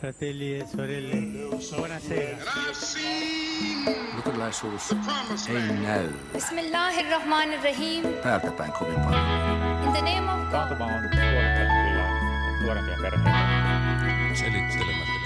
fratelli 0.00 0.54
e 0.58 0.66
sorelle, 0.66 1.16
buonasera. 1.76 2.36
Luterilaisuus 4.16 4.92
ei 5.48 5.72
näy 5.82 6.08
Bismillahirrahmanirrahim. 6.32 8.04
päältä 8.22 8.50
päin 8.50 8.72
kovin 8.72 8.94
paljon. 8.94 9.22
In 9.84 9.92
the 9.92 10.00
name 10.00 10.32
of. 10.32 10.50
Taantuma 10.50 10.84
on 10.84 10.92
nuorempia 12.62 12.96
perheitä. 13.02 13.30
Selittelemättä 14.34 15.18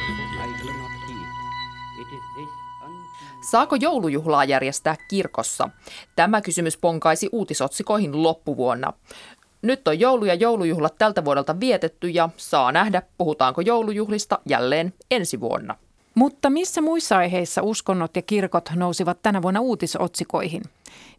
Saako 3.51 3.77
joulujuhlaa 3.77 4.45
järjestää 4.45 4.97
kirkossa? 5.09 5.69
Tämä 6.17 6.41
kysymys 6.41 6.77
ponkaisi 6.77 7.29
uutisotsikoihin 7.33 8.23
loppuvuonna. 8.23 8.93
Nyt 9.63 9.89
on 9.89 10.01
joulu 10.01 10.25
ja 10.25 10.35
joulujuhlat 10.35 10.99
tältä 10.99 11.25
vuodelta 11.25 11.61
vietetty 11.61 12.09
ja 12.09 12.29
saa 12.37 12.73
nähdä, 12.73 13.03
puhutaanko 13.19 13.61
joulujuhlista 13.61 14.39
jälleen 14.49 14.95
ensi 15.11 15.41
vuonna. 15.41 15.77
Mutta 16.15 16.51
missä 16.51 16.81
muissa 16.81 17.17
aiheissa 17.17 17.63
uskonnot 17.63 18.17
ja 18.17 18.23
kirkot 18.23 18.71
nousivat 18.75 19.23
tänä 19.23 19.43
vuonna 19.43 19.61
uutisotsikoihin? 19.61 20.63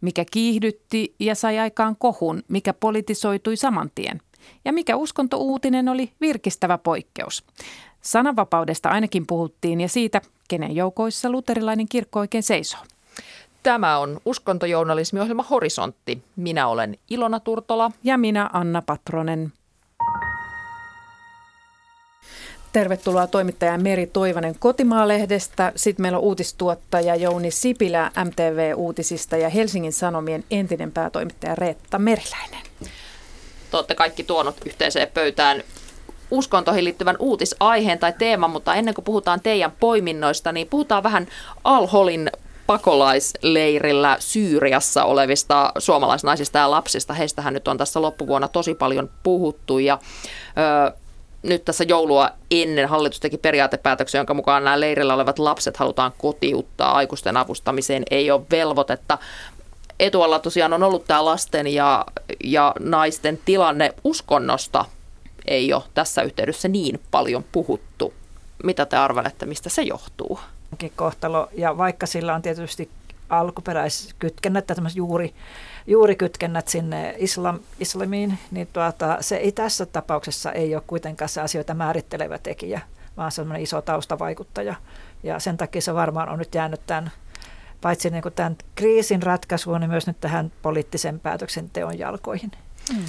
Mikä 0.01 0.25
kiihdytti 0.31 1.15
ja 1.19 1.35
sai 1.35 1.59
aikaan 1.59 1.95
kohun, 1.95 2.43
mikä 2.47 2.73
politisoitui 2.73 3.57
saman 3.57 3.91
tien? 3.95 4.21
Ja 4.65 4.73
mikä 4.73 4.95
uskontouutinen 4.95 5.89
oli 5.89 6.11
virkistävä 6.21 6.77
poikkeus? 6.77 7.43
Sananvapaudesta 8.01 8.89
ainakin 8.89 9.27
puhuttiin 9.27 9.81
ja 9.81 9.89
siitä, 9.89 10.21
kenen 10.47 10.75
joukoissa 10.75 11.29
luterilainen 11.29 11.87
kirkko 11.89 12.19
oikein 12.19 12.43
seisoo. 12.43 12.81
Tämä 13.63 13.97
on 13.97 14.19
uskontojournalismiohjelma 14.25 15.43
Horisontti. 15.43 16.23
Minä 16.35 16.67
olen 16.67 16.97
Ilona 17.09 17.39
Turtola. 17.39 17.91
Ja 18.03 18.17
minä 18.17 18.49
Anna 18.53 18.81
Patronen. 18.81 19.53
Tervetuloa 22.73 23.27
toimittaja 23.27 23.77
Meri 23.77 24.07
Toivanen 24.07 24.55
Kotimaalehdestä. 24.59 25.71
Sitten 25.75 26.03
meillä 26.03 26.17
on 26.17 26.23
uutistuottaja 26.23 27.15
Jouni 27.15 27.51
Sipilä 27.51 28.11
MTV-uutisista 28.25 29.37
ja 29.37 29.49
Helsingin 29.49 29.93
Sanomien 29.93 30.43
entinen 30.51 30.91
päätoimittaja 30.91 31.55
Reetta 31.55 31.99
Meriläinen. 31.99 32.61
Te 33.71 33.77
olette 33.77 33.95
kaikki 33.95 34.23
tuonut 34.23 34.55
yhteiseen 34.65 35.07
pöytään 35.13 35.63
uskontoihin 36.31 36.83
liittyvän 36.83 37.15
uutisaiheen 37.19 37.99
tai 37.99 38.13
teeman, 38.19 38.49
mutta 38.49 38.75
ennen 38.75 38.93
kuin 38.93 39.05
puhutaan 39.05 39.41
teidän 39.41 39.71
poiminnoista, 39.79 40.51
niin 40.51 40.67
puhutaan 40.67 41.03
vähän 41.03 41.27
Al-Holin 41.63 42.29
pakolaisleirillä 42.67 44.17
Syyriassa 44.19 45.03
olevista 45.03 45.71
suomalaisnaisista 45.77 46.59
ja 46.59 46.71
lapsista. 46.71 47.13
Heistähän 47.13 47.53
nyt 47.53 47.67
on 47.67 47.77
tässä 47.77 48.01
loppuvuonna 48.01 48.47
tosi 48.47 48.75
paljon 48.75 49.09
puhuttu 49.23 49.79
ja 49.79 49.99
ö, 50.87 50.93
nyt 51.43 51.65
tässä 51.65 51.83
joulua 51.83 52.29
ennen 52.51 52.89
hallitus 52.89 53.19
teki 53.19 53.37
periaatepäätöksen, 53.37 54.19
jonka 54.19 54.33
mukaan 54.33 54.63
nämä 54.63 54.79
leirillä 54.79 55.13
olevat 55.13 55.39
lapset 55.39 55.77
halutaan 55.77 56.11
kotiuttaa 56.17 56.95
aikuisten 56.95 57.37
avustamiseen, 57.37 58.03
ei 58.11 58.31
ole 58.31 58.41
velvoitetta. 58.51 59.17
Etualla 59.99 60.39
tosiaan 60.39 60.73
on 60.73 60.83
ollut 60.83 61.05
tämä 61.05 61.25
lasten 61.25 61.67
ja, 61.67 62.05
ja 62.43 62.73
naisten 62.79 63.39
tilanne 63.45 63.93
uskonnosta 64.03 64.85
ei 65.45 65.73
ole 65.73 65.83
tässä 65.93 66.21
yhteydessä 66.21 66.67
niin 66.67 66.99
paljon 67.11 67.45
puhuttu. 67.51 68.13
Mitä 68.63 68.85
te 68.85 68.97
arvelette, 68.97 69.45
mistä 69.45 69.69
se 69.69 69.81
johtuu? 69.81 70.39
Kohtalo. 70.95 71.49
Ja 71.53 71.77
vaikka 71.77 72.05
sillä 72.05 72.35
on 72.35 72.41
tietysti 72.41 72.89
alkuperäiskytkennät 73.29 74.67
tai 74.67 74.75
juuri, 74.95 75.33
juurikytkennät 75.87 76.67
sinne 76.67 77.15
islam, 77.17 77.59
islamiin, 77.79 78.37
niin 78.51 78.67
tuota, 78.73 79.17
se 79.21 79.35
ei 79.35 79.51
tässä 79.51 79.85
tapauksessa 79.85 80.51
ei 80.51 80.75
ole 80.75 80.83
kuitenkaan 80.87 81.29
se 81.29 81.41
asioita 81.41 81.73
määrittelevä 81.73 82.37
tekijä, 82.37 82.81
vaan 83.17 83.31
semmoinen 83.31 83.63
iso 83.63 83.81
taustavaikuttaja. 83.81 84.75
Ja 85.23 85.39
sen 85.39 85.57
takia 85.57 85.81
se 85.81 85.93
varmaan 85.93 86.29
on 86.29 86.39
nyt 86.39 86.55
jäänyt 86.55 86.81
tämän, 86.87 87.11
paitsi 87.81 88.09
niin 88.09 88.23
kuin 88.23 88.33
tämän 88.33 88.55
kriisin 88.75 89.23
ratkaisuun, 89.23 89.81
niin 89.81 89.89
myös 89.89 90.07
nyt 90.07 90.21
tähän 90.21 90.51
poliittisen 90.61 91.19
päätöksenteon 91.19 91.99
jalkoihin. 91.99 92.51
Mm. 92.93 93.05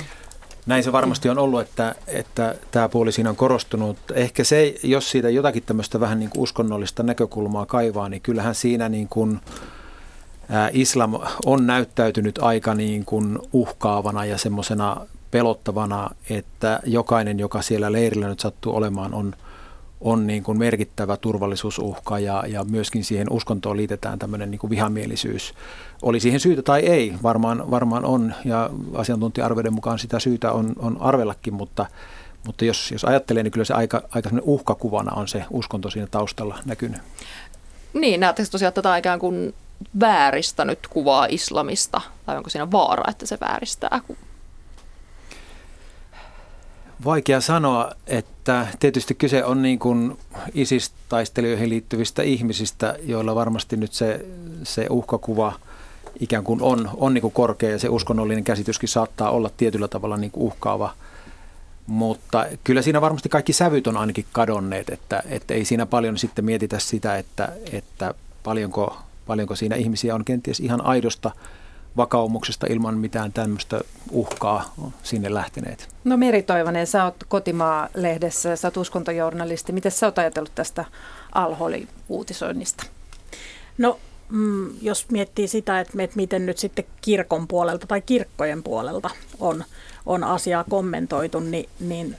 Näin 0.67 0.85
se 0.85 0.93
varmasti 0.93 1.29
on 1.29 1.39
ollut, 1.39 1.61
että, 1.61 1.95
että 2.07 2.55
tämä 2.71 2.89
puoli 2.89 3.13
siinä 3.13 3.31
on 3.31 3.37
korostunut. 3.37 3.97
Ehkä 4.15 4.45
se, 4.45 4.75
jos 4.83 5.11
siitä 5.11 5.31
jotakin 5.31 5.63
tämmöistä 5.63 6.01
vähän 6.01 6.19
niin 6.19 6.31
kuin 6.31 6.43
uskonnollista 6.43 7.03
näkökulmaa 7.03 7.67
kaivaa, 7.67 8.09
niin 8.09 8.23
kyllähän 8.23 8.55
siinä 8.55 8.89
niin 8.89 9.09
kuin, 9.09 9.41
islam 10.73 11.15
on 11.47 11.67
näyttäytynyt 11.67 12.39
aika 12.43 12.75
niin 12.75 13.05
kuin 13.05 13.39
uhkaavana 13.53 14.25
ja 14.25 14.39
semmoisena 14.39 15.07
pelottavana, 15.31 16.11
että 16.31 16.81
jokainen, 16.85 17.39
joka 17.39 17.63
siellä 17.63 17.93
leirillä 17.93 18.29
nyt 18.29 18.41
sattuu 18.41 18.77
olemaan, 18.77 19.15
on, 19.15 19.35
on 20.01 20.27
niin 20.27 20.43
kuin 20.43 20.59
merkittävä 20.59 21.17
turvallisuusuhka 21.17 22.19
ja, 22.19 22.45
ja 22.47 22.65
myöskin 22.65 23.05
siihen 23.05 23.27
uskontoon 23.31 23.77
liitetään 23.77 24.19
tämmöinen 24.19 24.51
niin 24.51 24.59
kuin 24.59 24.71
vihamielisyys. 24.71 25.55
Oli 26.03 26.21
siihen 26.21 26.41
syytä 26.41 26.63
tai 26.63 26.81
ei, 26.81 27.15
varmaan, 27.23 27.71
varmaan 27.71 28.05
on 28.05 28.35
ja 28.45 28.71
asiantuntija-arvioiden 28.95 29.73
mukaan 29.73 29.99
sitä 29.99 30.19
syytä 30.19 30.53
on, 30.53 30.73
on 30.79 30.97
arvellakin, 31.01 31.55
mutta, 31.55 31.87
mutta 32.47 32.65
jos, 32.65 32.93
jos 32.93 33.05
ajattelee, 33.05 33.43
niin 33.43 33.53
kyllä 33.53 33.65
se 33.65 33.75
aika, 33.75 34.03
aika 34.11 34.31
uhkakuvana 34.43 35.13
on 35.13 35.29
se 35.29 35.45
uskonto 35.51 35.91
siinä 35.91 36.09
taustalla 36.11 36.59
näkynyt. 36.65 37.01
Niin, 37.95 38.21
näettekö 38.21 38.49
tosiaan 38.51 38.75
tätä 38.75 38.97
ikään 38.97 39.19
kuin 39.19 39.55
vääristänyt 40.01 40.79
kuvaa 40.91 41.27
islamista, 41.31 42.01
tai 42.27 42.37
onko 42.37 42.51
siinä 42.51 42.71
vaara, 42.71 43.11
että 43.11 43.27
se 43.27 43.39
vääristää 43.41 44.01
Vaikea 47.05 47.41
sanoa, 47.41 47.91
että 48.07 48.67
tietysti 48.81 49.15
kyse 49.15 49.45
on 49.45 49.63
niin 49.63 49.79
kuin 49.79 50.19
ISIS-taistelijoihin 50.55 51.69
liittyvistä 51.69 52.23
ihmisistä, 52.23 52.97
joilla 53.03 53.35
varmasti 53.35 53.77
nyt 53.77 53.93
se, 53.93 54.27
se 54.63 54.87
uhkakuva 54.91 55.53
ikään 56.21 56.45
kuin 56.45 56.63
on, 56.63 56.91
on 56.97 57.15
niin 57.15 57.23
kuin 57.23 57.33
korkea 57.33 57.71
ja 57.71 57.79
se 57.79 57.89
uskonnollinen 57.89 58.45
käsityskin 58.45 58.89
saattaa 58.89 59.31
olla 59.31 59.51
tietyllä 59.57 59.89
tavalla 59.89 60.17
niin 60.17 60.31
kuin 60.31 60.45
uhkaava. 60.45 60.95
Mutta 61.87 62.47
kyllä 62.65 62.83
siinä 62.83 63.01
varmasti 63.01 63.29
kaikki 63.29 63.53
sävyt 63.53 63.87
on 63.87 63.97
ainakin 63.97 64.27
kadonneet, 64.33 64.91
että, 64.91 65.23
että 65.29 65.55
ei 65.55 65.65
siinä 65.65 65.87
paljon 65.87 66.19
sitten 66.19 66.45
mietitä 66.45 66.79
sitä, 66.79 67.19
että, 67.19 67.53
että 67.73 68.15
paljonko, 68.43 68.97
paljonko 69.27 69.57
siinä 69.57 69.77
ihmisiä 69.77 70.15
on 70.15 70.25
kenties 70.25 70.61
ihan 70.61 70.81
aidosta 70.81 71.31
vakaumuksesta 71.97 72.67
ilman 72.71 72.99
mitään 72.99 73.33
tämmöistä 73.33 73.81
uhkaa 74.11 74.75
sinne 75.03 75.35
lähteneet. 75.35 75.89
No 76.05 76.17
Meri 76.17 76.43
Toivonen, 76.43 76.87
sä 76.87 77.05
oot 77.05 77.25
Kotimaa-lehdessä, 77.29 78.57
sä 78.57 78.69
oot 78.69 78.77
uskontojournalisti. 78.77 79.73
Miten 79.73 79.93
sä 79.93 80.07
oot 80.07 80.19
ajatellut 80.19 80.55
tästä 80.55 80.85
alholi-uutisoinnista? 81.35 82.85
No 83.79 83.99
mm, 84.29 84.71
jos 84.83 85.11
miettii 85.11 85.49
sitä, 85.49 85.81
että, 85.81 86.03
että 86.03 86.17
miten 86.17 86.47
nyt 86.47 86.59
sitten 86.59 86.85
kirkon 87.01 87.49
puolelta 87.49 87.87
tai 87.87 88.01
kirkkojen 88.01 88.63
puolelta 88.63 89.11
on, 89.41 89.65
on 90.07 90.25
asiaa 90.25 90.65
kommentoitu, 90.71 91.41
niin, 91.41 91.69
niin 91.81 92.17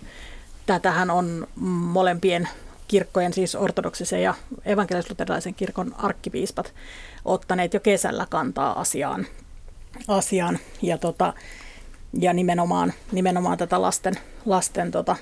tätähän 0.66 1.09
on 1.09 1.47
molempien 1.66 2.50
kirkkojen, 2.88 3.34
siis 3.34 3.56
ortodoksisen 3.56 4.24
ja 4.24 4.34
evankelis 4.66 5.06
kirkon 5.56 5.96
arkkipiispat, 5.97 6.74
ottaneet 7.25 7.74
jo 7.74 7.80
kesällä 7.80 8.28
kantaa 8.30 8.80
asiaan 8.80 9.28
asiaan 10.07 10.59
ja, 10.81 10.97
tota, 10.97 11.33
ja 12.19 12.33
nimenomaan, 12.33 12.94
nimenomaan 13.11 13.57
tätä 13.57 13.81
lasten, 13.81 14.13
lasten 14.45 14.91
tota, 14.91 15.16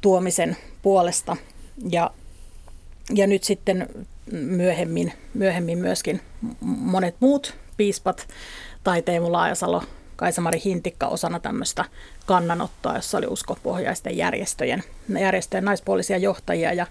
tuomisen 0.00 0.56
puolesta. 0.82 1.36
Ja, 1.90 2.10
ja 3.14 3.26
nyt 3.26 3.44
sitten 3.44 3.88
myöhemmin, 4.32 5.12
myöhemmin 5.34 5.78
myöskin 5.78 6.20
monet 6.60 7.14
muut 7.20 7.54
piispat 7.76 8.28
tai 8.84 9.02
Teemu 9.02 9.32
Laajasalo, 9.32 9.82
Kaisamari 10.16 10.60
Hintikka 10.64 11.06
osana 11.06 11.40
tämmöistä 11.40 11.84
kannanottoa, 12.26 12.94
jossa 12.94 13.18
oli 13.18 13.26
uskopohjaisten 13.26 14.16
järjestöjen, 14.16 14.82
järjestöjen 15.20 15.64
naispuolisia 15.64 16.18
johtajia 16.18 16.72
ja, 16.72 16.86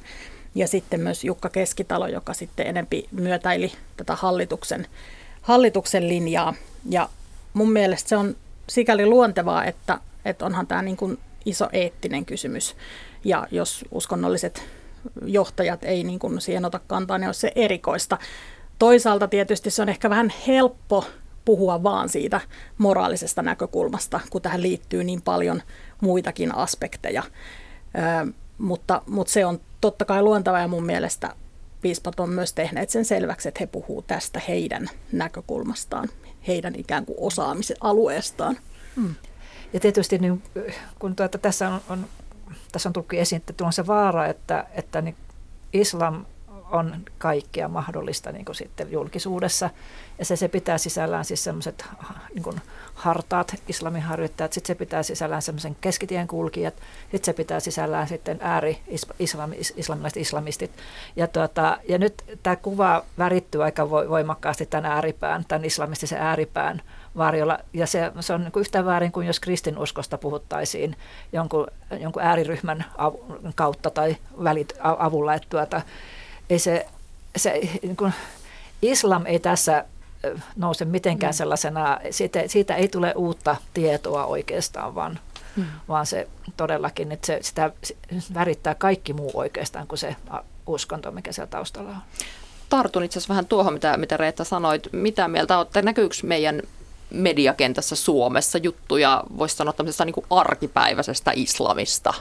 ja 0.55 0.67
sitten 0.67 0.99
myös 0.99 1.23
Jukka 1.23 1.49
Keskitalo, 1.49 2.07
joka 2.07 2.33
sitten 2.33 2.67
enempi 2.67 3.07
myötäili 3.11 3.71
tätä 3.97 4.15
hallituksen, 4.15 4.87
hallituksen 5.41 6.07
linjaa 6.07 6.53
ja 6.89 7.09
mun 7.53 7.71
mielestä 7.71 8.09
se 8.09 8.17
on 8.17 8.35
sikäli 8.69 9.05
luontevaa, 9.05 9.65
että, 9.65 9.99
että 10.25 10.45
onhan 10.45 10.67
tämä 10.67 10.81
niin 10.81 10.97
kuin 10.97 11.19
iso 11.45 11.69
eettinen 11.71 12.25
kysymys. 12.25 12.75
Ja 13.23 13.47
jos 13.51 13.85
uskonnolliset 13.91 14.63
johtajat 15.25 15.83
ei 15.83 16.03
niin 16.03 16.19
kuin 16.19 16.41
siihen 16.41 16.65
ota 16.65 16.79
kantaa, 16.87 17.17
niin 17.17 17.27
on 17.27 17.33
se 17.33 17.51
erikoista. 17.55 18.17
Toisaalta 18.79 19.27
tietysti 19.27 19.71
se 19.71 19.81
on 19.81 19.89
ehkä 19.89 20.09
vähän 20.09 20.33
helppo 20.47 21.05
puhua 21.45 21.83
vaan 21.83 22.09
siitä 22.09 22.41
moraalisesta 22.77 23.41
näkökulmasta, 23.41 24.19
kun 24.29 24.41
tähän 24.41 24.61
liittyy 24.61 25.03
niin 25.03 25.21
paljon 25.21 25.61
muitakin 26.01 26.55
aspekteja. 26.55 27.23
Ö, 28.25 28.31
mutta, 28.57 29.01
mutta 29.07 29.33
se 29.33 29.45
on 29.45 29.59
totta 29.81 30.05
kai 30.05 30.21
luontava 30.21 30.59
ja 30.59 30.67
mun 30.67 30.85
mielestä 30.85 31.35
piispat 31.81 32.19
on 32.19 32.29
myös 32.29 32.53
tehneet 32.53 32.89
sen 32.89 33.05
selväksi, 33.05 33.47
että 33.47 33.59
he 33.59 33.67
puhuu 33.67 34.01
tästä 34.01 34.41
heidän 34.47 34.89
näkökulmastaan 35.11 36.09
heidän 36.47 36.75
ikään 36.77 37.05
kuin 37.05 37.17
osaamisen 37.19 37.77
alueestaan. 37.81 38.57
Hmm. 38.95 39.15
Ja 39.73 39.79
tietysti 39.79 40.17
niin, 40.17 40.43
kun 40.99 41.15
tuota, 41.15 41.37
tässä 41.37 41.69
on, 41.69 41.81
on 41.89 42.07
tässä 42.71 42.89
on 42.89 42.93
tullut 42.93 43.13
esiin, 43.13 43.41
että 43.49 43.65
on 43.65 43.73
se 43.73 43.87
vaara, 43.87 44.27
että, 44.27 44.65
että 44.73 45.01
niin 45.01 45.15
islam 45.73 46.25
on 46.71 46.95
kaikkea 47.17 47.67
mahdollista 47.67 48.31
niin 48.31 48.45
kuin 48.45 48.55
sitten 48.55 48.91
julkisuudessa. 48.91 49.69
Ja 50.19 50.25
se, 50.25 50.35
se 50.35 50.47
pitää 50.47 50.77
sisällään 50.77 51.25
siis 51.25 51.43
semmoiset 51.43 51.85
niin 52.33 52.61
hartaat 52.93 53.55
islaminharjoittajat, 53.67 54.53
sitten 54.53 54.67
se 54.67 54.75
pitää 54.75 55.03
sisällään 55.03 55.41
semmoisen 55.41 55.77
keskitien 55.81 56.27
kulkijat, 56.27 56.73
sitten 57.01 57.25
se 57.25 57.33
pitää 57.33 57.59
sisällään 57.59 58.07
sitten 58.07 58.37
ääri 58.41 58.79
islam, 59.19 59.51
islamilaiset 59.75 60.17
islamistit. 60.17 60.71
Ja, 61.15 61.27
tuota, 61.27 61.77
ja 61.89 61.97
nyt 61.97 62.23
tämä 62.43 62.55
kuva 62.55 63.03
värittyy 63.17 63.63
aika 63.63 63.89
voimakkaasti 63.89 64.65
tämän 64.65 64.91
ääripään, 64.91 65.45
tämän 65.47 65.65
islamistisen 65.65 66.21
ääripään 66.21 66.81
varjolla. 67.17 67.59
Ja 67.73 67.87
se, 67.87 68.11
se 68.19 68.33
on 68.33 68.41
niin 68.41 68.51
kuin 68.51 68.61
yhtä 68.61 68.85
väärin 68.85 69.11
kuin 69.11 69.27
jos 69.27 69.39
kristinuskosta 69.39 70.17
puhuttaisiin 70.17 70.95
jonkun, 71.33 71.67
jonkun 71.99 72.21
ääriryhmän 72.21 72.85
av, 72.97 73.13
kautta 73.55 73.89
tai 73.89 74.17
välit 74.43 74.73
avulla. 74.81 75.33
Että 75.33 75.47
tuota, 75.49 75.81
ei 76.49 76.59
se, 76.59 76.85
se 77.35 77.61
niin 77.81 77.95
kuin, 77.95 78.13
islam 78.81 79.25
ei 79.25 79.39
tässä 79.39 79.85
nouse 80.55 80.85
mitenkään 80.85 81.33
mm. 81.33 81.37
sellaisena, 81.37 81.99
siitä, 82.11 82.43
siitä 82.47 82.75
ei 82.75 82.87
tule 82.87 83.13
uutta 83.15 83.55
tietoa 83.73 84.25
oikeastaan, 84.25 84.95
vaan, 84.95 85.19
mm. 85.55 85.65
vaan 85.87 86.05
se 86.05 86.27
todellakin, 86.57 87.11
että 87.11 87.27
se, 87.27 87.39
sitä 87.41 87.71
värittää 88.33 88.75
kaikki 88.75 89.13
muu 89.13 89.31
oikeastaan 89.33 89.87
kuin 89.87 89.99
se 89.99 90.15
uskonto, 90.67 91.11
mikä 91.11 91.31
siellä 91.31 91.49
taustalla 91.49 91.89
on. 91.89 91.97
Tartun 92.69 93.03
itse 93.03 93.19
asiassa 93.19 93.31
vähän 93.31 93.45
tuohon, 93.45 93.73
mitä, 93.73 93.97
mitä 93.97 94.17
Reetta 94.17 94.43
sanoit. 94.43 94.87
Mitä 94.91 95.27
mieltä 95.27 95.57
olette? 95.57 95.81
Näkyykö 95.81 96.15
meidän 96.23 96.61
mediakentässä 97.09 97.95
Suomessa 97.95 98.57
juttuja, 98.57 99.23
voisi 99.37 99.55
sanoa 99.55 99.73
tämmöisestä 99.73 100.05
niin 100.05 100.13
kuin 100.13 100.25
arkipäiväisestä 100.29 101.31
islamista? 101.35 102.13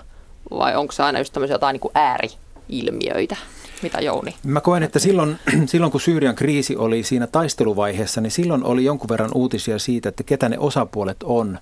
Vai 0.50 0.76
onko 0.76 0.93
se 0.93 1.02
aina 1.02 1.19
just 1.19 1.32
tämmöisiä 1.32 1.54
jotain 1.54 1.75
niin 1.75 1.81
kuin 1.81 1.93
ääriilmiöitä? 1.94 3.37
Mitä 3.82 4.00
Jouni? 4.00 4.34
Mä 4.44 4.61
koen, 4.61 4.82
että 4.82 4.99
silloin, 4.99 5.38
silloin 5.67 5.93
kun 5.93 6.00
Syyrian 6.00 6.34
kriisi 6.34 6.76
oli 6.76 7.02
siinä 7.02 7.26
taisteluvaiheessa, 7.26 8.20
niin 8.20 8.31
silloin 8.31 8.64
oli 8.64 8.84
jonkun 8.84 9.08
verran 9.08 9.31
uutisia 9.34 9.79
siitä, 9.79 10.08
että 10.08 10.23
ketä 10.23 10.49
ne 10.49 10.58
osapuolet 10.58 11.23
on 11.23 11.58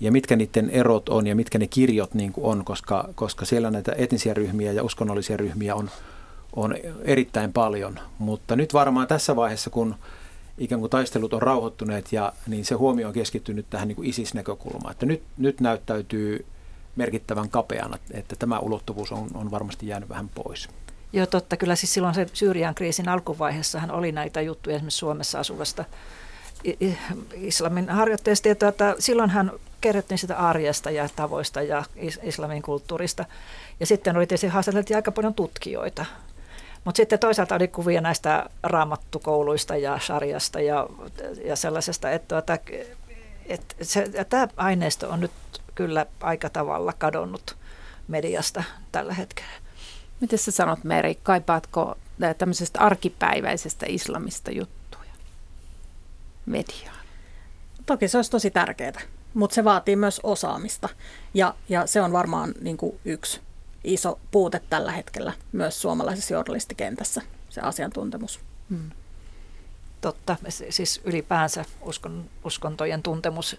ja 0.00 0.12
mitkä 0.12 0.36
niiden 0.36 0.70
erot 0.70 1.08
on 1.08 1.26
ja 1.26 1.36
mitkä 1.36 1.58
ne 1.58 1.66
kirjot 1.66 2.14
niin 2.14 2.32
kuin 2.32 2.44
on, 2.44 2.64
koska, 2.64 3.08
koska 3.14 3.44
siellä 3.44 3.70
näitä 3.70 3.92
etnisiä 3.96 4.34
ryhmiä 4.34 4.72
ja 4.72 4.82
uskonnollisia 4.82 5.36
ryhmiä 5.36 5.74
on, 5.74 5.90
on 6.56 6.74
erittäin 7.02 7.52
paljon. 7.52 8.00
Mutta 8.18 8.56
nyt 8.56 8.74
varmaan 8.74 9.06
tässä 9.06 9.36
vaiheessa, 9.36 9.70
kun 9.70 9.94
ikään 10.58 10.80
kuin 10.80 10.90
taistelut 10.90 11.34
on 11.34 11.42
rauhoittuneet 11.42 12.12
ja 12.12 12.32
niin 12.46 12.64
se 12.64 12.74
huomio 12.74 13.08
on 13.08 13.14
keskittynyt 13.14 13.66
tähän 13.70 13.88
niin 13.88 13.96
kuin 13.96 14.08
ISIS-näkökulmaan, 14.08 14.92
että 14.92 15.06
nyt, 15.06 15.22
nyt 15.38 15.60
näyttäytyy 15.60 16.46
merkittävän 16.96 17.48
kapeana, 17.48 17.98
että 18.10 18.36
tämä 18.36 18.58
ulottuvuus 18.58 19.12
on, 19.12 19.28
on 19.34 19.50
varmasti 19.50 19.86
jäänyt 19.86 20.08
vähän 20.08 20.28
pois. 20.28 20.68
Joo, 21.14 21.26
totta. 21.26 21.56
Kyllä 21.56 21.76
siis 21.76 21.94
silloin 21.94 22.14
se 22.14 22.26
Syyrian 22.32 22.74
kriisin 22.74 23.08
alkuvaiheessahan 23.08 23.90
oli 23.90 24.12
näitä 24.12 24.40
juttuja 24.40 24.76
esimerkiksi 24.76 24.98
Suomessa 24.98 25.38
asuvasta 25.38 25.84
islamin 27.34 27.88
harjoitteesta. 27.88 28.48
Ja 28.48 28.54
tuota, 28.54 28.94
silloinhan 28.98 29.52
kerrottiin 29.80 30.18
sitä 30.18 30.36
arjesta 30.36 30.90
ja 30.90 31.08
tavoista 31.16 31.62
ja 31.62 31.84
islamin 32.22 32.62
kulttuurista. 32.62 33.24
Ja 33.80 33.86
sitten 33.86 34.16
oli 34.16 34.26
tietysti 34.26 34.46
haastateltiin 34.46 34.96
aika 34.96 35.12
paljon 35.12 35.34
tutkijoita. 35.34 36.04
Mutta 36.84 36.96
sitten 36.96 37.18
toisaalta 37.18 37.54
oli 37.54 37.68
kuvia 37.68 38.00
näistä 38.00 38.50
raamattukouluista 38.62 39.76
ja 39.76 39.98
sarjasta 40.02 40.60
ja, 40.60 40.86
ja 41.44 41.56
sellaisesta, 41.56 42.10
että 42.10 42.28
tuota, 42.28 42.58
et 43.46 43.76
se, 43.82 44.10
tämä 44.28 44.48
aineisto 44.56 45.10
on 45.10 45.20
nyt 45.20 45.32
kyllä 45.74 46.06
aika 46.20 46.50
tavalla 46.50 46.92
kadonnut 46.98 47.56
mediasta 48.08 48.64
tällä 48.92 49.14
hetkellä. 49.14 49.63
Miten 50.20 50.38
sä 50.38 50.50
sanot 50.50 50.84
Meri, 50.84 51.14
kaipaatko 51.14 51.98
tämmöisestä 52.38 52.80
arkipäiväisestä 52.80 53.86
islamista 53.88 54.50
juttuja 54.50 55.10
mediaan? 56.46 57.04
Toki 57.86 58.08
se 58.08 58.18
olisi 58.18 58.30
tosi 58.30 58.50
tärkeää, 58.50 59.00
mutta 59.34 59.54
se 59.54 59.64
vaatii 59.64 59.96
myös 59.96 60.20
osaamista 60.22 60.88
ja, 61.34 61.54
ja 61.68 61.86
se 61.86 62.00
on 62.00 62.12
varmaan 62.12 62.54
niin 62.60 62.76
kuin 62.76 63.00
yksi 63.04 63.40
iso 63.84 64.18
puute 64.30 64.60
tällä 64.70 64.92
hetkellä 64.92 65.32
myös 65.52 65.82
suomalaisessa 65.82 66.34
journalistikentässä, 66.34 67.22
se 67.50 67.60
asiantuntemus. 67.60 68.40
Hmm. 68.70 68.90
Totta, 70.00 70.36
siis 70.70 71.00
ylipäänsä 71.04 71.64
uskon, 71.80 72.24
uskontojen 72.44 73.02
tuntemus 73.02 73.56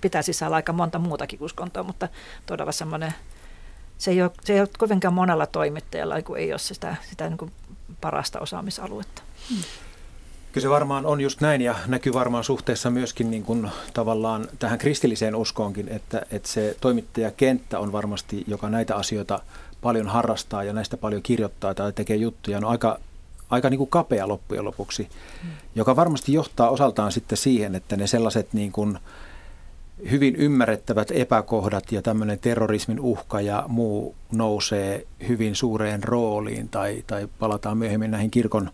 pitää 0.00 0.22
sisällä 0.22 0.56
aika 0.56 0.72
monta 0.72 0.98
muutakin 0.98 1.42
uskontoa, 1.42 1.82
mutta 1.82 2.08
todella 2.46 2.72
semmoinen 2.72 3.14
se 4.02 4.10
ei 4.10 4.22
ole, 4.22 4.30
se 4.44 4.52
ei 4.52 4.60
ole 4.60 4.68
kovinkaan 4.78 5.14
monella 5.14 5.46
toimittajalla, 5.46 6.22
kun 6.22 6.38
ei 6.38 6.52
ole 6.52 6.58
sitä, 6.58 6.96
sitä 7.10 7.28
niin 7.28 7.38
kuin 7.38 7.52
parasta 8.00 8.40
osaamisaluetta. 8.40 9.22
Hmm. 9.50 9.62
Kyllä 10.52 10.64
se 10.64 10.70
varmaan 10.70 11.06
on 11.06 11.20
just 11.20 11.40
näin 11.40 11.60
ja 11.60 11.74
näkyy 11.86 12.12
varmaan 12.12 12.44
suhteessa 12.44 12.90
myöskin 12.90 13.30
niin 13.30 13.42
kuin 13.42 13.70
tavallaan 13.94 14.48
tähän 14.58 14.78
kristilliseen 14.78 15.34
uskoonkin, 15.34 15.88
että, 15.88 16.22
että 16.30 16.48
se 16.48 16.76
toimittajakenttä 16.80 17.78
on 17.78 17.92
varmasti, 17.92 18.44
joka 18.46 18.70
näitä 18.70 18.96
asioita 18.96 19.40
paljon 19.82 20.08
harrastaa 20.08 20.64
ja 20.64 20.72
näistä 20.72 20.96
paljon 20.96 21.22
kirjoittaa 21.22 21.74
tai 21.74 21.92
tekee 21.92 22.16
juttuja, 22.16 22.56
on 22.56 22.64
aika, 22.64 22.98
aika 23.50 23.70
niin 23.70 23.78
kuin 23.78 23.90
kapea 23.90 24.28
loppujen 24.28 24.64
lopuksi, 24.64 25.08
hmm. 25.42 25.50
joka 25.74 25.96
varmasti 25.96 26.32
johtaa 26.32 26.70
osaltaan 26.70 27.12
sitten 27.12 27.38
siihen, 27.38 27.74
että 27.74 27.96
ne 27.96 28.06
sellaiset 28.06 28.52
niin 28.52 28.72
kuin, 28.72 28.98
hyvin 30.10 30.36
ymmärrettävät 30.36 31.10
epäkohdat 31.10 31.92
ja 31.92 32.02
tämmöinen 32.02 32.38
terrorismin 32.38 33.00
uhka 33.00 33.40
ja 33.40 33.64
muu 33.68 34.14
nousee 34.32 35.06
hyvin 35.28 35.54
suureen 35.54 36.04
rooliin 36.04 36.68
tai, 36.68 37.04
tai 37.06 37.28
palataan 37.38 37.78
myöhemmin 37.78 38.10
näihin 38.10 38.30
kirkon 38.30 38.70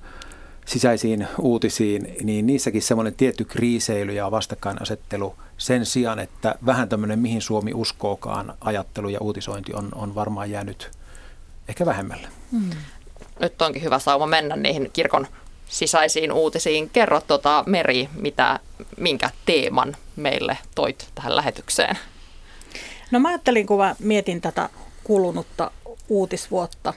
sisäisiin 0.67 1.29
uutisiin, 1.41 2.17
niin 2.23 2.47
niissäkin 2.47 2.83
semmoinen 2.83 3.15
tietty 3.15 3.45
kriiseily 3.45 4.13
ja 4.13 4.31
vastakkainasettelu 4.31 5.35
sen 5.59 5.87
sijaan, 5.87 6.19
että 6.19 6.55
vähän 6.67 6.89
tämmöinen 6.89 7.19
mihin 7.19 7.43
Suomi 7.43 7.75
uskookaan 7.75 8.55
ajattelu 8.61 9.09
ja 9.09 9.21
uutisointi 9.21 9.75
on, 9.75 9.89
on 9.95 10.15
varmaan 10.15 10.51
jäänyt 10.51 10.91
ehkä 11.69 11.87
vähemmälle. 11.87 12.29
Hmm. 12.53 12.71
Nyt 13.41 13.63
onkin 13.63 13.83
hyvä 13.83 13.99
sauma 13.99 14.27
mennä 14.27 14.57
niihin 14.57 14.91
kirkon 14.93 15.27
sisäisiin 15.69 16.33
uutisiin. 16.33 16.91
Kerro 16.91 17.21
tuota, 17.21 17.65
Meri, 17.67 18.09
mitä, 18.15 18.61
minkä 18.97 19.31
teeman 19.47 19.97
meille 20.17 20.59
toit 20.75 21.09
tähän 21.15 21.37
lähetykseen? 21.37 21.99
No 23.11 23.21
mä 23.21 23.29
ajattelin, 23.29 23.67
kun 23.67 23.79
mä 23.79 23.97
mietin 23.99 24.41
tätä 24.41 24.69
kulunutta 25.05 25.71
uutisvuotta, 26.09 26.95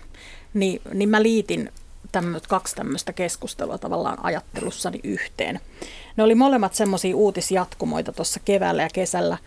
niin, 0.53 0.81
niin 0.93 1.09
mä 1.09 1.23
liitin 1.23 1.71
tämmöt, 2.11 2.47
kaksi 2.47 2.75
tämmöistä 2.75 3.13
keskustelua 3.13 3.77
tavallaan 3.77 4.25
ajattelussani 4.25 4.99
yhteen. 5.03 5.59
Ne 6.17 6.23
oli 6.23 6.35
molemmat 6.35 6.73
semmoisia 6.73 7.15
uutisjatkumoita 7.15 8.11
tuossa 8.11 8.39
keväällä 8.45 8.83
ja 8.83 8.89
kesällä, 8.93 9.37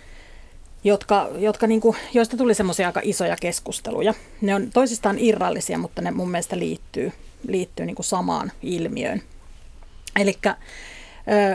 jotka, 0.85 1.29
jotka 1.39 1.67
niinku, 1.67 1.97
joista 2.15 2.37
tuli 2.37 2.55
semmoisia 2.55 2.87
aika 2.87 3.01
isoja 3.05 3.37
keskusteluja. 3.41 4.15
Ne 4.41 4.55
on 4.55 4.71
toisistaan 4.71 5.19
irrallisia, 5.19 5.79
mutta 5.79 6.03
ne 6.03 6.11
mun 6.11 6.31
mielestä 6.31 6.59
liittyy, 6.59 7.13
liittyy 7.49 7.87
niinku 7.87 8.03
samaan 8.03 8.53
ilmiöön. 8.63 9.23
Eli 10.21 10.39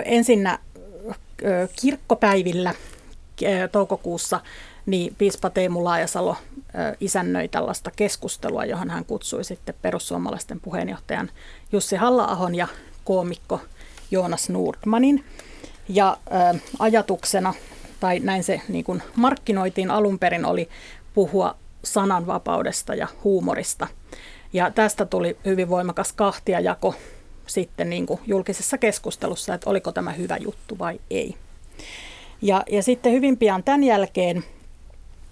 ensinnä 0.05 0.59
kirkkopäivillä 1.81 2.73
toukokuussa 3.71 4.39
niin 4.85 5.15
piispa 5.17 5.49
Teemu 5.49 5.83
Laajasalo 5.83 6.35
isännöi 6.99 7.47
tällaista 7.47 7.91
keskustelua, 7.95 8.65
johon 8.65 8.89
hän 8.89 9.05
kutsui 9.05 9.43
sitten 9.43 9.75
perussuomalaisten 9.81 10.59
puheenjohtajan 10.59 11.29
Jussi 11.71 11.95
halla 11.95 12.49
ja 12.55 12.67
koomikko 13.05 13.61
Joonas 14.11 14.49
Nordmanin. 14.49 15.25
Ja 15.89 16.17
ajatuksena, 16.79 17.53
tai 17.99 18.19
näin 18.19 18.43
se 18.43 18.61
niin 18.67 18.85
kuin 18.85 19.03
markkinoitiin 19.15 19.91
alun 19.91 20.19
perin, 20.19 20.45
oli 20.45 20.69
puhua 21.13 21.55
sananvapaudesta 21.83 22.95
ja 22.95 23.07
huumorista. 23.23 23.87
Ja 24.53 24.71
tästä 24.71 25.05
tuli 25.05 25.37
hyvin 25.45 25.69
voimakas 25.69 26.13
kahtiajako 26.13 26.95
sitten 27.47 27.89
niin 27.89 28.05
kuin 28.05 28.19
julkisessa 28.27 28.77
keskustelussa, 28.77 29.53
että 29.53 29.69
oliko 29.69 29.91
tämä 29.91 30.11
hyvä 30.11 30.37
juttu 30.37 30.79
vai 30.79 30.99
ei. 31.09 31.35
Ja, 32.41 32.63
ja 32.71 32.83
sitten 32.83 33.11
hyvin 33.11 33.37
pian 33.37 33.63
tämän 33.63 33.83
jälkeen 33.83 34.43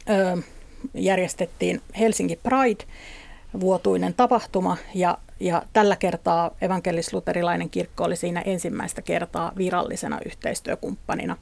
ö, 0.09 0.41
järjestettiin 0.93 1.81
Helsinki 1.99 2.35
Pride, 2.35 2.83
vuotuinen 3.59 4.13
tapahtuma, 4.13 4.77
ja, 4.95 5.17
ja 5.39 5.63
tällä 5.73 5.95
kertaa 5.95 6.51
evankelis-luterilainen 6.61 7.69
kirkko 7.69 8.03
oli 8.03 8.15
siinä 8.15 8.41
ensimmäistä 8.41 9.01
kertaa 9.01 9.51
virallisena 9.57 10.19
yhteistyökumppanina. 10.25 11.37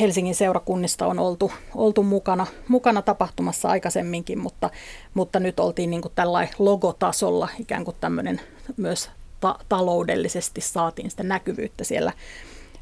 Helsingin 0.00 0.34
seurakunnista 0.34 1.06
on 1.06 1.18
oltu, 1.18 1.52
oltu 1.74 2.02
mukana, 2.02 2.46
mukana 2.68 3.02
tapahtumassa 3.02 3.68
aikaisemminkin, 3.68 4.38
mutta, 4.38 4.70
mutta 5.14 5.40
nyt 5.40 5.60
oltiin 5.60 5.90
niin 5.90 6.02
kuin 6.02 6.12
tällainen 6.14 6.54
logotasolla 6.58 7.48
ikään 7.58 7.84
kuin 7.84 7.96
tämmöinen 8.00 8.40
myös 8.76 9.10
ta- 9.40 9.58
taloudellisesti 9.68 10.60
saatiin 10.60 11.10
sitä 11.10 11.22
näkyvyyttä 11.22 11.84
siellä, 11.84 12.12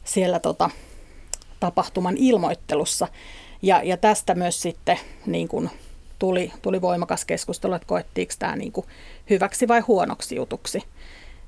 siellä 0.05 0.39
tota, 0.39 0.71
tapahtuman 1.61 2.17
ilmoittelussa. 2.17 3.09
Ja, 3.63 3.83
ja 3.83 3.97
tästä 3.97 4.35
myös 4.35 4.63
sitten 4.63 4.99
niin 5.27 5.49
kuin 5.49 5.71
tuli, 6.19 6.53
tuli 6.63 6.81
voimakas 6.81 7.25
keskustelu, 7.25 7.75
että 7.75 7.87
koettiinko 7.89 8.35
tämä 8.39 8.57
niin 8.57 8.73
kuin 8.73 8.87
hyväksi 9.31 9.69
vai 9.69 9.81
huonoksi 9.81 10.37
jutuksi. 10.37 10.83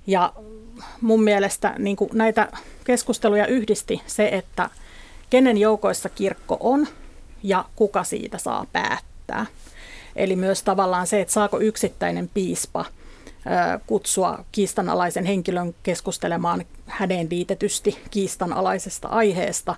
Ja 0.06 0.32
mun 1.00 1.22
mielestä 1.22 1.74
niin 1.78 1.96
kuin 1.96 2.10
näitä 2.14 2.48
keskusteluja 2.84 3.46
yhdisti 3.46 4.02
se, 4.06 4.28
että 4.28 4.70
kenen 5.32 5.58
joukoissa 5.58 6.08
kirkko 6.08 6.56
on 6.60 6.86
ja 7.42 7.64
kuka 7.76 8.04
siitä 8.04 8.38
saa 8.38 8.66
päättää. 8.72 9.46
Eli 10.16 10.36
myös 10.36 10.62
tavallaan 10.62 11.06
se, 11.06 11.20
että 11.20 11.34
saako 11.34 11.60
yksittäinen 11.60 12.30
piispa 12.34 12.84
kutsua 13.86 14.44
kiistanalaisen 14.52 15.24
henkilön 15.24 15.74
keskustelemaan 15.82 16.64
häneen 16.86 17.26
liitetysti 17.30 17.98
kiistanalaisesta 18.10 19.08
aiheesta, 19.08 19.76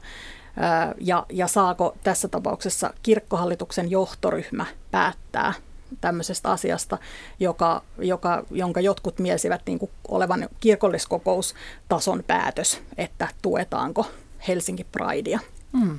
ja, 1.00 1.26
ja 1.32 1.46
saako 1.46 1.96
tässä 2.04 2.28
tapauksessa 2.28 2.94
kirkkohallituksen 3.02 3.90
johtoryhmä 3.90 4.66
päättää 4.90 5.52
tämmöisestä 6.00 6.50
asiasta, 6.50 6.99
joka, 7.40 7.82
joka, 7.99 8.44
jonka 8.50 8.80
jotkut 8.80 9.18
mielsivät 9.18 9.62
niin 9.66 9.90
olevan 10.08 10.49
kirkolliskokoustason 10.61 12.25
päätös, 12.26 12.80
että 12.99 13.28
tuetaanko 13.42 14.06
Helsinki 14.48 14.84
Pridea. 14.84 15.40
Mm. 15.72 15.98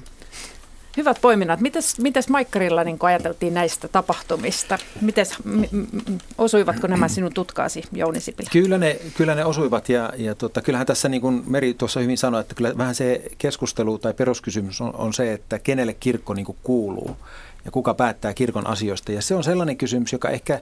Hyvät 0.97 1.17
poiminnat. 1.21 1.59
Mites, 1.59 1.99
mites 1.99 2.29
Maikkarilla 2.29 2.83
niin 2.83 2.97
ajateltiin 2.99 3.53
näistä 3.53 3.87
tapahtumista? 3.87 4.77
Mites, 5.01 5.43
m- 5.43 5.61
m- 5.71 6.17
osuivatko 6.37 6.87
nämä 6.87 7.07
sinun 7.07 7.33
tutkaasi, 7.33 7.83
Jouni 7.91 8.19
Sipilä? 8.19 8.49
Kyllä 8.51 8.77
ne, 8.77 8.99
kyllä 9.17 9.35
ne 9.35 9.45
osuivat 9.45 9.89
ja, 9.89 10.13
ja 10.17 10.35
tota, 10.35 10.61
kyllähän 10.61 10.87
tässä 10.87 11.09
niin 11.09 11.21
kuin 11.21 11.43
Meri 11.47 11.73
tuossa 11.73 11.99
hyvin 11.99 12.17
sanoi, 12.17 12.41
että 12.41 12.55
kyllä 12.55 12.77
vähän 12.77 12.95
se 12.95 13.23
keskustelu 13.37 13.97
tai 13.97 14.13
peruskysymys 14.13 14.81
on, 14.81 14.95
on 14.95 15.13
se, 15.13 15.33
että 15.33 15.59
kenelle 15.59 15.93
kirkko 15.93 16.33
niin 16.33 16.45
kuin 16.45 16.57
kuuluu 16.63 17.17
ja 17.65 17.71
kuka 17.71 17.93
päättää 17.93 18.33
kirkon 18.33 18.67
asioista. 18.67 19.11
Ja 19.11 19.21
se 19.21 19.35
on 19.35 19.43
sellainen 19.43 19.77
kysymys, 19.77 20.13
joka 20.13 20.29
ehkä 20.29 20.61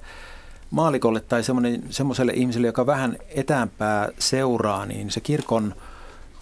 maalikolle 0.72 1.20
tai 1.20 1.42
semmoiselle 1.90 2.32
ihmiselle, 2.36 2.68
joka 2.68 2.86
vähän 2.86 3.18
etäämpää 3.30 4.10
seuraa, 4.20 4.86
niin 4.86 5.12
se 5.12 5.20
kirkon– 5.22 5.74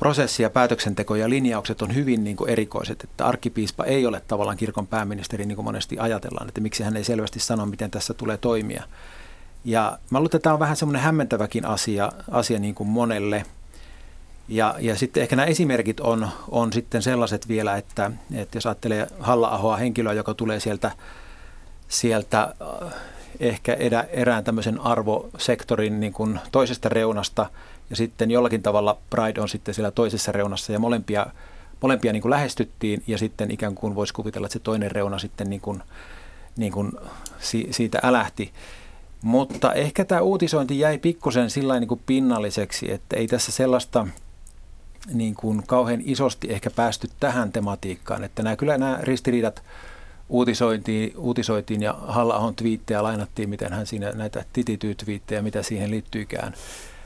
prosessi 0.01 0.43
ja 0.43 0.50
päätöksenteko 0.50 1.15
ja 1.15 1.29
linjaukset 1.29 1.81
on 1.81 1.96
hyvin 1.96 2.24
niin 2.24 2.36
kuin 2.36 2.50
erikoiset, 2.50 3.03
että 3.03 3.25
arkkipiispa 3.25 3.86
ei 3.86 4.05
ole 4.05 4.22
tavallaan 4.27 4.58
kirkon 4.58 4.88
pääministeri, 4.88 5.46
niin 5.46 5.55
kuin 5.55 5.65
monesti 5.65 6.00
ajatellaan, 6.00 6.48
että 6.48 6.62
miksi 6.62 6.84
hän 6.84 6.98
ei 6.98 7.03
selvästi 7.03 7.39
sano, 7.39 7.65
miten 7.65 7.91
tässä 7.91 8.13
tulee 8.13 8.38
toimia. 8.38 8.84
Ja 9.65 9.98
mä 10.10 10.17
luulen, 10.17 10.25
että 10.27 10.39
tämä 10.39 10.53
on 10.53 10.60
vähän 10.60 10.75
semmoinen 10.75 11.01
hämmentäväkin 11.01 11.65
asia, 11.65 12.12
asia 12.31 12.60
niin 12.60 12.75
kuin 12.75 12.89
monelle. 12.89 13.46
Ja, 14.48 14.75
ja 14.79 14.96
sitten 14.96 15.24
ehkä 15.24 15.36
nämä 15.36 15.46
esimerkit 15.46 16.00
on, 16.00 16.29
on 16.51 16.74
sitten 16.74 17.01
sellaiset 17.01 17.48
vielä, 17.48 17.77
että, 17.77 18.12
että 18.36 18.58
jos 18.58 18.65
ajattelee 18.65 19.08
Halla-ahoa 19.20 19.77
henkilöä, 19.77 20.13
joka 20.13 20.34
tulee 20.34 20.60
sieltä, 20.60 20.91
sieltä 21.88 22.41
äh, 22.41 22.93
ehkä 23.39 23.77
erään 24.12 24.43
tämmöisen 24.43 24.79
arvosektorin 24.79 26.00
niin 26.00 26.13
kuin 26.13 26.39
toisesta 26.51 26.89
reunasta– 26.89 27.46
ja 27.91 27.95
sitten 27.95 28.31
jollakin 28.31 28.63
tavalla 28.63 28.98
Pride 29.10 29.41
on 29.41 29.50
sitten 29.50 29.74
siellä 29.74 29.91
toisessa 29.91 30.31
reunassa 30.31 30.74
ja 30.74 30.79
molempia, 30.79 31.25
molempia 31.81 32.13
niin 32.13 32.21
kuin 32.21 32.29
lähestyttiin 32.29 33.03
ja 33.07 33.17
sitten 33.17 33.51
ikään 33.51 33.75
kuin 33.75 33.95
voisi 33.95 34.13
kuvitella, 34.13 34.45
että 34.45 34.53
se 34.53 34.60
toinen 34.60 34.91
reuna 34.91 35.19
sitten 35.19 35.50
niin 35.50 35.62
kuin, 35.62 35.83
niin 36.57 36.71
kuin 36.71 36.91
si, 37.39 37.67
siitä 37.71 38.00
älähti. 38.03 38.53
Mutta 39.21 39.74
ehkä 39.74 40.05
tämä 40.05 40.21
uutisointi 40.21 40.79
jäi 40.79 40.98
pikkusen 40.98 41.50
sillä 41.50 41.79
niin 41.79 41.88
kuin 41.88 42.01
pinnalliseksi, 42.05 42.91
että 42.91 43.17
ei 43.17 43.27
tässä 43.27 43.51
sellaista 43.51 44.07
niin 45.13 45.36
kuin 45.36 45.63
kauhean 45.67 46.01
isosti 46.05 46.48
ehkä 46.53 46.69
päästy 46.69 47.10
tähän 47.19 47.51
tematiikkaan. 47.51 48.24
Että 48.24 48.43
nämä, 48.43 48.55
kyllä 48.55 48.77
nämä 48.77 49.00
ristiriidat 49.01 49.63
uutisoitiin, 50.29 51.17
uutisoitiin 51.17 51.81
ja 51.81 51.93
Halla-ahon 51.93 52.55
twiittejä 52.55 53.03
lainattiin, 53.03 53.50
miten 53.50 53.74
hän 53.74 53.88
siinä 53.88 54.12
näitä 54.12 54.45
titityytviittejä, 54.53 55.41
mitä 55.41 55.63
siihen 55.63 55.91
liittyyikään. 55.91 56.53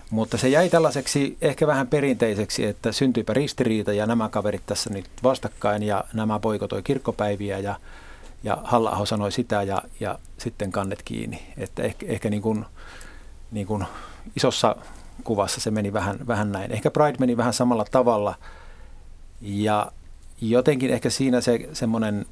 Mutta 0.09 0.37
se 0.37 0.49
jäi 0.49 0.69
tällaiseksi 0.69 1.37
ehkä 1.41 1.67
vähän 1.67 1.87
perinteiseksi, 1.87 2.65
että 2.65 2.91
syntyypä 2.91 3.33
ristiriita 3.33 3.93
ja 3.93 4.05
nämä 4.05 4.29
kaverit 4.29 4.61
tässä 4.65 4.89
nyt 4.89 5.09
vastakkain 5.23 5.83
ja 5.83 6.03
nämä 6.13 6.39
poikotoi 6.39 6.83
kirkkopäiviä 6.83 7.59
ja, 7.59 7.75
ja 8.43 8.57
halla 8.63 9.05
sanoi 9.05 9.31
sitä 9.31 9.63
ja, 9.63 9.81
ja 9.99 10.19
sitten 10.37 10.71
kannet 10.71 11.01
kiinni. 11.03 11.41
Että 11.57 11.83
ehkä, 11.83 12.05
ehkä 12.09 12.29
niin 12.29 12.41
kuin, 12.41 12.65
niin 13.51 13.67
kuin 13.67 13.85
isossa 14.35 14.75
kuvassa 15.23 15.61
se 15.61 15.71
meni 15.71 15.93
vähän, 15.93 16.27
vähän 16.27 16.51
näin. 16.51 16.71
Ehkä 16.71 16.91
Pride 16.91 17.17
meni 17.19 17.37
vähän 17.37 17.53
samalla 17.53 17.85
tavalla 17.91 18.35
ja 19.41 19.91
jotenkin 20.41 20.89
ehkä 20.89 21.09
siinä 21.09 21.41
se 21.41 21.69
semmoinen 21.73 22.25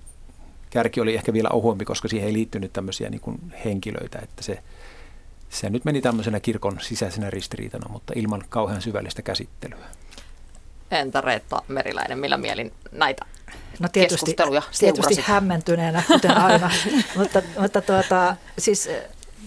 kärki 0.70 1.02
oli 1.02 1.16
ehkä 1.16 1.34
vielä 1.34 1.50
ohuempi, 1.50 1.86
koska 1.86 2.08
siihen 2.08 2.28
ei 2.28 2.34
liittynyt 2.34 2.74
tämmöisiä 2.74 3.10
niin 3.10 3.22
kuin 3.22 3.54
henkilöitä, 3.66 4.20
että 4.20 4.44
se– 4.44 4.60
se 5.54 5.70
nyt 5.70 5.86
meni 5.86 6.02
tämmöisenä 6.02 6.40
kirkon 6.40 6.78
sisäisenä 6.82 7.30
ristiriitana, 7.30 7.90
mutta 7.90 8.14
ilman 8.16 8.44
kauhean 8.50 8.82
syvällistä 8.82 9.22
käsittelyä. 9.22 9.86
Entä 10.92 11.22
Reetta 11.22 11.62
Meriläinen, 11.68 12.20
millä 12.20 12.38
mielin 12.38 12.72
näitä 12.92 13.26
No 13.80 13.90
tietysti, 13.92 14.16
keskusteluja 14.16 14.62
tietysti 14.80 15.22
hämmentyneenä, 15.22 16.04
kuten 16.08 16.38
aina. 16.38 16.72
mutta 17.18 17.42
mutta 17.60 17.82
tuota, 17.82 18.36
siis 18.58 18.88
eh, 18.88 19.04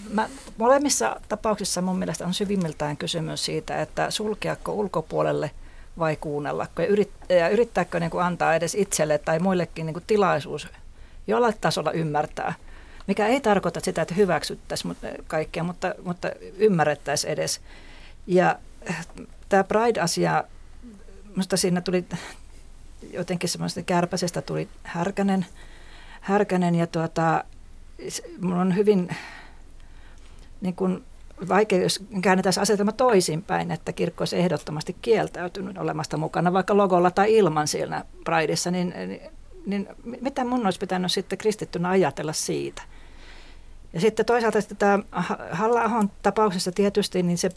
mä, 0.09 0.29
molemmissa 0.57 1.21
tapauksissa 1.29 1.81
mun 1.81 1.99
mielestä 1.99 2.25
on 2.25 2.33
syvimmiltään 2.33 2.97
kysymys 2.97 3.45
siitä, 3.45 3.81
että 3.81 4.11
sulkeako 4.11 4.73
ulkopuolelle 4.73 5.51
vai 5.99 6.15
kuunnellako 6.15 6.81
ja, 6.81 6.87
yrit, 6.87 7.11
ja 7.29 7.49
yrittääkö 7.49 7.99
niin 7.99 8.11
kuin 8.11 8.23
antaa 8.23 8.55
edes 8.55 8.75
itselle 8.75 9.17
tai 9.17 9.39
muillekin 9.39 9.85
niin 9.85 9.93
kuin 9.93 10.03
tilaisuus 10.07 10.67
jollain 11.27 11.55
tasolla 11.61 11.91
ymmärtää– 11.91 12.53
mikä 13.07 13.27
ei 13.27 13.41
tarkoita 13.41 13.79
sitä, 13.79 14.01
että 14.01 14.15
hyväksyttäisiin 14.15 14.95
kaikkea, 15.27 15.63
mutta, 15.63 15.95
mutta 16.03 16.31
ymmärrettäisiin 16.57 17.33
edes. 17.33 17.61
Ja 18.27 18.59
äh, 18.89 19.07
tämä 19.49 19.63
Pride-asia, 19.63 20.43
minusta 21.29 21.57
siinä 21.57 21.81
tuli 21.81 22.05
jotenkin 23.13 23.49
semmoista 23.49 23.81
kärpäisestä 23.81 24.41
tuli 24.41 24.67
härkänen, 24.83 25.45
härkänen 26.21 26.75
ja 26.75 26.87
tuota, 26.87 27.43
minulla 28.41 28.61
on 28.61 28.75
hyvin 28.75 29.09
niin 30.61 30.75
kuin, 30.75 31.03
vaikea, 31.47 31.81
jos 31.81 32.03
käännetään 32.21 32.53
asetelma 32.59 32.91
toisinpäin, 32.91 33.71
että 33.71 33.93
kirkko 33.93 34.21
olisi 34.21 34.37
ehdottomasti 34.37 34.95
kieltäytynyt 35.01 35.77
olemasta 35.77 36.17
mukana, 36.17 36.53
vaikka 36.53 36.77
logolla 36.77 37.11
tai 37.11 37.35
ilman 37.37 37.67
siellä 37.67 38.05
Prideissa, 38.25 38.71
niin, 38.71 38.93
niin, 38.97 39.21
niin 39.65 39.87
mitä 40.21 40.45
mun 40.45 40.65
olisi 40.65 40.79
pitänyt 40.79 41.11
sitten 41.11 41.37
kristittynä 41.37 41.89
ajatella 41.89 42.33
siitä– 42.33 42.81
ja 43.93 44.01
sitten 44.01 44.25
toisaalta 44.25 44.61
sitten 44.61 44.77
tämä 44.77 44.99
halla 45.51 46.05
tapauksessa 46.23 46.71
tietysti, 46.71 47.23
niin 47.23 47.37
se 47.37 47.49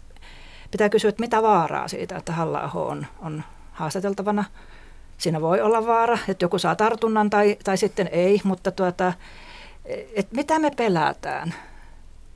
pitää 0.71 0.89
kysyä, 0.89 1.09
että 1.09 1.21
mitä 1.21 1.43
vaaraa 1.43 1.89
siitä, 1.89 2.17
että 2.17 2.33
halla 2.33 2.71
on, 2.75 3.07
on 3.21 3.45
haastateltavana. 3.73 4.45
Siinä 5.19 5.41
voi 5.41 5.61
olla 5.61 5.87
vaara, 5.87 6.19
että 6.29 6.45
joku 6.45 6.59
saa 6.59 6.77
tartunnan 6.77 7.31
tai, 7.31 7.57
tai 7.65 7.77
sitten 7.77 8.09
ei, 8.13 8.41
mutta 8.45 8.71
tuota, 8.71 9.13
että 10.15 10.37
mitä 10.37 10.59
me 10.59 10.71
pelätään, 10.77 11.55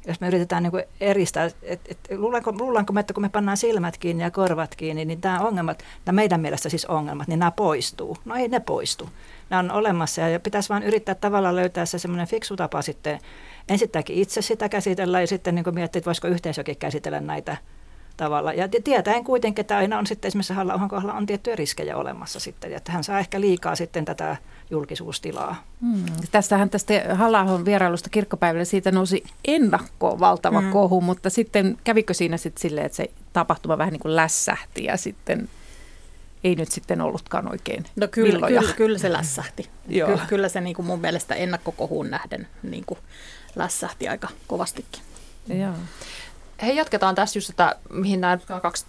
jos 0.07 0.21
me 0.21 0.27
yritetään 0.27 0.63
niin 0.63 0.71
kuin 0.71 0.85
eristää, 1.01 1.51
että 1.63 1.89
et, 1.91 2.19
luullaanko, 2.19 2.53
luullaanko 2.53 2.93
me, 2.93 3.01
että 3.01 3.15
kun 3.15 3.23
me 3.23 3.29
pannaan 3.29 3.57
silmät 3.57 3.99
kiinni 3.99 4.23
ja 4.23 4.31
korvat 4.31 4.75
kiinni, 4.75 5.05
niin 5.05 5.21
tämä 5.21 5.41
ongelmat, 5.41 5.83
nämä 6.07 6.17
meidän 6.17 6.41
mielestä 6.41 6.69
siis 6.69 6.87
ongelmat, 6.87 7.29
niin 7.29 7.39
nämä 7.39 7.51
poistuu. 7.51 8.17
No 8.25 8.35
ei 8.35 8.49
ne 8.49 8.61
poistu. 8.61 9.09
Nämä 9.51 9.61
on 9.61 9.71
olemassa 9.71 10.21
ja 10.21 10.41
pitäisi 10.41 10.69
vain 10.69 10.83
yrittää 10.83 11.15
tavallaan 11.15 11.57
löytää 11.57 11.87
se 11.87 11.99
semmoinen 11.99 12.27
fiksu 12.27 12.57
tapa 12.57 12.83
sitten 12.83 13.21
ensittäänkin 13.69 14.17
itse 14.17 14.43
sitä 14.43 14.69
käsitellä 14.69 15.21
ja 15.21 15.27
sitten 15.27 15.55
niin 15.55 15.75
miettiä, 15.75 15.99
että 15.99 16.09
voisiko 16.09 16.29
yhteisökin 16.29 16.77
käsitellä 16.77 17.21
näitä 17.21 17.57
tavalla. 18.17 18.53
Ja 18.53 18.69
tietäen 18.85 19.25
kuitenkin, 19.25 19.61
että 19.61 19.77
aina 19.77 19.99
on 19.99 20.07
sitten 20.07 20.29
esimerkiksi 20.29 20.53
halla 20.53 20.89
kohdalla 20.89 21.15
on 21.15 21.27
tiettyjä 21.27 21.57
riskejä 21.57 21.97
olemassa 21.97 22.41
sitten, 22.41 22.73
että 22.73 22.93
hän 22.93 23.05
saa 23.05 23.19
ehkä 23.19 23.41
liikaa 23.41 23.75
sitten 23.75 24.05
tätä 24.05 24.37
julkisuustilaa. 24.71 25.65
Hmm. 25.81 26.05
Tästähän 26.31 26.71
tästä 26.71 26.95
halla 27.15 27.65
vierailusta 27.65 28.11
kirkkopäivällä 28.11 28.65
siitä 28.65 28.93
nousi 28.93 29.25
ennakkoon 29.45 30.21
valtava 30.21 30.61
hmm. 30.61 30.71
kohu, 30.71 31.01
mutta 31.01 31.31
sitten 31.31 31.79
kävikö 31.85 32.15
siinä 32.15 32.37
sitten 32.37 32.61
silleen, 32.61 32.87
että 32.87 32.97
se 32.97 33.11
tapahtuma 33.33 33.79
vähän 33.79 33.93
niin 33.93 34.01
kuin 34.01 34.17
lässähti 34.17 34.85
ja 34.85 34.97
sitten 34.97 35.49
ei 36.45 36.55
nyt 36.55 36.71
sitten 36.71 37.01
ollutkaan 37.01 37.51
oikein 37.51 37.85
No 37.97 38.09
kyllä, 38.09 38.47
kyllä, 38.47 38.73
kyllä 38.77 38.99
se 38.99 39.13
lässähti. 39.13 39.63
Ky, 39.89 40.19
kyllä 40.29 40.49
se 40.49 40.61
niin 40.61 40.77
kuin 40.77 40.87
mun 40.87 41.01
mielestä 41.01 41.35
ennakkokohuun 41.35 42.11
nähden 42.11 42.47
niin 42.63 42.85
kuin 42.87 42.99
lässähti 43.57 44.09
aika 44.09 44.29
kovastikin. 44.47 45.03
Joo. 45.49 45.75
Hei, 46.63 46.77
jatketaan 46.77 47.15
tässä 47.15 47.39
just, 47.39 47.51
että 47.51 47.77
mihin 47.91 48.21
nämä 48.21 48.39
kaksi 48.63 48.87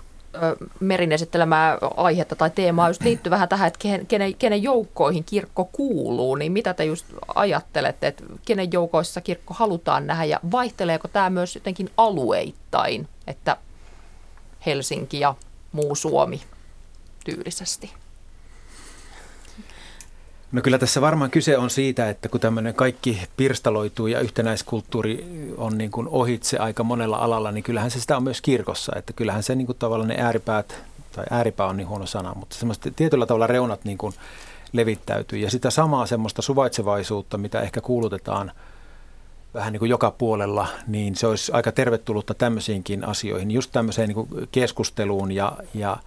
Merin 0.79 1.11
esittelemää 1.11 1.77
aihetta 1.97 2.35
tai 2.35 2.49
teemaa 2.49 2.89
just 2.89 3.01
liittyy 3.01 3.29
vähän 3.29 3.49
tähän, 3.49 3.67
että 3.67 3.79
kenen, 4.07 4.35
kenen 4.35 4.63
joukkoihin 4.63 5.23
kirkko 5.23 5.69
kuuluu, 5.71 6.35
niin 6.35 6.51
mitä 6.51 6.73
te 6.73 6.85
just 6.85 7.05
ajattelette, 7.35 8.07
että 8.07 8.23
kenen 8.45 8.71
joukoissa 8.71 9.21
kirkko 9.21 9.53
halutaan 9.53 10.07
nähdä 10.07 10.23
ja 10.23 10.39
vaihteleeko 10.51 11.07
tämä 11.07 11.29
myös 11.29 11.55
jotenkin 11.55 11.89
alueittain, 11.97 13.07
että 13.27 13.57
Helsinki 14.65 15.19
ja 15.19 15.35
muu 15.71 15.95
Suomi 15.95 16.41
tyylisesti? 17.25 17.93
No 20.51 20.61
kyllä 20.61 20.77
tässä 20.77 21.01
varmaan 21.01 21.31
kyse 21.31 21.57
on 21.57 21.69
siitä, 21.69 22.09
että 22.09 22.29
kun 22.29 22.39
tämmöinen 22.39 22.73
kaikki 22.73 23.21
pirstaloituu 23.37 24.07
ja 24.07 24.19
yhtenäiskulttuuri 24.19 25.25
on 25.57 25.77
niin 25.77 25.91
kuin 25.91 26.07
ohitse 26.07 26.57
aika 26.57 26.83
monella 26.83 27.17
alalla, 27.17 27.51
niin 27.51 27.63
kyllähän 27.63 27.91
se 27.91 27.99
sitä 27.99 28.17
on 28.17 28.23
myös 28.23 28.41
kirkossa. 28.41 28.93
Että 28.95 29.13
kyllähän 29.13 29.43
se 29.43 29.55
niin 29.55 29.65
kuin 29.65 29.77
tavallaan 29.77 30.09
ne 30.09 30.15
ääripäät, 30.19 30.75
tai 31.11 31.25
ääripää 31.29 31.65
on 31.65 31.77
niin 31.77 31.87
huono 31.87 32.05
sana, 32.05 32.33
mutta 32.35 32.55
semmoista 32.55 32.91
tietyllä 32.95 33.25
tavalla 33.25 33.47
reunat 33.47 33.85
niin 33.85 33.97
kuin 33.97 34.13
levittäytyy. 34.71 35.39
Ja 35.39 35.51
sitä 35.51 35.69
samaa 35.69 36.05
semmoista 36.05 36.41
suvaitsevaisuutta, 36.41 37.37
mitä 37.37 37.61
ehkä 37.61 37.81
kuulutetaan 37.81 38.51
vähän 39.53 39.73
niin 39.73 39.79
kuin 39.79 39.89
joka 39.89 40.11
puolella, 40.11 40.67
niin 40.87 41.15
se 41.15 41.27
olisi 41.27 41.51
aika 41.51 41.71
tervetullutta 41.71 42.33
tämmöisiinkin 42.33 43.07
asioihin, 43.07 43.51
just 43.51 43.71
tämmöiseen 43.71 44.07
niin 44.07 44.27
kuin 44.27 44.47
keskusteluun 44.51 45.31
ja, 45.31 45.51
ja 45.73 45.97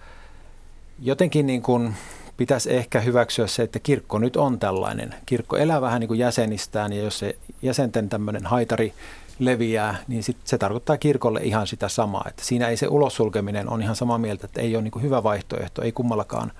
jotenkin 0.99 1.47
niin 1.47 1.61
kuin 1.61 1.95
pitäisi 2.39 2.73
ehkä 2.73 2.99
hyväksyä 2.99 3.47
se, 3.47 3.63
että 3.63 3.79
kirkko 3.79 4.19
nyt 4.19 4.35
on 4.35 4.59
tällainen. 4.59 5.15
Kirkko 5.25 5.57
elää 5.57 5.81
vähän 5.81 5.99
niin 5.99 6.07
kuin 6.07 6.19
jäsenistään 6.19 6.93
ja 6.93 7.03
jos 7.03 7.19
se 7.19 7.35
jäsenten 7.61 8.09
tämmöinen 8.09 8.45
haitari 8.45 8.93
leviää, 9.39 9.97
niin 10.07 10.23
sit 10.23 10.37
se 10.43 10.57
tarkoittaa 10.57 10.97
kirkolle 10.97 11.39
ihan 11.43 11.67
sitä 11.67 11.89
samaa. 11.89 12.25
Että 12.27 12.45
siinä 12.45 12.67
ei 12.67 12.77
se 12.77 12.87
ulossulkeminen 12.87 13.69
on 13.69 13.81
ihan 13.81 13.95
samaa 13.95 14.17
mieltä, 14.17 14.45
että 14.45 14.61
ei 14.61 14.75
ole 14.75 14.83
niin 14.83 14.91
kuin 14.91 15.03
hyvä 15.03 15.23
vaihtoehto, 15.23 15.81
ei 15.81 15.91
kummallakaan 15.91 16.51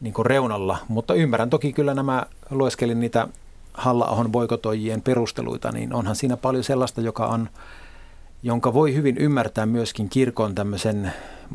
niin 0.00 0.14
kuin 0.14 0.26
reunalla. 0.26 0.78
Mutta 0.88 1.14
ymmärrän 1.14 1.50
toki 1.50 1.72
kyllä 1.72 1.94
nämä, 1.94 2.26
lueskelin 2.50 3.00
niitä 3.00 3.28
halla 3.74 4.28
boikotoijien 4.28 5.02
perusteluita, 5.02 5.72
niin 5.72 5.94
onhan 5.94 6.16
siinä 6.16 6.36
paljon 6.36 6.64
sellaista, 6.64 7.00
joka 7.00 7.26
on, 7.26 7.48
jonka 8.42 8.74
voi 8.74 8.94
hyvin 8.94 9.18
ymmärtää 9.18 9.66
myöskin 9.66 10.08
kirkon 10.08 10.54
tämmöisen 10.54 11.12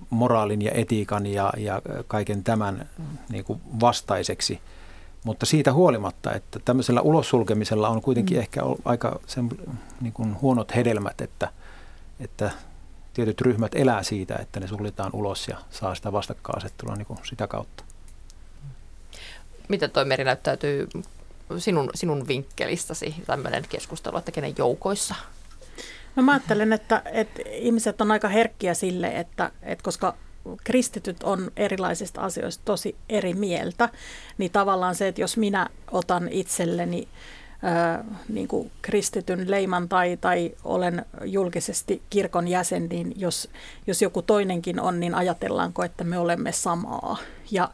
moraalin 0.10 0.62
ja 0.62 0.72
etiikan 0.72 1.26
ja, 1.26 1.54
ja 1.58 1.82
kaiken 2.08 2.44
tämän 2.44 2.90
niin 3.30 3.44
kuin 3.44 3.62
vastaiseksi. 3.80 4.62
Mutta 5.24 5.46
siitä 5.46 5.74
huolimatta, 5.74 6.34
että 6.34 6.60
tämmöisellä 6.66 7.02
ulossulkemisella 7.02 7.90
on 7.90 8.02
kuitenkin 8.02 8.38
mm. 8.38 8.42
ehkä 8.42 8.62
aika 8.86 9.20
sen, 9.28 9.50
niin 10.02 10.14
kuin 10.14 10.42
huonot 10.42 10.76
hedelmät, 10.76 11.22
että, 11.22 11.52
että 12.20 12.52
tietyt 13.14 13.42
ryhmät 13.42 13.76
elää 13.76 14.04
siitä, 14.04 14.36
että 14.36 14.60
ne 14.60 14.68
suljetaan 14.68 15.12
ulos 15.14 15.48
ja 15.48 15.58
saa 15.70 15.96
sitä 15.96 16.12
vastakkainasettelua 16.12 16.96
niin 16.96 17.06
kuin 17.06 17.20
sitä 17.24 17.48
kautta. 17.48 17.84
Miten 19.68 19.92
toi 19.92 20.06
meri 20.06 20.24
näyttäytyy 20.24 20.88
sinun, 21.58 21.90
sinun 21.96 22.28
vinkkelistäsi 22.28 23.16
tämmöinen 23.26 23.66
keskustelu, 23.70 24.18
että 24.18 24.32
kenen 24.32 24.54
joukoissa 24.58 25.16
No 26.16 26.24
mä 26.24 26.32
ajattelen, 26.32 26.74
että, 26.74 27.02
että 27.06 27.42
ihmiset 27.52 28.02
on 28.02 28.12
aika 28.12 28.28
herkkiä 28.28 28.74
sille, 28.74 29.08
että, 29.08 29.52
että 29.64 29.84
koska 29.84 30.16
kristityt 30.64 31.24
on 31.24 31.52
erilaisista 31.58 32.22
asioista 32.22 32.62
tosi 32.66 32.96
eri 33.10 33.34
mieltä, 33.34 33.90
niin 34.38 34.52
tavallaan 34.52 34.96
se, 34.96 35.08
että 35.08 35.22
jos 35.22 35.38
minä 35.38 35.70
otan 35.92 36.30
itselleni 36.32 37.08
ää, 37.64 38.04
niin 38.30 38.48
kuin 38.48 38.72
kristityn 38.82 39.52
leiman 39.52 39.90
tai, 39.90 40.18
tai 40.22 40.52
olen 40.64 41.06
julkisesti 41.26 42.02
kirkon 42.10 42.48
jäsen, 42.48 42.90
niin 42.90 43.14
jos, 43.16 43.50
jos 43.88 44.02
joku 44.02 44.22
toinenkin 44.22 44.80
on, 44.80 45.00
niin 45.00 45.16
ajatellaanko, 45.16 45.84
että 45.84 46.04
me 46.04 46.18
olemme 46.18 46.52
samaa. 46.52 47.18
Ja 47.52 47.70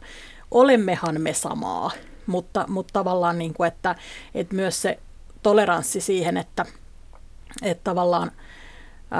olemmehan 0.50 1.20
me 1.20 1.34
samaa, 1.34 1.90
mutta, 2.26 2.64
mutta 2.68 2.92
tavallaan, 2.92 3.38
niin 3.38 3.54
kuin, 3.54 3.68
että, 3.68 3.94
että 4.34 4.54
myös 4.54 4.82
se 4.82 4.98
toleranssi 5.42 6.00
siihen, 6.00 6.36
että– 6.36 6.66
että 7.62 7.84
tavallaan 7.84 8.32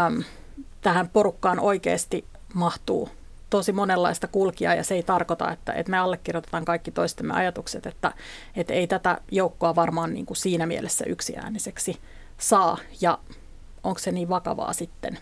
äm, 0.06 0.24
tähän 0.80 1.08
porukkaan 1.08 1.60
oikeasti 1.60 2.24
mahtuu 2.54 3.08
tosi 3.50 3.72
monenlaista 3.72 4.28
kulkia 4.28 4.74
ja 4.74 4.84
se 4.84 4.94
ei 4.94 5.02
tarkoita, 5.02 5.52
että, 5.52 5.72
että 5.72 5.90
me 5.90 5.98
allekirjoitetaan 5.98 6.64
kaikki 6.64 6.90
toistemme 6.90 7.34
ajatukset, 7.34 7.86
että, 7.86 8.12
että 8.56 8.74
ei 8.74 8.86
tätä 8.86 9.20
joukkoa 9.30 9.74
varmaan 9.74 10.14
niin 10.14 10.26
kuin 10.26 10.36
siinä 10.36 10.66
mielessä 10.66 11.04
yksiääniseksi 11.04 11.98
saa 12.38 12.78
ja 13.00 13.18
onko 13.84 13.98
se 13.98 14.12
niin 14.12 14.28
vakavaa 14.28 14.72
sitten 14.72 15.18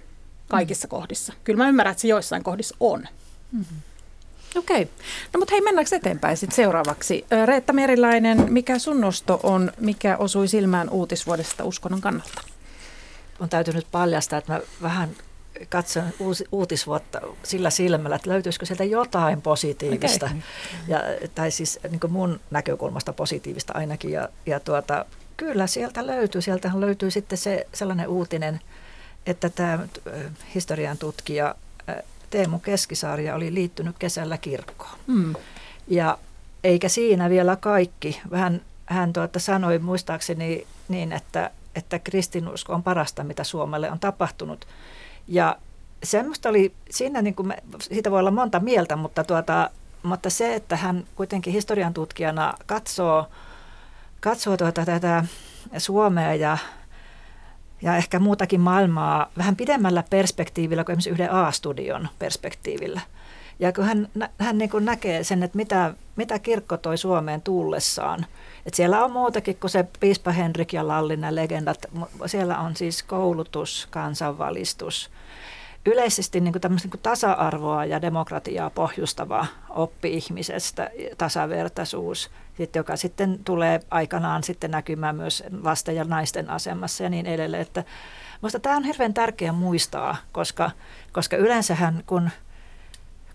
kaikissa 0.49 0.87
mm. 0.87 0.91
kohdissa. 0.91 1.33
Kyllä 1.45 1.57
mä 1.57 1.68
ymmärrän, 1.68 1.90
että 1.90 2.01
se 2.01 2.09
joissain 2.09 2.42
kohdissa 2.42 2.77
on. 2.81 3.05
Mm-hmm. 3.53 3.79
Okei. 4.57 4.83
Okay. 4.83 4.94
No 5.35 5.38
mutta 5.38 5.55
hei, 5.55 5.61
mennäänkö 5.61 5.97
eteenpäin 5.97 6.37
sitten 6.37 6.57
seuraavaksi? 6.57 7.27
Reetta 7.44 7.73
Merilainen, 7.73 8.53
mikä 8.53 8.79
sun 8.79 9.01
nosto 9.01 9.40
on, 9.42 9.73
mikä 9.81 10.16
osui 10.16 10.49
silmään 10.49 10.90
uutisvuodesta 10.90 11.64
uskonnon 11.64 12.01
kannalta? 12.01 12.42
On 13.40 13.48
täytynyt 13.48 13.87
paljastaa, 13.92 14.38
että 14.38 14.53
mä 14.53 14.61
vähän 14.83 15.11
katson 15.68 16.05
uusi, 16.18 16.44
uutisvuotta 16.53 17.20
sillä 17.42 17.70
silmällä, 17.70 18.16
että 18.16 18.31
löytyisikö 18.31 18.66
sieltä 18.66 18.85
jotain 18.85 19.42
positiivista. 19.42 20.27
Okay. 20.27 20.38
Ja, 20.88 21.01
tai 21.35 21.51
siis 21.51 21.79
niin 21.90 22.01
mun 22.09 22.40
näkökulmasta 22.51 23.12
positiivista 23.12 23.72
ainakin. 23.77 24.11
Ja, 24.12 24.29
ja 24.46 24.61
tuota, 24.61 25.05
kyllä 25.37 25.66
sieltä 25.66 26.07
löytyy. 26.07 26.42
Sieltähän 26.42 26.81
löytyy 26.81 27.11
sitten 27.11 27.38
se 27.38 27.66
sellainen 27.74 28.09
uutinen, 28.09 28.61
että 29.27 29.48
tämä 29.48 29.79
historian 30.55 30.98
tutkija 30.98 31.55
Teemu 32.31 32.59
Keskisarja 32.59 33.35
oli 33.35 33.55
liittynyt 33.55 33.96
kesällä 33.98 34.38
kirkkoon. 34.38 34.98
Mm. 35.07 35.35
Ja 35.88 36.18
eikä 36.64 36.88
siinä 36.88 37.31
vielä 37.31 37.57
kaikki. 37.57 38.20
Vähän 38.31 38.61
hän 38.87 39.12
tuota 39.12 39.38
sanoi 39.38 39.79
muistaakseni 39.79 40.66
niin, 40.88 41.12
että 41.12 41.51
että 41.79 41.99
kristinusko 41.99 42.73
on 42.73 42.83
parasta, 42.83 43.25
mitä 43.25 43.45
Suomelle 43.45 43.91
on 43.91 43.99
tapahtunut. 43.99 44.67
Ja 45.29 45.57
semmoista 46.05 46.49
oli, 46.49 46.73
siinä 46.91 47.23
niin 47.23 47.35
kuin 47.35 47.47
me, 47.47 47.57
siitä 47.81 48.11
voi 48.11 48.21
olla 48.21 48.31
monta 48.31 48.61
mieltä, 48.61 48.97
mutta, 48.97 49.25
tuota, 49.25 49.71
mutta 50.03 50.31
se, 50.31 50.55
että 50.55 50.77
hän 50.77 51.05
kuitenkin 51.17 51.53
historian 51.53 51.95
tutkijana 51.95 52.55
katsoo, 52.67 53.27
katsoo 54.21 54.57
tuota, 54.57 54.85
tätä 54.85 55.25
Suomea 55.79 56.35
ja, 56.35 56.59
ja 57.83 57.97
ehkä 57.97 58.19
muutakin 58.19 58.61
maailmaa 58.61 59.31
vähän 59.38 59.57
pidemmällä 59.57 60.05
perspektiivillä 60.11 60.85
kuin 60.85 60.99
esimerkiksi 60.99 61.11
yhden 61.11 61.33
A-studion 61.33 62.09
perspektiivillä. 62.19 63.01
Ja 63.59 63.73
kun 63.73 63.85
hän, 63.85 64.09
hän 64.38 64.59
niin 64.59 64.71
kuin 64.71 64.85
näkee 64.85 65.25
sen, 65.25 65.43
että 65.43 65.57
mitä, 65.57 65.95
mitä 66.17 66.38
kirkko 66.38 66.77
toi 66.77 66.99
Suomeen 66.99 67.43
tullessaan– 67.43 68.27
et 68.68 68.74
siellä 68.74 69.04
on 69.04 69.11
muutakin 69.11 69.57
kuin 69.57 69.70
se 69.70 69.85
piispa 70.00 70.31
Henrik 70.31 70.72
ja 70.72 70.88
Lallinen 70.88 71.35
legendat. 71.35 71.87
Siellä 72.26 72.59
on 72.59 72.76
siis 72.76 73.02
koulutus, 73.02 73.88
kansanvalistus, 73.90 75.11
yleisesti 75.87 76.40
niin 76.40 76.52
kuin 76.52 76.62
niin 76.83 76.90
kuin 76.90 77.00
tasa-arvoa 77.02 77.85
ja 77.85 78.02
demokratiaa 78.02 78.70
pohjustava 78.70 79.46
oppi 79.68 80.14
ihmisestä, 80.14 80.90
tasavertaisuus, 81.18 82.31
sitten, 82.57 82.81
joka 82.81 82.96
sitten 82.96 83.38
tulee 83.44 83.81
aikanaan 83.90 84.42
sitten 84.42 84.70
näkymään 84.70 85.16
myös 85.16 85.44
lasten 85.62 85.96
ja 85.96 86.04
naisten 86.04 86.50
asemassa 86.50 87.02
ja 87.02 87.11
niin 87.11 87.26
edelleen. 87.26 87.62
Että 87.62 87.85
Minusta 88.42 88.61
tämä 88.61 88.76
on 88.76 88.85
hirveän 88.85 89.14
tärkeää 89.14 89.52
muistaa, 89.52 90.16
koska, 90.33 90.70
koska 91.12 91.37
yleensähän 91.37 92.02
kun– 92.07 92.31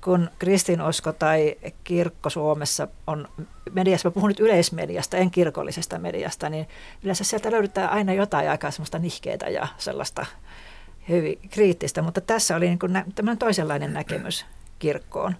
kun 0.03 0.29
kristinusko 0.39 1.13
tai 1.13 1.55
kirkko 1.83 2.29
Suomessa 2.29 2.87
on 3.07 3.27
mediassa, 3.71 4.09
mä 4.09 4.13
puhun 4.13 4.27
nyt 4.27 4.39
yleismediasta, 4.39 5.17
en 5.17 5.31
kirkollisesta 5.31 5.99
mediasta, 5.99 6.49
niin 6.49 6.67
yleensä 7.03 7.23
sieltä 7.23 7.51
löydetään 7.51 7.89
aina 7.89 8.13
jotain 8.13 8.49
aikaa 8.49 8.71
semmoista 8.71 8.99
nihkeitä 8.99 9.49
ja 9.49 9.67
sellaista 9.77 10.25
hyvin 11.09 11.39
kriittistä, 11.49 12.01
mutta 12.01 12.21
tässä 12.21 12.55
oli 12.55 12.65
niin 12.65 12.79
kuin 12.79 12.93
tämmöinen 13.15 13.37
toisenlainen 13.37 13.93
näkemys 13.93 14.45
kirkkoon. 14.79 15.35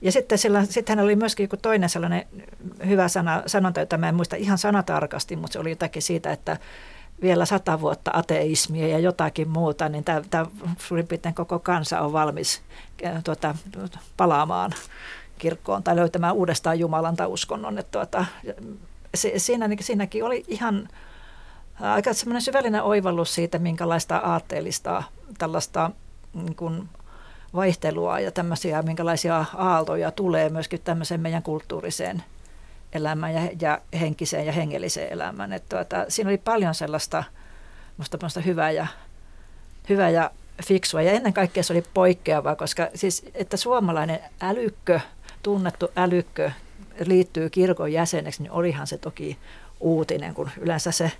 Ja 0.00 0.12
sitten, 0.12 0.38
sillä, 0.38 0.64
sitten 0.64 0.96
hän 0.96 1.04
oli 1.04 1.16
myöskin 1.16 1.44
joku 1.44 1.56
toinen 1.56 1.88
sellainen 1.88 2.26
hyvä 2.86 3.08
sana, 3.08 3.42
sanonta, 3.46 3.80
jota 3.80 3.98
mä 3.98 4.08
en 4.08 4.14
muista 4.14 4.36
ihan 4.36 4.58
sanatarkasti, 4.58 5.36
mutta 5.36 5.52
se 5.52 5.58
oli 5.58 5.70
jotakin 5.70 6.02
siitä, 6.02 6.32
että 6.32 6.56
vielä 7.22 7.44
sata 7.44 7.80
vuotta 7.80 8.10
ateismia 8.14 8.88
ja 8.88 8.98
jotakin 8.98 9.48
muuta, 9.48 9.88
niin 9.88 10.04
tämä, 10.04 10.46
suurin 10.78 11.06
piirtein 11.06 11.34
koko 11.34 11.58
kansa 11.58 12.00
on 12.00 12.12
valmis 12.12 12.62
tuota, 13.24 13.54
palaamaan 14.16 14.72
kirkkoon 15.38 15.82
tai 15.82 15.96
löytämään 15.96 16.34
uudestaan 16.34 16.78
Jumalan 16.78 17.16
tai 17.16 17.26
uskonnon. 17.26 17.78
Että 17.78 17.90
tuota, 17.92 18.24
se, 19.14 19.32
siinä, 19.36 19.68
siinäkin 19.80 20.24
oli 20.24 20.44
ihan 20.48 20.88
aika 21.80 22.12
semmoinen 22.12 22.42
syvällinen 22.42 22.82
oivallus 22.82 23.34
siitä, 23.34 23.58
minkälaista 23.58 24.16
aatteellista 24.16 25.02
tällaista 25.38 25.90
niin 26.34 26.56
kuin 26.56 26.88
vaihtelua 27.54 28.20
ja 28.20 28.30
tämmöisiä, 28.30 28.82
minkälaisia 28.82 29.44
aaltoja 29.54 30.10
tulee 30.10 30.48
myöskin 30.48 30.80
tämmöiseen 30.84 31.20
meidän 31.20 31.42
kulttuuriseen 31.42 32.22
elämään 32.94 33.34
ja, 33.34 33.50
ja 33.60 33.80
henkiseen 34.00 34.46
ja 34.46 34.52
hengelliseen 34.52 35.12
elämään. 35.12 35.52
Että 35.52 35.76
tuota, 35.76 36.04
siinä 36.08 36.30
oli 36.30 36.38
paljon 36.38 36.74
sellaista 36.74 37.24
musta 37.96 38.40
hyvää 38.40 38.70
ja, 38.70 38.86
hyvää 39.88 40.10
ja 40.10 40.30
fiksua 40.64 41.02
ja 41.02 41.12
ennen 41.12 41.32
kaikkea 41.32 41.62
se 41.62 41.72
oli 41.72 41.84
poikkeavaa, 41.94 42.56
koska 42.56 42.88
siis, 42.94 43.26
että 43.34 43.56
suomalainen 43.56 44.20
älykkö, 44.40 45.00
tunnettu 45.42 45.88
älykkö 45.96 46.50
liittyy 47.06 47.50
kirkon 47.50 47.92
jäseneksi, 47.92 48.42
niin 48.42 48.52
olihan 48.52 48.86
se 48.86 48.98
toki 48.98 49.38
uutinen, 49.80 50.34
kun 50.34 50.50
yleensä 50.60 50.92
se 50.92 51.12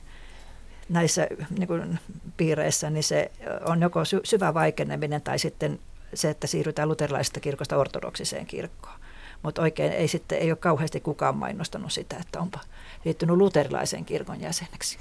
näissä 0.89 1.27
niin 1.59 1.67
kuin, 1.67 1.99
piireissä 2.37 2.91
niin 2.91 3.05
se 3.05 3.31
on 3.67 3.83
joko 3.83 4.01
syvä 4.25 4.55
vaikeneminen 4.55 5.23
tai 5.23 5.39
sitten 5.39 5.79
se, 6.15 6.31
että 6.31 6.47
siirrytään 6.47 6.89
luterilaisesta 6.89 7.41
kirkosta 7.41 7.77
ortodoksiseen 7.77 8.47
kirkkoon. 8.47 8.94
Mutta 9.45 9.63
oikein 9.63 9.93
ei 9.93 10.09
sitten 10.09 10.39
ei 10.39 10.51
ole 10.51 10.57
kauheasti 10.57 11.01
kukaan 11.01 11.37
mainostanut 11.37 11.93
sitä, 11.93 12.17
että 12.21 12.41
onpa 12.41 12.61
liittynyt 13.05 13.37
luterilaisen 13.37 14.05
kirkon 14.05 14.41
jäseneksi. 14.41 14.99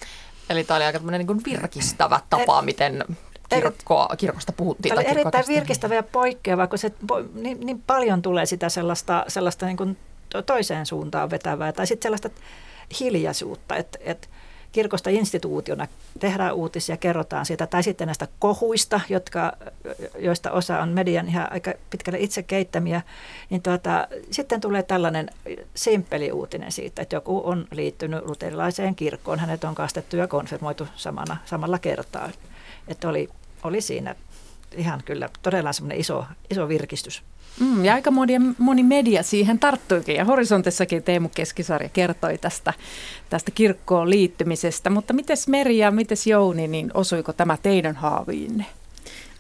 Eli 0.50 0.64
tämä 0.64 0.76
oli 0.76 0.86
aika 0.86 1.00
niin 1.00 1.28
kuin 1.28 1.42
virkistävä 1.46 2.20
tapa, 2.30 2.62
miten 2.62 3.06
kirkkoa, 3.50 4.10
kirkosta 4.18 4.52
puhuttiin. 4.52 4.96
Tämä 4.96 5.02
oli 5.02 5.20
erittäin 5.20 5.46
virkistävä 5.48 5.96
ja 5.96 6.04
poikkeava, 6.04 6.68
kun 6.68 6.80
se 6.80 6.92
niin, 7.34 7.60
niin 7.60 7.84
paljon 7.88 8.22
tulee 8.22 8.46
sitä 8.46 8.70
sellaista, 8.70 9.26
sellaista 9.28 9.66
niin 9.66 9.78
kuin 9.78 9.98
toiseen 10.46 10.86
suuntaan 10.86 11.30
vetävää 11.30 11.72
tai 11.72 11.88
sitten 11.88 12.04
sellaista 12.04 12.30
hiljaisuutta, 13.00 13.76
että, 13.76 14.00
että 14.02 14.28
kirkosta 14.74 15.10
instituutiona 15.10 15.88
tehdään 16.20 16.54
uutisia, 16.54 16.98
kerrotaan 16.98 17.46
siitä, 17.46 17.68
tai 17.68 17.84
sitten 17.84 18.06
näistä 18.06 18.28
kohuista, 18.40 19.02
jotka, 19.10 19.54
joista 20.20 20.52
osa 20.52 20.80
on 20.80 20.90
median 20.90 21.28
ihan 21.28 21.52
aika 21.52 21.74
pitkälle 21.90 22.20
itse 22.20 22.44
keittämiä, 22.44 23.02
niin 23.50 23.62
tuota, 23.62 24.08
sitten 24.32 24.62
tulee 24.62 24.84
tällainen 24.84 25.30
simppeli 25.76 26.32
uutinen 26.32 26.72
siitä, 26.72 27.02
että 27.02 27.16
joku 27.16 27.42
on 27.46 27.68
liittynyt 27.72 28.26
luterilaiseen 28.26 28.96
kirkkoon, 28.96 29.40
hänet 29.40 29.64
on 29.64 29.76
kastettu 29.76 30.18
ja 30.18 30.28
konfirmoitu 30.28 30.88
samana, 30.96 31.38
samalla 31.46 31.80
kertaa. 31.80 32.30
Että 32.88 33.10
oli, 33.10 33.30
oli 33.64 33.82
siinä 33.82 34.16
ihan 34.78 35.02
kyllä 35.06 35.30
todella 35.42 35.74
semmoinen 35.74 36.00
iso, 36.00 36.26
iso 36.50 36.68
virkistys. 36.68 37.24
Mm, 37.60 37.86
ja 37.86 37.94
aika 37.94 38.12
moni, 38.12 38.34
moni 38.58 38.84
media 38.84 39.24
siihen 39.24 39.60
tarttuikin 39.60 40.16
ja 40.16 40.26
Horisontissakin 40.26 41.04
Teemu 41.04 41.30
Keskisarja 41.36 41.90
kertoi 41.90 42.38
tästä, 42.38 42.74
tästä 43.30 43.52
kirkkoon 43.52 44.10
liittymisestä. 44.10 44.90
Mutta 44.90 45.14
miten 45.14 45.38
Meri 45.48 45.78
ja 45.78 45.92
miten 45.92 46.18
Jouni, 46.26 46.68
niin 46.68 46.92
osuiko 46.94 47.34
tämä 47.34 47.58
teidän 47.64 47.96
haaviinne? 47.96 48.66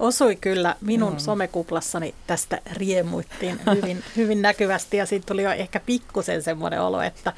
Osui 0.03 0.35
kyllä. 0.35 0.75
Minun 0.81 1.13
mm. 1.13 1.19
somekuplassani 1.19 2.13
tästä 2.27 2.61
riemuittiin 2.73 3.59
hyvin, 3.75 4.03
hyvin 4.15 4.41
näkyvästi 4.41 4.97
ja 4.97 5.05
siitä 5.05 5.25
tuli 5.25 5.43
jo 5.43 5.51
ehkä 5.51 5.79
pikkusen 5.79 6.43
semmoinen 6.43 6.81
olo, 6.81 7.01
että, 7.01 7.33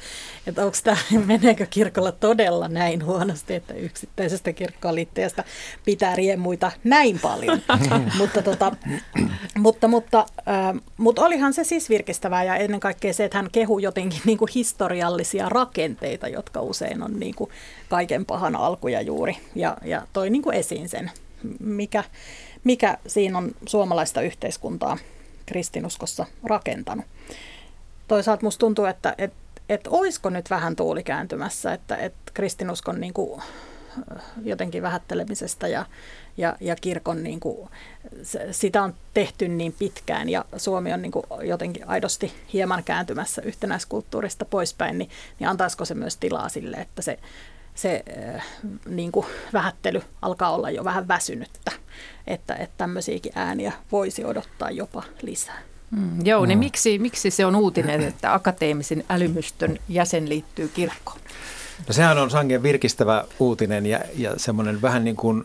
että 0.46 0.64
onko 0.64 0.76
tämä, 0.84 0.96
meneekö 1.26 1.66
kirkolla 1.70 2.12
todella 2.12 2.68
näin 2.68 3.04
huonosti, 3.04 3.54
että 3.54 3.74
yksittäisestä 3.74 4.52
kirkkoon 4.52 4.94
liittyjästä 4.94 5.44
pitää 5.84 6.16
riemuita 6.16 6.72
näin 6.84 7.18
paljon. 7.18 7.62
mutta, 8.18 8.42
tota, 8.42 8.76
mutta, 9.58 9.88
mutta, 9.88 10.26
äh, 10.48 10.82
mutta 10.96 11.24
olihan 11.24 11.52
se 11.52 11.64
siis 11.64 11.88
virkistävää 11.88 12.44
ja 12.44 12.56
ennen 12.56 12.80
kaikkea 12.80 13.12
se, 13.12 13.24
että 13.24 13.38
hän 13.38 13.48
kehui 13.52 13.82
jotenkin 13.82 14.20
niin 14.24 14.38
kuin 14.38 14.50
historiallisia 14.54 15.48
rakenteita, 15.48 16.28
jotka 16.28 16.60
usein 16.60 17.02
on 17.02 17.20
niin 17.20 17.34
kuin 17.34 17.50
kaiken 17.88 18.26
pahan 18.26 18.56
alkuja 18.56 19.00
juuri 19.00 19.36
ja, 19.54 19.76
ja 19.84 20.06
toi 20.12 20.30
niin 20.30 20.42
kuin 20.42 20.56
esiin 20.56 20.88
sen, 20.88 21.10
mikä, 21.60 22.04
mikä 22.66 22.98
siinä 23.06 23.38
on 23.38 23.52
suomalaista 23.66 24.20
yhteiskuntaa 24.20 24.98
kristinuskossa 25.46 26.26
rakentanut. 26.44 27.04
Toisaalta 28.08 28.42
musta 28.42 28.60
tuntuu, 28.60 28.84
että 28.84 29.14
et, 29.18 29.32
et 29.68 29.86
olisiko 29.86 30.30
nyt 30.30 30.50
vähän 30.50 30.76
tuuli 30.76 31.02
kääntymässä, 31.02 31.72
että 31.72 31.96
et 31.96 32.14
kristinuskon 32.34 33.00
niin 33.00 33.12
kuin, 33.12 33.42
jotenkin 34.44 34.82
vähättelemisestä 34.82 35.68
ja, 35.68 35.86
ja, 36.36 36.56
ja 36.60 36.76
kirkon, 36.76 37.22
niin 37.22 37.40
kuin, 37.40 37.68
sitä 38.50 38.82
on 38.82 38.94
tehty 39.14 39.48
niin 39.48 39.74
pitkään 39.78 40.28
ja 40.28 40.44
Suomi 40.56 40.92
on 40.92 41.02
niin 41.02 41.12
kuin, 41.12 41.26
jotenkin 41.42 41.88
aidosti 41.88 42.32
hieman 42.52 42.84
kääntymässä 42.84 43.42
yhtenäiskulttuurista 43.42 44.44
poispäin, 44.44 44.98
niin, 44.98 45.10
niin 45.38 45.48
antaisiko 45.48 45.84
se 45.84 45.94
myös 45.94 46.16
tilaa 46.16 46.48
sille, 46.48 46.76
että 46.76 47.02
se 47.02 47.18
se 47.76 48.02
äh, 48.34 48.44
niin 48.88 49.12
kuin 49.12 49.26
vähättely 49.52 50.02
alkaa 50.22 50.54
olla 50.54 50.70
jo 50.70 50.84
vähän 50.84 51.08
väsynyttä, 51.08 51.72
että, 52.26 52.54
että 52.54 52.74
tämmöisiäkin 52.78 53.32
ääniä 53.34 53.72
voisi 53.92 54.24
odottaa 54.24 54.70
jopa 54.70 55.02
lisää. 55.22 55.62
Mm, 55.90 56.26
joo, 56.26 56.46
niin 56.46 56.58
miksi, 56.58 56.98
miksi 56.98 57.30
se 57.30 57.46
on 57.46 57.56
uutinen, 57.56 58.02
että 58.02 58.34
akateemisen 58.34 59.04
älymystön 59.10 59.78
jäsen 59.88 60.28
liittyy 60.28 60.68
kirkkoon? 60.68 61.18
No 61.88 61.92
sehän 61.94 62.18
on 62.18 62.30
sangen 62.30 62.62
virkistävä 62.62 63.24
uutinen 63.38 63.86
ja, 63.86 64.00
ja 64.16 64.32
semmoinen 64.36 64.82
vähän 64.82 65.04
niin 65.04 65.16
kuin, 65.16 65.44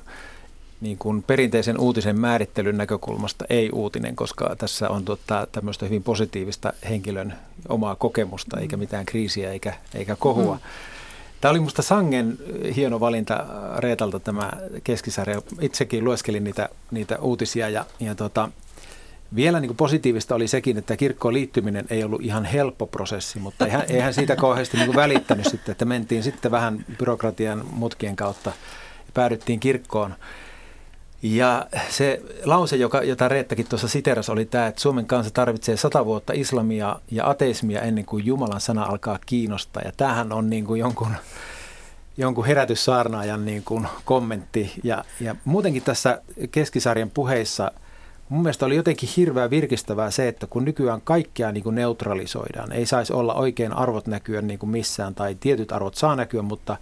niin 0.81 0.97
kuin 0.97 1.23
perinteisen 1.23 1.79
uutisen 1.79 2.19
määrittelyn 2.19 2.77
näkökulmasta 2.77 3.45
ei 3.49 3.69
uutinen, 3.73 4.15
koska 4.15 4.55
tässä 4.57 4.89
on 4.89 5.05
tota, 5.05 5.47
tämmöistä 5.51 5.85
hyvin 5.85 6.03
positiivista 6.03 6.73
henkilön 6.89 7.33
omaa 7.69 7.95
kokemusta, 7.95 8.59
eikä 8.59 8.77
mitään 8.77 9.05
kriisiä 9.05 9.51
eikä, 9.51 9.73
eikä 9.95 10.15
kohua. 10.15 10.55
Mm. 10.55 10.61
Tämä 11.41 11.49
oli 11.49 11.59
minusta 11.59 11.81
sangen 11.81 12.37
hieno 12.75 12.99
valinta 12.99 13.45
Reetalta 13.77 14.19
tämä 14.19 14.51
keskisarja. 14.83 15.41
Itsekin 15.61 16.03
lueskelin 16.03 16.43
niitä, 16.43 16.69
niitä 16.91 17.19
uutisia 17.19 17.69
ja, 17.69 17.85
ja 17.99 18.15
tota, 18.15 18.49
vielä 19.35 19.59
niin 19.59 19.69
kuin 19.69 19.77
positiivista 19.77 20.35
oli 20.35 20.47
sekin, 20.47 20.77
että 20.77 20.97
kirkkoon 20.97 21.33
liittyminen 21.33 21.85
ei 21.89 22.03
ollut 22.03 22.21
ihan 22.21 22.45
helppo 22.45 22.87
prosessi, 22.87 23.39
mutta 23.39 23.65
eihän, 23.65 23.83
eihän 23.89 24.13
siitä 24.13 24.35
kauheasti 24.35 24.77
niin 24.77 24.85
kuin 24.85 24.95
välittänyt 24.95 25.45
sitten, 25.45 25.71
että 25.71 25.85
mentiin 25.85 26.23
sitten 26.23 26.51
vähän 26.51 26.85
byrokratian 26.97 27.65
mutkien 27.71 28.15
kautta 28.15 28.49
ja 28.97 29.11
päädyttiin 29.13 29.59
kirkkoon. 29.59 30.15
Ja 31.23 31.67
se 31.89 32.21
lause, 32.45 32.75
joka, 32.75 33.03
jota 33.03 33.27
Reettakin 33.27 33.67
tuossa 33.69 33.87
siteras, 33.87 34.29
oli 34.29 34.45
tämä, 34.45 34.67
että 34.67 34.81
Suomen 34.81 35.05
kansa 35.05 35.31
tarvitsee 35.31 35.77
sata 35.77 36.05
vuotta 36.05 36.33
islamia 36.33 36.95
ja 37.11 37.29
ateismia 37.29 37.81
ennen 37.81 38.05
kuin 38.05 38.25
Jumalan 38.25 38.61
sana 38.61 38.83
alkaa 38.83 39.19
kiinnostaa. 39.25 39.83
Ja 39.85 39.91
tämähän 39.97 40.31
on 40.31 40.49
niin 40.49 40.65
kuin 40.65 40.79
jonkun, 40.79 41.11
jonkun 42.17 42.45
herätyssaarnaajan 42.45 43.45
niin 43.45 43.63
kuin 43.63 43.87
kommentti. 44.05 44.71
Ja, 44.83 45.03
ja 45.19 45.35
muutenkin 45.45 45.83
tässä 45.83 46.21
keskisarjan 46.51 47.09
puheissa 47.09 47.71
mun 48.31 48.41
mielestä 48.41 48.65
oli 48.65 48.75
jotenkin 48.75 49.09
hirveän 49.17 49.49
virkistävää 49.49 50.11
se, 50.11 50.27
että 50.27 50.47
kun 50.47 50.65
nykyään 50.65 51.01
kaikkea 51.01 51.51
niin 51.51 51.63
kuin 51.63 51.75
neutralisoidaan, 51.75 52.71
ei 52.71 52.85
saisi 52.85 53.13
olla 53.13 53.33
oikein 53.33 53.73
arvot 53.73 54.07
näkyä 54.07 54.41
niin 54.41 54.59
kuin 54.59 54.69
missään, 54.69 55.15
tai 55.15 55.35
tietyt 55.35 55.71
arvot 55.71 55.95
saa 55.95 56.15
näkyä, 56.15 56.41
mutta 56.41 56.77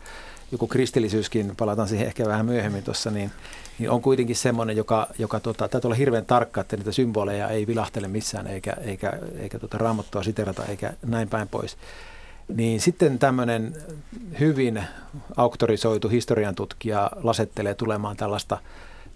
joku 0.51 0.67
kristillisyyskin, 0.67 1.55
palataan 1.55 1.87
siihen 1.87 2.07
ehkä 2.07 2.25
vähän 2.25 2.45
myöhemmin 2.45 2.83
tuossa, 2.83 3.11
niin– 3.11 3.31
niin 3.79 3.89
on 3.89 4.01
kuitenkin 4.01 4.35
semmoinen, 4.35 4.77
joka, 4.77 5.07
joka 5.17 5.39
tota, 5.39 5.67
täytyy 5.67 5.87
olla 5.87 5.95
hirveän 5.95 6.25
tarkka, 6.25 6.61
että 6.61 6.77
niitä 6.77 6.91
symboleja 6.91 7.49
ei 7.49 7.67
vilahtele 7.67 8.07
missään, 8.07 8.47
eikä, 8.47 8.73
eikä, 8.81 9.13
eikä 9.39 9.59
tota 9.59 9.77
raamattua 9.77 10.23
siterata, 10.23 10.65
eikä 10.65 10.93
näin 11.05 11.29
päin 11.29 11.47
pois. 11.47 11.77
Niin 12.47 12.81
sitten 12.81 13.19
tämmöinen 13.19 13.75
hyvin 14.39 14.83
auktorisoitu 15.37 16.09
historian 16.09 16.55
tutkija 16.55 17.11
lasettelee 17.23 17.73
tulemaan 17.73 18.17
tällaista 18.17 18.57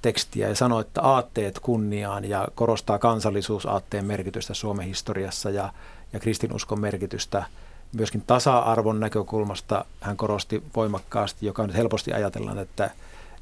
tekstiä 0.01 0.49
ja 0.49 0.55
sanoo, 0.55 0.79
että 0.79 1.01
aatteet 1.01 1.59
kunniaan 1.59 2.25
ja 2.25 2.47
korostaa 2.55 2.99
kansallisuusaatteen 2.99 4.05
merkitystä 4.05 4.53
Suomen 4.53 4.87
historiassa 4.87 5.49
ja, 5.49 5.73
ja 6.13 6.19
kristinuskon 6.19 6.79
merkitystä 6.79 7.43
myöskin 7.93 8.21
tasa-arvon 8.21 8.99
näkökulmasta 8.99 9.85
hän 10.01 10.17
korosti 10.17 10.63
voimakkaasti, 10.75 11.45
joka 11.45 11.67
nyt 11.67 11.75
helposti 11.75 12.13
ajatellaan, 12.13 12.59
että 12.59 12.89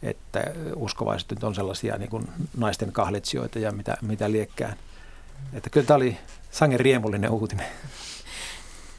että 0.04 0.44
uskovaiset 0.76 1.30
nyt 1.30 1.44
on 1.44 1.56
sellaisia 1.56 1.98
niin 1.98 2.10
kuin 2.10 2.28
naisten 2.58 2.92
kahletsijoita 2.92 3.60
ja 3.60 3.72
mitä, 3.72 3.98
mitä 4.02 4.32
liekkään. 4.32 4.78
Että 5.54 5.70
kyllä 5.70 5.88
tämä 5.88 5.96
oli 5.96 6.18
sangen 6.52 6.80
riemullinen 6.80 7.30
uutinen. 7.30 7.66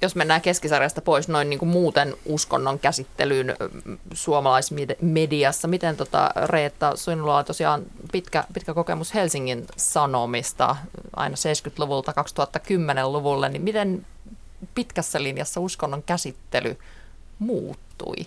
Jos 0.03 0.15
mennään 0.15 0.41
keskisarjasta 0.41 1.01
pois 1.01 1.29
noin 1.29 1.51
niin 1.51 1.59
kuin 1.59 1.69
muuten 1.69 2.15
uskonnon 2.27 2.79
käsittelyyn 2.79 3.57
suomalaismediassa, 4.13 5.69
miten 5.69 5.97
tota, 5.97 6.31
Reetta, 6.47 6.97
sinulla 6.97 7.37
on 7.37 7.45
tosiaan 7.45 7.83
pitkä, 8.13 8.45
pitkä 8.53 8.75
kokemus 8.75 9.15
Helsingin 9.15 9.67
Sanomista 9.77 10.77
aina 11.17 11.37
70-luvulta 11.37 12.13
2010-luvulle, 12.13 13.49
niin 13.49 13.63
miten 13.63 14.07
pitkässä 14.75 15.23
linjassa 15.23 15.61
uskonnon 15.61 16.03
käsittely 16.03 16.79
muuttui? 17.39 18.27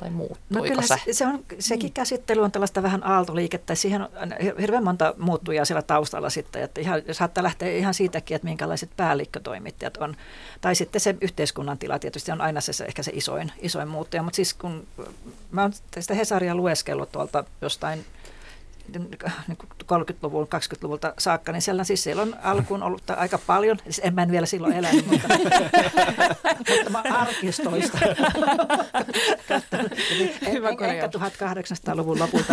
tai 0.00 0.10
muuttuiko 0.10 0.54
no 0.54 0.62
kyllä 0.62 0.82
se? 0.82 1.00
se 1.12 1.26
on, 1.26 1.44
sekin 1.58 1.82
niin. 1.82 1.92
käsittely 1.92 2.42
on 2.42 2.52
tällaista 2.52 2.82
vähän 2.82 3.06
aaltoliikettä. 3.06 3.74
Siihen 3.74 4.02
on 4.02 4.10
hirveän 4.60 4.84
monta 4.84 5.14
muuttujaa 5.18 5.64
siellä 5.64 5.82
taustalla 5.82 6.30
sitten. 6.30 6.62
Että 6.62 6.80
ihan, 6.80 7.02
saattaa 7.12 7.44
lähteä 7.44 7.70
ihan 7.70 7.94
siitäkin, 7.94 8.34
että 8.34 8.48
minkälaiset 8.48 8.90
päällikkötoimittajat 8.96 9.96
on. 9.96 10.16
Tai 10.60 10.74
sitten 10.74 11.00
se 11.00 11.14
yhteiskunnan 11.20 11.78
tila 11.78 11.98
tietysti 11.98 12.32
on 12.32 12.40
aina 12.40 12.60
se, 12.60 12.72
se 12.72 12.84
ehkä 12.84 13.02
se 13.02 13.12
isoin, 13.14 13.52
isoin 13.58 13.88
muuttuja. 13.88 14.22
Mutta 14.22 14.36
siis 14.36 14.54
kun 14.54 14.86
mä 15.50 15.62
oon 15.62 15.72
tästä 15.90 16.14
Hesaria 16.14 16.54
lueskellut 16.54 17.12
tuolta 17.12 17.44
jostain 17.60 18.04
30-luvun, 19.92 20.44
20-luvulta 20.46 21.14
saakka, 21.18 21.52
niin 21.52 21.62
siellä, 21.62 21.84
siis 21.84 22.02
siellä 22.02 22.22
on 22.22 22.36
alkuun 22.42 22.82
ollut 22.82 23.10
aika 23.10 23.38
paljon, 23.46 23.78
siis 23.84 24.00
en 24.04 24.14
mä 24.14 24.22
en 24.22 24.30
vielä 24.30 24.46
silloin 24.46 24.72
elänyt, 24.72 25.06
mutta, 25.06 25.28
mutta 26.68 26.90
mä 26.90 27.02
arkistoista. 27.10 27.98
Hyvä 30.52 30.68
en, 30.68 30.82
ehkä 30.82 31.06
1800-luvun 31.06 32.18
lopulta, 32.18 32.52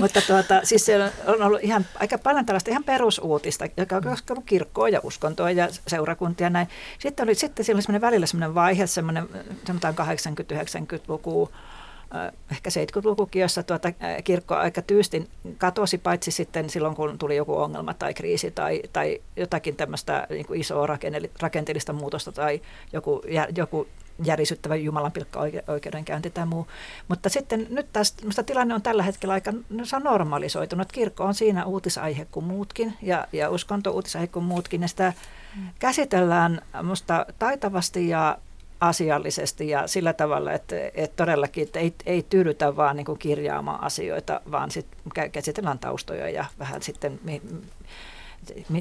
mutta 0.00 0.20
tuota, 0.26 0.60
siis 0.62 0.84
siellä 0.84 1.12
on 1.26 1.42
ollut 1.42 1.60
ihan 1.62 1.86
aika 2.00 2.18
paljon 2.18 2.46
tällaista 2.46 2.70
ihan 2.70 2.84
perusuutista, 2.84 3.64
joka 3.76 3.96
on 3.96 4.02
koskenut 4.02 4.44
kirkkoa 4.44 4.88
ja 4.88 5.00
uskontoa 5.02 5.50
ja 5.50 5.68
seurakuntia 5.86 6.44
ja 6.44 6.50
näin. 6.50 6.68
Sitten 6.98 7.24
oli 7.24 7.34
sitten 7.34 7.64
siellä 7.64 7.82
oli 7.88 8.00
välillä 8.00 8.26
semmoinen 8.26 8.54
vaihe, 8.54 8.86
semmoinen 8.86 9.28
80-90-luku, 9.68 11.50
äh, 11.54 11.77
ehkä 12.50 12.70
70-lukukin, 12.70 13.42
jossa 13.42 13.62
tuota, 13.62 13.88
äh, 13.88 14.24
kirkko 14.24 14.54
aika 14.54 14.82
tyystin 14.82 15.28
katosi, 15.58 15.98
paitsi 15.98 16.30
sitten 16.30 16.70
silloin, 16.70 16.96
kun 16.96 17.18
tuli 17.18 17.36
joku 17.36 17.56
ongelma 17.56 17.94
tai 17.94 18.14
kriisi 18.14 18.50
tai, 18.50 18.82
tai 18.92 19.20
jotakin 19.36 19.76
tämmöistä 19.76 20.26
niin 20.30 20.46
kuin 20.46 20.60
isoa 20.60 20.86
rakenteellista 21.40 21.92
muutosta 21.92 22.32
tai 22.32 22.60
joku, 22.92 23.22
joku 23.56 23.86
järisyttävä 24.24 24.76
Jumalan 24.76 25.12
pilkka 25.12 25.40
oikeudenkäynti 25.68 26.30
tai 26.30 26.46
muu. 26.46 26.66
Mutta 27.08 27.28
sitten 27.28 27.66
nyt 27.70 27.92
taas 27.92 28.16
tilanne 28.46 28.74
on 28.74 28.82
tällä 28.82 29.02
hetkellä 29.02 29.34
aika 29.34 29.52
no, 29.70 29.84
se 29.84 29.96
on 29.96 30.02
normalisoitunut. 30.02 30.92
Kirkko 30.92 31.24
on 31.24 31.34
siinä 31.34 31.64
uutisaihe 31.64 32.26
kuin 32.30 32.46
muutkin 32.46 32.94
ja, 33.02 33.26
ja 33.32 33.50
uskonto 33.50 33.90
uutisaihe 33.90 34.26
kuin 34.26 34.44
muutkin. 34.44 34.82
Ja 34.82 34.88
sitä 34.88 35.12
käsitellään 35.78 36.62
minusta 36.82 37.26
taitavasti 37.38 38.08
ja 38.08 38.38
asiallisesti 38.80 39.68
ja 39.68 39.86
sillä 39.86 40.12
tavalla, 40.12 40.52
että, 40.52 40.76
että 40.94 41.16
todellakin 41.16 41.62
että 41.62 41.78
ei, 41.78 41.94
ei 42.06 42.22
tyydytä 42.22 42.76
vaan 42.76 42.96
niin 42.96 43.06
kuin 43.06 43.18
kirjaamaan 43.18 43.82
asioita, 43.82 44.40
vaan 44.50 44.70
sit 44.70 44.86
käsitellään 45.32 45.78
taustoja 45.78 46.30
ja 46.30 46.44
vähän 46.58 46.82
sitten 46.82 47.20
mi, 47.24 47.42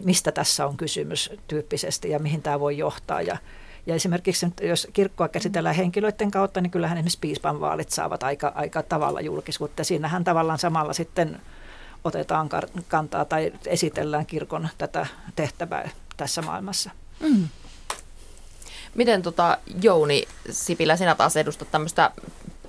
mistä 0.03 0.31
tässä 0.31 0.65
on 0.65 0.77
kysymys 0.77 1.31
tyyppisesti 1.47 2.09
ja 2.09 2.19
mihin 2.19 2.41
tämä 2.41 2.59
voi 2.59 2.77
johtaa. 2.77 3.21
Ja, 3.21 3.37
ja 3.85 3.95
esimerkiksi 3.95 4.47
jos 4.61 4.87
kirkkoa 4.93 5.27
käsitellään 5.27 5.75
henkilöiden 5.75 6.31
kautta, 6.31 6.61
niin 6.61 6.71
kyllähän 6.71 6.97
esimerkiksi 6.97 7.19
piispan 7.19 7.59
vaalit 7.59 7.89
saavat 7.89 8.23
aika, 8.23 8.51
aika 8.55 8.83
tavalla 8.83 9.21
julkisuutta. 9.21 9.83
Siinähän 9.83 10.23
tavallaan 10.23 10.59
samalla 10.59 10.93
sitten 10.93 11.41
otetaan 12.03 12.49
kantaa 12.87 13.25
tai 13.25 13.53
esitellään 13.65 14.25
kirkon 14.25 14.69
tätä 14.77 15.05
tehtävää 15.35 15.89
tässä 16.17 16.41
maailmassa. 16.41 16.91
Mm. 17.19 17.47
Miten 18.97 19.21
tota, 19.21 19.57
Jouni 19.81 20.27
Sipilä, 20.49 20.97
sinä 20.97 21.15
taas 21.15 21.37
edustat 21.37 21.71
tämmöistä 21.71 22.11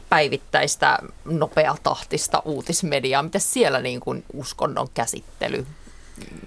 päivittäistä 0.09 0.99
nopeatahtista 1.25 2.43
uutismediaa. 2.45 3.23
Miten 3.23 3.41
siellä 3.41 3.81
niin 3.81 4.01
kuin 4.01 4.25
uskonnon 4.33 4.88
käsittely, 4.95 5.67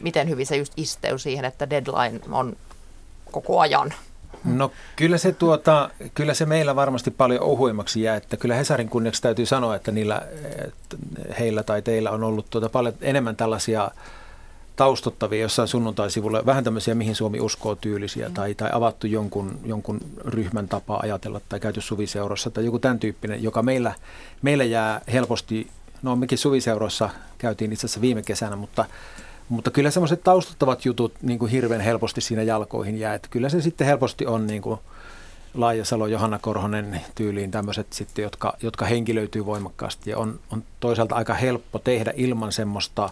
miten 0.02 0.30
hyvin 0.30 0.46
se 0.46 0.58
just 0.58 0.74
isteys 0.78 1.24
siihen, 1.24 1.46
että 1.46 1.70
deadline 1.70 2.20
on 2.32 2.58
koko 3.32 3.60
ajan? 3.60 3.94
No 4.46 4.72
kyllä 4.96 5.18
se, 5.18 5.32
tuota, 5.32 5.90
kyllä 6.14 6.34
se 6.34 6.46
meillä 6.46 6.76
varmasti 6.76 7.12
paljon 7.12 7.42
ohuimmaksi 7.42 8.02
jää, 8.02 8.16
että 8.16 8.38
kyllä 8.38 8.56
Hesarin 8.56 8.90
kunniaksi 8.90 9.22
täytyy 9.22 9.46
sanoa, 9.46 9.76
että 9.76 9.92
niillä, 9.92 10.22
että 10.68 10.98
heillä 11.40 11.64
tai 11.64 11.82
teillä 11.82 12.12
on 12.12 12.24
ollut 12.24 12.50
tuota 12.50 12.70
paljon 12.70 12.94
enemmän 13.02 13.36
tällaisia 13.36 13.92
taustottavia 14.82 15.42
jossain 15.42 15.68
sunnuntaisivulla, 15.68 16.46
vähän 16.46 16.64
tämmöisiä 16.64 16.96
mihin 16.96 17.16
Suomi 17.16 17.40
uskoo 17.40 17.76
tyylisiä 17.76 18.28
mm. 18.28 18.34
tai, 18.34 18.56
tai 18.56 18.70
avattu 18.74 19.08
jonkun, 19.08 19.60
jonkun 19.66 20.00
ryhmän 20.26 20.68
tapa 20.68 21.00
ajatella 21.04 21.42
tai 21.50 21.60
käyty 21.60 21.82
suviseurossa 21.82 22.50
tai 22.50 22.66
joku 22.66 22.80
tämän 22.80 23.00
tyyppinen, 23.00 23.44
joka 23.44 23.62
meillä, 23.62 23.94
meillä 24.42 24.64
jää 24.64 25.02
helposti, 25.14 25.68
no 26.02 26.16
mekin 26.16 26.38
suviseurossa 26.38 27.10
käytiin 27.38 27.74
itse 27.74 27.88
asiassa 27.88 28.02
viime 28.02 28.22
kesänä, 28.22 28.56
mutta 28.56 28.86
mutta 29.50 29.72
kyllä 29.72 29.92
semmoiset 29.92 30.24
taustattavat 30.24 30.86
jutut 30.86 31.14
niin 31.22 31.40
kuin 31.40 31.52
hirveän 31.52 31.82
helposti 31.82 32.22
siinä 32.22 32.44
jalkoihin 32.44 33.00
jää. 33.00 33.14
Että 33.14 33.28
kyllä 33.32 33.50
se 33.50 33.62
sitten 33.62 33.88
helposti 33.88 34.26
on 34.26 34.48
niin 34.48 34.62
kuin 34.62 34.80
Laajasalo, 35.54 36.08
Johanna 36.08 36.40
Korhonen 36.40 37.02
tyyliin 37.16 37.52
tämmöiset 37.52 37.94
sitten, 37.94 38.24
jotka, 38.24 38.54
jotka 38.64 38.86
henkilöityy 38.86 39.46
voimakkaasti 39.46 40.10
ja 40.10 40.18
on, 40.18 40.40
on 40.52 40.64
toisaalta 40.80 41.16
aika 41.16 41.34
helppo 41.34 41.80
tehdä 41.80 42.14
ilman 42.16 42.52
semmoista 42.52 43.10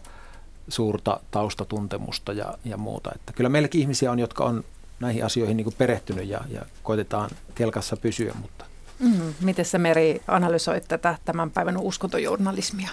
suurta 0.70 1.20
taustatuntemusta 1.32 2.34
ja, 2.34 2.58
ja 2.66 2.78
muuta. 2.78 3.12
Että 3.16 3.34
kyllä 3.34 3.50
meilläkin 3.50 3.82
ihmisiä 3.82 4.12
on, 4.12 4.20
jotka 4.20 4.44
on 4.44 4.64
näihin 5.00 5.26
asioihin 5.26 5.58
niin 5.58 5.74
perehtynyt 5.78 6.28
ja, 6.28 6.42
ja 6.50 6.62
koitetaan 6.84 7.30
kelkassa 7.56 7.98
pysyä. 7.98 8.34
Mutta. 8.42 8.66
Mm, 9.00 9.34
miten 9.42 9.66
sä 9.66 9.78
Meri 9.78 10.22
analysoit 10.28 10.88
tätä 10.88 11.18
tämän 11.26 11.52
päivän 11.52 11.78
uskontojournalismia? 11.78 12.90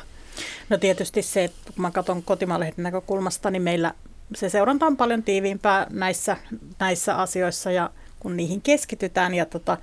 No 0.69 0.79
tietysti 0.79 1.23
se, 1.23 1.45
että 1.45 1.73
kun 1.75 1.83
mä 1.83 1.91
katson 1.91 2.23
kotimaalehden 2.23 2.83
näkökulmasta, 2.83 3.51
niin 3.51 3.63
meillä 3.63 3.95
se 4.35 4.49
seuranta 4.49 4.87
on 4.87 4.97
paljon 4.97 5.23
tiiviimpää 5.23 5.87
näissä, 5.91 6.37
näissä 6.79 7.17
asioissa 7.17 7.71
ja 7.71 7.91
kun 8.21 8.37
niihin 8.37 8.63
keskitytään 8.63 9.35
ja, 9.35 9.47
tota, 9.47 9.79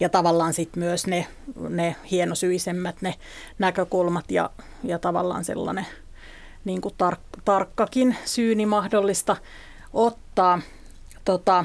ja 0.00 0.08
tavallaan 0.08 0.54
sitten 0.54 0.82
myös 0.82 1.06
ne, 1.06 1.26
ne 1.68 1.96
hienosyisemmät 2.10 3.02
ne 3.02 3.14
näkökulmat 3.58 4.30
ja, 4.30 4.50
ja 4.84 4.98
tavallaan 4.98 5.44
sellainen 5.44 5.86
niin 6.64 6.80
kuin 6.80 6.94
tar- 7.04 7.40
tarkkakin 7.44 8.16
syyni 8.24 8.66
mahdollista 8.66 9.36
ottaa. 9.92 10.60
Tota, 11.24 11.64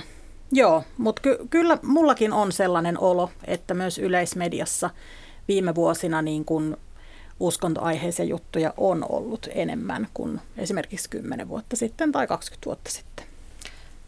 joo, 0.51 0.83
mutta 0.97 1.21
ky- 1.21 1.47
kyllä 1.49 1.77
mullakin 1.81 2.33
on 2.33 2.51
sellainen 2.51 2.99
olo, 2.99 3.31
että 3.47 3.73
myös 3.73 3.97
yleismediassa 3.97 4.89
viime 5.47 5.75
vuosina 5.75 6.21
niin 6.21 6.45
kuin 6.45 6.77
uskontoaiheisia 7.39 8.25
juttuja 8.25 8.73
on 8.77 9.05
ollut 9.09 9.47
enemmän 9.51 10.07
kuin 10.13 10.41
esimerkiksi 10.57 11.09
10 11.09 11.47
vuotta 11.47 11.75
sitten 11.75 12.11
tai 12.11 12.27
20 12.27 12.65
vuotta 12.65 12.91
sitten. 12.91 13.25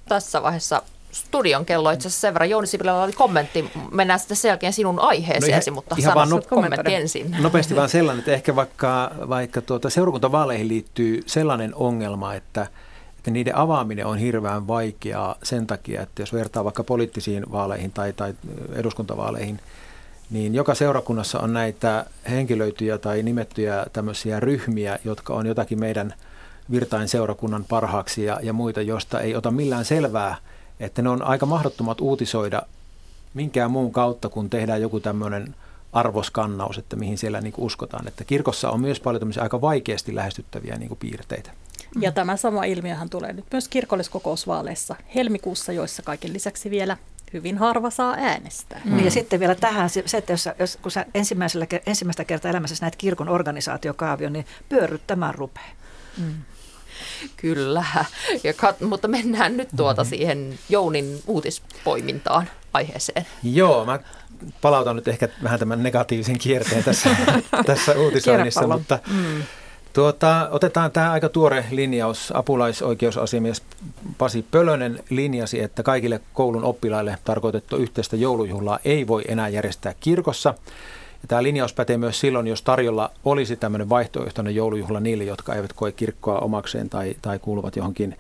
Tässä 0.10 0.42
vaiheessa 0.44 0.82
studion 1.12 1.66
kello 1.66 1.92
itse 1.92 2.08
asiassa 2.08 2.22
sen 2.22 2.34
verran. 2.34 2.50
Jouni 2.50 2.68
Sipilällä 2.68 3.04
oli 3.04 3.14
kommentti. 3.14 3.72
Mennään 3.92 4.20
sitten 4.20 4.38
sen 4.38 4.50
jälkeen 4.50 4.74
sinun 4.74 5.00
aiheeseesi, 5.00 5.72
no 5.72 5.76
mutta 5.76 5.96
ihan 6.00 6.16
vaan 6.16 6.30
no, 6.30 6.42
kommentti 6.50 6.94
ensin. 6.94 7.36
Nopeasti 7.40 7.76
vaan 7.76 7.90
sellainen, 7.90 8.20
että 8.20 8.32
ehkä 8.32 8.56
vaikka, 8.56 9.12
vaikka 9.30 9.62
tuota 9.62 9.90
seurakuntavaaleihin 9.90 10.68
liittyy 10.68 11.24
sellainen 11.26 11.76
ongelma, 11.76 12.34
että, 12.34 12.68
että 13.18 13.32
niiden 13.32 13.56
avaaminen 13.56 14.06
on 14.06 14.18
hirveän 14.18 14.68
vaikeaa 14.68 15.36
sen 15.44 15.68
takia, 15.68 16.02
että 16.02 16.22
jos 16.22 16.34
vertaa 16.34 16.64
vaikka 16.64 16.84
poliittisiin 16.84 17.52
vaaleihin 17.52 17.92
tai, 17.92 18.14
tai 18.14 18.34
eduskuntavaaleihin– 18.76 19.60
niin 20.30 20.56
joka 20.56 20.76
seurakunnassa 20.76 21.40
on 21.40 21.54
näitä 21.54 22.06
henkilöityjä 22.30 22.98
tai 22.98 23.24
nimettyjä 23.24 23.86
tämmöisiä 23.94 24.40
ryhmiä, 24.40 25.00
jotka 25.06 25.34
on 25.34 25.48
jotakin 25.48 25.80
meidän 25.80 26.14
virtain 26.72 27.08
seurakunnan 27.08 27.66
parhaaksi 27.70 28.24
ja, 28.24 28.40
ja 28.44 28.54
muita, 28.54 28.82
josta 28.82 29.22
ei 29.22 29.36
ota 29.36 29.52
millään 29.52 29.86
selvää, 29.86 30.36
että 30.80 31.02
ne 31.02 31.10
on 31.10 31.24
aika 31.24 31.46
mahdottomat 31.46 32.02
uutisoida 32.02 32.62
minkään 33.34 33.72
muun 33.72 33.92
kautta, 33.92 34.30
kun 34.30 34.50
tehdään 34.50 34.82
joku 34.82 35.00
tämmöinen 35.00 35.56
arvoskannaus, 35.94 36.78
että 36.78 36.96
mihin 36.96 37.18
siellä 37.18 37.42
niin 37.42 37.54
uskotaan. 37.58 38.08
Että 38.08 38.24
kirkossa 38.24 38.70
on 38.70 38.82
myös 38.82 39.00
paljon 39.00 39.20
tämmöisiä 39.20 39.44
aika 39.44 39.62
vaikeasti 39.62 40.16
lähestyttäviä 40.16 40.78
niin 40.78 40.88
kuin 40.88 40.98
piirteitä. 40.98 41.52
Ja 42.00 42.12
tämä 42.12 42.38
sama 42.38 42.64
ilmiöhän 42.64 43.10
tulee 43.10 43.34
nyt 43.34 43.46
myös 43.52 43.68
kirkolliskokousvaaleissa 43.68 44.96
helmikuussa, 45.16 45.72
joissa 45.72 46.02
kaiken 46.02 46.34
lisäksi 46.34 46.70
vielä 46.70 46.98
hyvin 47.34 47.58
harva 47.58 47.90
saa 47.90 48.16
äänestää. 48.18 48.82
Mm. 48.86 49.00
Ja 49.00 49.12
sitten 49.12 49.40
vielä 49.40 49.56
tähän 49.56 49.90
se, 49.90 50.04
että 50.18 50.34
jos, 50.34 50.50
jos 50.60 50.78
kun 50.82 50.92
sä 50.92 51.06
ensimmäisellä, 51.14 51.68
ensimmäistä 51.86 52.26
kertaa 52.26 52.52
elämässä 52.52 52.76
näet 52.82 52.96
kirkon 52.96 53.30
organisaatiokaavion, 53.30 54.34
niin 54.34 54.46
pyörryttämään 54.70 55.36
rupeaa. 55.36 55.72
Mm. 56.18 56.34
Kyllä, 57.38 57.86
ja 58.44 58.54
kat, 58.54 58.82
mutta 58.82 59.08
mennään 59.08 59.58
nyt 59.58 59.70
tuota 59.78 60.04
mm-hmm. 60.04 60.10
siihen 60.10 60.60
Jounin 60.70 61.22
uutispoimintaan 61.28 62.50
aiheeseen. 62.74 63.26
Joo, 63.44 63.86
mä 63.86 64.00
palautan 64.62 64.96
nyt 64.96 65.08
ehkä 65.08 65.30
vähän 65.44 65.60
tämän 65.60 65.84
negatiivisen 65.84 66.38
kierteen 66.38 66.84
tässä, 66.84 67.10
tässä 67.66 67.92
uutisoinnissa, 67.92 68.68
mutta 68.68 69.00
mm. 69.12 69.44
Tuota, 69.98 70.48
otetaan 70.52 70.92
tämä 70.92 71.12
aika 71.12 71.30
tuore 71.30 71.66
linjaus. 71.72 72.32
Apulaisoikeusasiamies 72.36 73.64
Pasi 74.18 74.46
Pölönen 74.52 75.04
linjasi, 75.10 75.62
että 75.62 75.84
kaikille 75.84 76.22
koulun 76.34 76.64
oppilaille 76.64 77.18
tarkoitettu 77.24 77.78
yhteistä 77.78 78.16
joulujuhlaa 78.16 78.80
ei 78.86 79.08
voi 79.08 79.24
enää 79.28 79.50
järjestää 79.50 79.94
kirkossa. 80.00 80.54
Ja 81.22 81.28
tämä 81.28 81.44
linjaus 81.44 81.74
pätee 81.74 81.98
myös 81.98 82.20
silloin, 82.20 82.48
jos 82.48 82.62
tarjolla 82.62 83.12
olisi 83.26 83.56
tämmöinen 83.56 83.90
vaihtoehtoinen 83.90 84.56
joulujuhla 84.56 85.00
niille, 85.00 85.24
jotka 85.24 85.56
eivät 85.56 85.74
koe 85.74 85.92
kirkkoa 85.92 86.40
omakseen 86.40 86.90
tai, 86.90 87.16
tai 87.22 87.40
kuuluvat 87.40 87.76
johonkin 87.76 88.16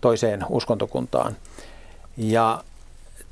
toiseen 0.00 0.44
uskontokuntaan. 0.48 1.36
Ja 2.16 2.64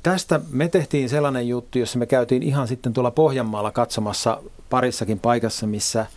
tästä 0.03 0.39
me 0.49 0.67
tehtiin 0.67 1.09
sellainen 1.09 1.47
juttu, 1.47 1.79
jossa 1.79 1.99
me 1.99 2.05
käytiin 2.05 2.43
ihan 2.43 2.67
sitten 2.67 2.93
tuolla 2.93 3.11
Pohjanmaalla 3.11 3.71
katsomassa 3.71 4.41
parissakin 4.69 5.19
paikassa, 5.19 5.67
missä– 5.67 6.05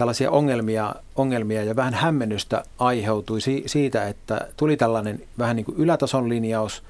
tällaisia 0.00 0.30
ongelmia, 0.30 0.94
ongelmia 1.16 1.64
ja 1.64 1.76
vähän 1.76 1.94
hämmennystä 1.94 2.64
aiheutui 2.78 3.40
si- 3.40 3.62
siitä, 3.66 4.08
että 4.08 4.48
tuli 4.56 4.76
tällainen 4.76 5.22
vähän 5.38 5.56
niin 5.56 5.64
kuin 5.64 5.78
ylätason 5.78 6.28
linjaus, 6.28 6.82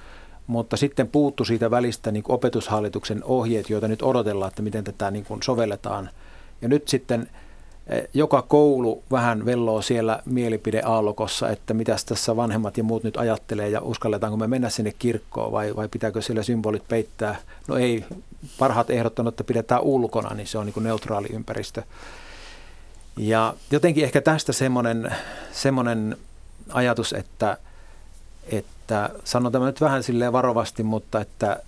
mutta 0.50 0.76
sitten 0.76 1.08
puuttu 1.08 1.44
siitä 1.44 1.70
välistä 1.70 2.12
niin 2.12 2.24
opetushallituksen 2.28 3.24
ohjeet, 3.24 3.70
joita 3.70 3.88
nyt 3.88 4.02
odotellaan, 4.02 4.48
että 4.48 4.62
miten 4.62 4.84
tätä 4.84 5.10
niin 5.10 5.24
kuin 5.24 5.42
sovelletaan. 5.42 6.10
Ja 6.62 6.68
nyt 6.68 6.88
sitten 6.88 7.30
e, 7.86 8.00
joka 8.14 8.42
koulu 8.42 9.02
vähän 9.10 9.44
velloo 9.44 9.82
siellä 9.82 10.22
mielipideaallokossa, 10.24 11.48
että 11.48 11.74
mitä 11.74 11.96
tässä 12.06 12.36
vanhemmat 12.36 12.76
ja 12.76 12.84
muut 12.84 13.04
nyt 13.04 13.16
ajattelee 13.16 13.68
ja 13.68 13.80
uskalletaanko 13.80 14.36
me 14.36 14.46
mennä 14.46 14.70
sinne 14.70 14.92
kirkkoon 14.98 15.52
vai, 15.52 15.76
vai 15.76 15.88
pitääkö 15.88 16.22
siellä 16.22 16.42
symbolit 16.42 16.88
peittää. 16.88 17.36
No 17.68 17.76
ei, 17.76 18.04
parhaat 18.58 18.90
ehdottanut, 18.90 19.34
että 19.34 19.44
pidetään 19.44 19.82
ulkona, 19.82 20.34
niin 20.34 20.46
se 20.46 20.58
on 20.58 20.66
niin 20.66 20.74
kuin 20.74 20.84
neutraali 20.84 21.28
ympäristö. 21.32 21.82
Ja 23.16 23.54
jotenkin 23.70 24.04
ehkä 24.04 24.20
tästä 24.20 24.52
semmoinen, 24.52 25.14
semmoinen 25.52 26.16
ajatus, 26.72 27.12
että, 27.12 27.56
että 28.42 29.11
sanon 29.24 29.53
tämä 29.53 29.66
nyt 29.66 29.81
vähän 29.81 30.03
silleen 30.03 30.33
varovasti, 30.33 30.83
mutta 30.83 31.20
että 31.20 31.62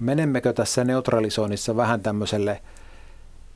menemmekö 0.00 0.52
tässä 0.52 0.84
neutralisoinnissa 0.84 1.76
vähän 1.76 2.00
tämmöiselle 2.00 2.60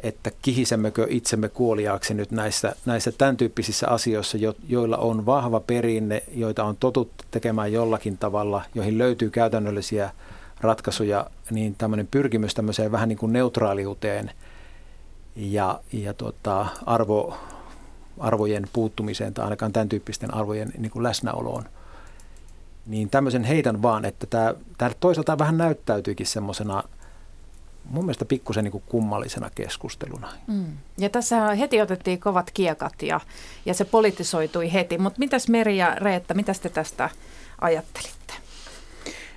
että 0.04 0.30
kihisemmekö 0.42 1.06
itsemme 1.10 1.48
kuoliaaksi 1.48 2.14
nyt 2.14 2.30
näissä, 2.30 2.76
näissä 2.86 3.12
tämän 3.12 3.36
tyyppisissä 3.36 3.88
asioissa, 3.88 4.36
jo, 4.36 4.54
joilla 4.68 4.96
on 4.96 5.26
vahva 5.26 5.60
perinne, 5.60 6.22
joita 6.34 6.64
on 6.64 6.76
totuttu 6.76 7.24
tekemään 7.30 7.72
jollakin 7.72 8.18
tavalla, 8.18 8.62
joihin 8.74 8.98
löytyy 8.98 9.30
käytännöllisiä 9.30 10.10
ratkaisuja, 10.60 11.26
niin 11.50 11.74
tämmöinen 11.78 12.08
pyrkimys 12.10 12.54
tämmöiseen 12.54 12.92
vähän 12.92 13.08
niin 13.08 13.18
kuin 13.18 13.32
neutraaliuteen 13.32 14.30
ja, 15.36 15.80
ja 15.92 16.14
tota, 16.14 16.66
arvo, 16.86 17.38
arvojen 18.18 18.68
puuttumiseen 18.72 19.34
tai 19.34 19.44
ainakaan 19.44 19.72
tämän 19.72 19.88
tyyppisten 19.88 20.34
arvojen 20.34 20.72
niin 20.78 20.90
kuin 20.90 21.02
läsnäoloon, 21.02 21.64
niin 22.86 23.10
tämmöisen 23.10 23.44
heitän 23.44 23.82
vaan, 23.82 24.04
että 24.04 24.26
tämä, 24.26 24.54
tämä 24.78 24.90
toisaalta 25.00 25.38
vähän 25.38 25.58
näyttäytyykin 25.58 26.26
semmoisena 26.26 26.82
mun 27.84 28.04
mielestä 28.04 28.24
pikkusen 28.24 28.64
niin 28.64 28.82
kummallisena 28.86 29.50
keskusteluna. 29.54 30.32
Mm. 30.46 30.66
Ja 30.98 31.10
tässä 31.10 31.54
heti 31.54 31.80
otettiin 31.80 32.20
kovat 32.20 32.50
kiekat 32.50 33.02
ja, 33.02 33.20
ja 33.66 33.74
se 33.74 33.84
politisoitui 33.84 34.72
heti. 34.72 34.98
Mutta 34.98 35.18
mitäs 35.18 35.48
Meri 35.48 35.76
ja 35.76 35.94
Reetta, 35.94 36.34
mitä 36.34 36.52
te 36.62 36.68
tästä 36.68 37.10
ajattelitte? 37.60 38.34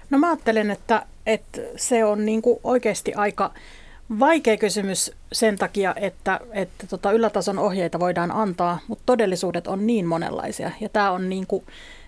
No 0.09 0.17
mä 0.17 0.27
ajattelen, 0.27 0.71
että, 0.71 1.05
että 1.25 1.61
se 1.75 2.05
on 2.05 2.25
niin 2.25 2.41
kuin 2.41 2.59
oikeasti 2.63 3.13
aika 3.13 3.51
vaikea 4.19 4.57
kysymys 4.57 5.11
sen 5.31 5.57
takia, 5.57 5.95
että, 5.95 6.39
että 6.51 6.87
tota 6.87 7.11
ylätason 7.11 7.59
ohjeita 7.59 7.99
voidaan 7.99 8.31
antaa, 8.31 8.79
mutta 8.87 9.03
todellisuudet 9.05 9.67
on 9.67 9.87
niin 9.87 10.05
monenlaisia. 10.05 10.71
Ja 10.81 10.89
tämä 10.89 11.11
on 11.11 11.29
niin 11.29 11.47
kuin, 11.47 11.63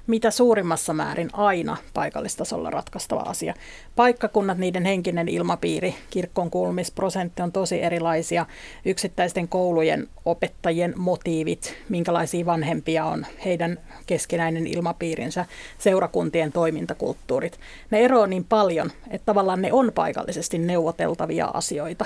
mitä 0.09 0.31
suurimmassa 0.31 0.93
määrin 0.93 1.29
aina 1.33 1.77
paikallistasolla 1.93 2.69
ratkaistava 2.69 3.19
asia. 3.19 3.53
Paikkakunnat, 3.95 4.57
niiden 4.57 4.85
henkinen 4.85 5.27
ilmapiiri, 5.27 5.95
kirkkoon 6.09 6.49
kuulumisprosentti 6.49 7.41
on 7.41 7.51
tosi 7.51 7.81
erilaisia. 7.81 8.45
Yksittäisten 8.85 9.47
koulujen 9.47 10.07
opettajien 10.25 10.93
motiivit, 10.97 11.75
minkälaisia 11.89 12.45
vanhempia 12.45 13.05
on, 13.05 13.25
heidän 13.45 13.77
keskinäinen 14.05 14.67
ilmapiirinsä, 14.67 15.45
seurakuntien 15.77 16.51
toimintakulttuurit. 16.51 17.59
Ne 17.91 17.99
eroaa 17.99 18.27
niin 18.27 18.45
paljon, 18.45 18.91
että 19.09 19.25
tavallaan 19.25 19.61
ne 19.61 19.73
on 19.73 19.91
paikallisesti 19.95 20.57
neuvoteltavia 20.57 21.45
asioita. 21.45 22.05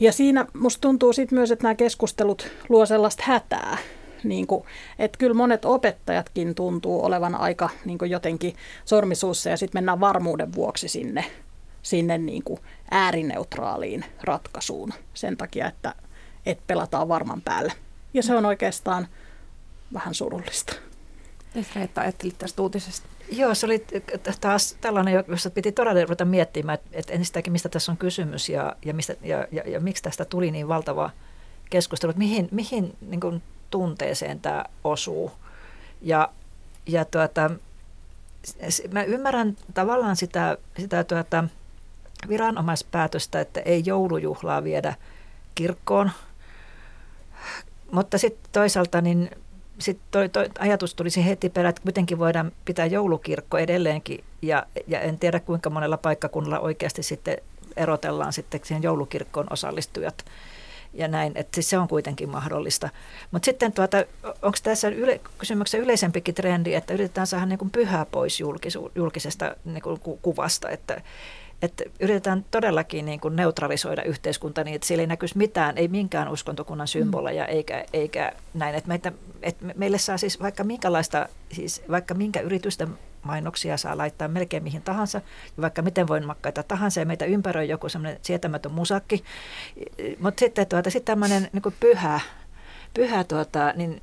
Ja 0.00 0.12
siinä 0.12 0.46
musta 0.54 0.80
tuntuu 0.80 1.12
sitten 1.12 1.38
myös, 1.38 1.50
että 1.50 1.62
nämä 1.62 1.74
keskustelut 1.74 2.48
luo 2.68 2.86
sellaista 2.86 3.22
hätää, 3.26 3.78
niin 4.24 4.46
kuin, 4.46 4.64
että 4.98 5.18
kyllä 5.18 5.34
monet 5.34 5.64
opettajatkin 5.64 6.54
tuntuu 6.54 7.04
olevan 7.04 7.34
aika 7.34 7.70
niin 7.84 7.98
kuin 7.98 8.10
jotenkin 8.10 8.56
sormisuussa 8.84 9.50
ja 9.50 9.56
sitten 9.56 9.78
mennään 9.78 10.00
varmuuden 10.00 10.54
vuoksi 10.54 10.88
sinne, 10.88 11.24
sinne 11.82 12.18
niin 12.18 12.42
kuin 12.42 12.60
äärineutraaliin 12.90 14.04
ratkaisuun 14.22 14.92
sen 15.14 15.36
takia, 15.36 15.68
että, 15.68 15.94
että 16.46 16.64
pelataan 16.66 17.08
varman 17.08 17.42
päälle. 17.42 17.72
Ja 18.14 18.22
se 18.22 18.36
on 18.36 18.46
oikeastaan 18.46 19.08
vähän 19.94 20.14
surullista. 20.14 20.74
Reetta 21.74 22.00
ajattelit 22.00 22.38
tästä 22.38 22.62
uutisesta? 22.62 23.08
Joo, 23.32 23.54
se 23.54 23.66
oli 23.66 23.86
taas 24.40 24.76
tällainen, 24.80 25.24
jossa 25.28 25.50
piti 25.50 25.72
todella 25.72 26.02
ruveta 26.02 26.24
miettimään, 26.24 26.78
että 26.92 27.12
ensistäkin 27.12 27.52
mistä 27.52 27.68
tässä 27.68 27.92
on 27.92 27.98
kysymys 27.98 28.48
ja, 28.48 28.76
ja, 28.84 28.94
mistä, 28.94 29.16
ja, 29.22 29.46
ja, 29.52 29.62
ja 29.66 29.80
miksi 29.80 30.02
tästä 30.02 30.24
tuli 30.24 30.50
niin 30.50 30.68
valtava 30.68 31.10
keskustelu, 31.70 32.10
että 32.10 32.18
mihin, 32.18 32.48
mihin 32.50 32.96
niin 33.00 33.20
kuin 33.20 33.42
tunteeseen 33.72 34.40
tämä 34.40 34.64
osuu. 34.84 35.32
Ja, 36.02 36.28
ja 36.86 37.04
tuota, 37.04 37.50
mä 38.92 39.02
ymmärrän 39.02 39.56
tavallaan 39.74 40.16
sitä, 40.16 40.58
sitä 40.78 41.04
tuota, 41.04 41.44
viranomaispäätöstä, 42.28 43.40
että 43.40 43.60
ei 43.60 43.82
joulujuhlaa 43.86 44.64
viedä 44.64 44.94
kirkkoon. 45.54 46.10
Mutta 47.92 48.18
sitten 48.18 48.50
toisaalta 48.52 49.00
niin 49.00 49.30
sit 49.78 49.98
toi, 50.10 50.28
toi 50.28 50.50
ajatus 50.58 50.94
tulisi 50.94 51.24
heti 51.24 51.50
perään, 51.50 51.70
että 51.70 51.82
kuitenkin 51.82 52.18
voidaan 52.18 52.52
pitää 52.64 52.86
joulukirkko 52.86 53.58
edelleenkin. 53.58 54.24
Ja, 54.42 54.66
ja 54.86 55.00
en 55.00 55.18
tiedä 55.18 55.40
kuinka 55.40 55.70
monella 55.70 55.96
paikkakunnalla 55.96 56.60
oikeasti 56.60 57.02
sitten 57.02 57.36
erotellaan 57.76 58.32
sitten 58.32 58.60
siihen 58.64 58.82
joulukirkkoon 58.82 59.46
osallistujat 59.50 60.24
ja 60.94 61.08
näin, 61.08 61.32
että 61.34 61.54
siis 61.54 61.70
se 61.70 61.78
on 61.78 61.88
kuitenkin 61.88 62.28
mahdollista. 62.28 62.88
Mutta 63.30 63.46
sitten 63.46 63.72
tuota, 63.72 63.96
onko 64.22 64.58
tässä 64.62 64.88
yle, 64.88 65.20
kysymyksessä 65.38 65.78
yleisempikin 65.78 66.34
trendi, 66.34 66.74
että 66.74 66.94
yritetään 66.94 67.26
saada 67.26 67.46
niin 67.46 67.58
kuin 67.58 67.70
pyhää 67.70 68.06
pois 68.06 68.40
julkisu, 68.40 68.92
julkisesta 68.94 69.56
niin 69.64 69.82
kuin 69.82 70.00
kuvasta, 70.22 70.68
että, 70.68 71.02
että 71.62 71.84
yritetään 72.00 72.44
todellakin 72.50 73.06
niin 73.06 73.20
kuin 73.20 73.36
neutralisoida 73.36 74.02
yhteiskunta 74.02 74.64
niin, 74.64 74.74
että 74.74 74.86
siellä 74.86 75.02
ei 75.02 75.06
näkyisi 75.06 75.38
mitään, 75.38 75.78
ei 75.78 75.88
minkään 75.88 76.28
uskontokunnan 76.28 76.88
symboleja 76.88 77.46
eikä, 77.46 77.84
eikä 77.92 78.32
näin. 78.54 78.74
Että 78.74 78.88
meitä, 78.88 79.12
että 79.42 79.66
meille 79.76 79.98
saa 79.98 80.18
siis 80.18 80.40
vaikka 80.40 80.64
minkälaista, 80.64 81.28
siis 81.52 81.82
vaikka 81.90 82.14
minkä 82.14 82.40
yritysten 82.40 82.98
mainoksia 83.22 83.76
saa 83.76 83.98
laittaa 83.98 84.28
melkein 84.28 84.62
mihin 84.62 84.82
tahansa, 84.82 85.18
ja 85.56 85.62
vaikka 85.62 85.82
miten 85.82 86.08
voimakkaita 86.08 86.62
tahansa, 86.62 87.00
ja 87.00 87.06
meitä 87.06 87.24
ympäröi 87.24 87.68
joku 87.68 87.88
semmoinen 87.88 88.18
sietämätön 88.22 88.72
musakki. 88.72 89.24
Mutta 90.18 90.40
sitten 90.40 90.66
tuota, 90.66 90.90
sit 90.90 91.04
tämmöinen 91.04 91.48
niin 91.52 91.74
pyhä, 91.80 92.20
pyhä 92.94 93.24
tuota, 93.24 93.72
niin 93.76 94.02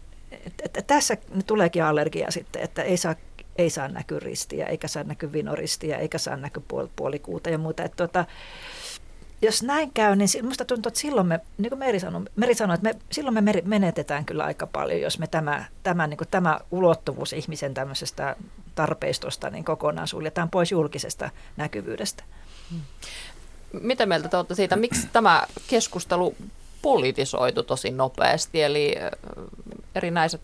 että 0.63 0.81
tässä 0.81 1.17
tuleekin 1.47 1.83
allergia 1.83 2.31
sitten, 2.31 2.61
että 2.61 2.83
ei 2.83 2.97
saa, 2.97 3.15
ei 3.55 3.69
saa 3.69 3.87
näkyä 3.87 4.19
ristiä, 4.19 4.65
eikä 4.65 4.87
saa 4.87 5.03
näkyä 5.03 5.33
vinoristiä, 5.33 5.97
eikä 5.97 6.17
saa 6.17 6.35
näkyä 6.35 6.63
puol- 6.73 6.89
puolikuuta 6.95 7.49
ja 7.49 7.57
muuta. 7.57 7.83
Että 7.83 7.95
tuota, 7.97 8.25
jos 9.41 9.63
näin 9.63 9.91
käy, 9.93 10.15
niin 10.15 10.29
minusta 10.41 10.65
tuntuu, 10.65 10.87
että 10.87 10.99
silloin 10.99 11.27
me, 11.27 11.39
niin 11.57 11.69
kuin 11.69 11.79
Meri 11.79 11.99
sanoi, 11.99 12.21
Meri 12.35 12.55
sanoi 12.55 12.73
että 12.73 12.83
me, 12.83 12.99
silloin 13.11 13.33
me 13.33 13.53
menetetään 13.63 14.25
kyllä 14.25 14.43
aika 14.43 14.67
paljon, 14.67 15.01
jos 15.01 15.19
me 15.19 15.27
tämä, 15.27 15.65
tämä, 15.83 16.07
niin 16.07 16.17
kuin 16.17 16.27
tämä 16.31 16.59
ulottuvuus 16.71 17.33
ihmisen 17.33 17.73
tämmöisestä 17.73 18.35
tarpeistosta 18.75 19.49
niin 19.49 19.65
kokonaan 19.65 20.07
suljetaan 20.07 20.49
pois 20.49 20.71
julkisesta 20.71 21.29
näkyvyydestä. 21.57 22.23
Mitä 23.81 24.05
mieltä 24.05 24.29
te 24.29 24.37
olette 24.37 24.55
siitä, 24.55 24.75
miksi 24.75 25.07
tämä 25.13 25.43
keskustelu 25.67 26.35
politisoitu 26.81 27.63
tosi 27.63 27.91
nopeasti, 27.91 28.61
eli 28.61 28.95
erinäiset 29.95 30.41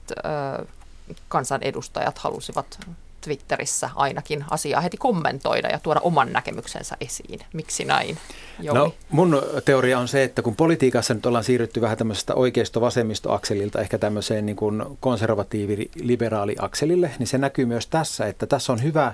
kansanedustajat 1.27 2.17
halusivat 2.17 2.79
Twitterissä 3.25 3.89
ainakin 3.95 4.45
asiaa 4.49 4.81
heti 4.81 4.97
kommentoida 4.97 5.67
ja 5.67 5.79
tuoda 5.79 5.99
oman 5.99 6.33
näkemyksensä 6.33 6.97
esiin. 7.01 7.39
Miksi 7.53 7.85
näin? 7.85 8.17
Jouni? 8.59 8.79
No 8.79 8.93
mun 9.09 9.43
teoria 9.65 9.99
on 9.99 10.07
se, 10.07 10.23
että 10.23 10.41
kun 10.41 10.55
politiikassa 10.55 11.13
nyt 11.13 11.25
ollaan 11.25 11.43
siirrytty 11.43 11.81
vähän 11.81 11.97
tämmöisestä 11.97 12.33
oikeisto-vasemmisto-akselilta 12.33 13.81
ehkä 13.81 13.97
tämmöiseen 13.97 14.45
niin 14.45 14.55
kuin 14.55 14.83
konservatiivi-liberaali-akselille, 14.99 17.11
niin 17.19 17.27
se 17.27 17.37
näkyy 17.37 17.65
myös 17.65 17.87
tässä, 17.87 18.27
että 18.27 18.45
tässä 18.45 18.73
on 18.73 18.83
hyvä, 18.83 19.13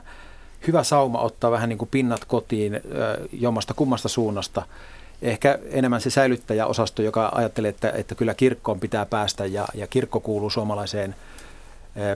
hyvä 0.68 0.84
sauma 0.84 1.22
ottaa 1.22 1.52
vähän 1.52 1.70
niin 1.70 1.80
kuin 1.80 1.90
pinnat 1.90 2.26
kotiin 2.26 2.82
jommasta 3.34 3.74
kummasta 3.74 4.10
suunnasta 4.10 4.66
ehkä 5.22 5.60
enemmän 5.70 6.02
se 6.02 6.10
säilyttäjäosasto, 6.10 7.02
joka 7.02 7.32
ajattelee, 7.36 7.70
että, 7.70 7.90
että 7.90 8.16
kyllä 8.16 8.34
kirkkoon 8.34 8.80
pitää 8.80 9.06
päästä 9.06 9.46
ja, 9.46 9.68
ja 9.74 9.88
kirkko 9.88 10.20
kuuluu 10.20 10.50
suomalaiseen 10.50 11.16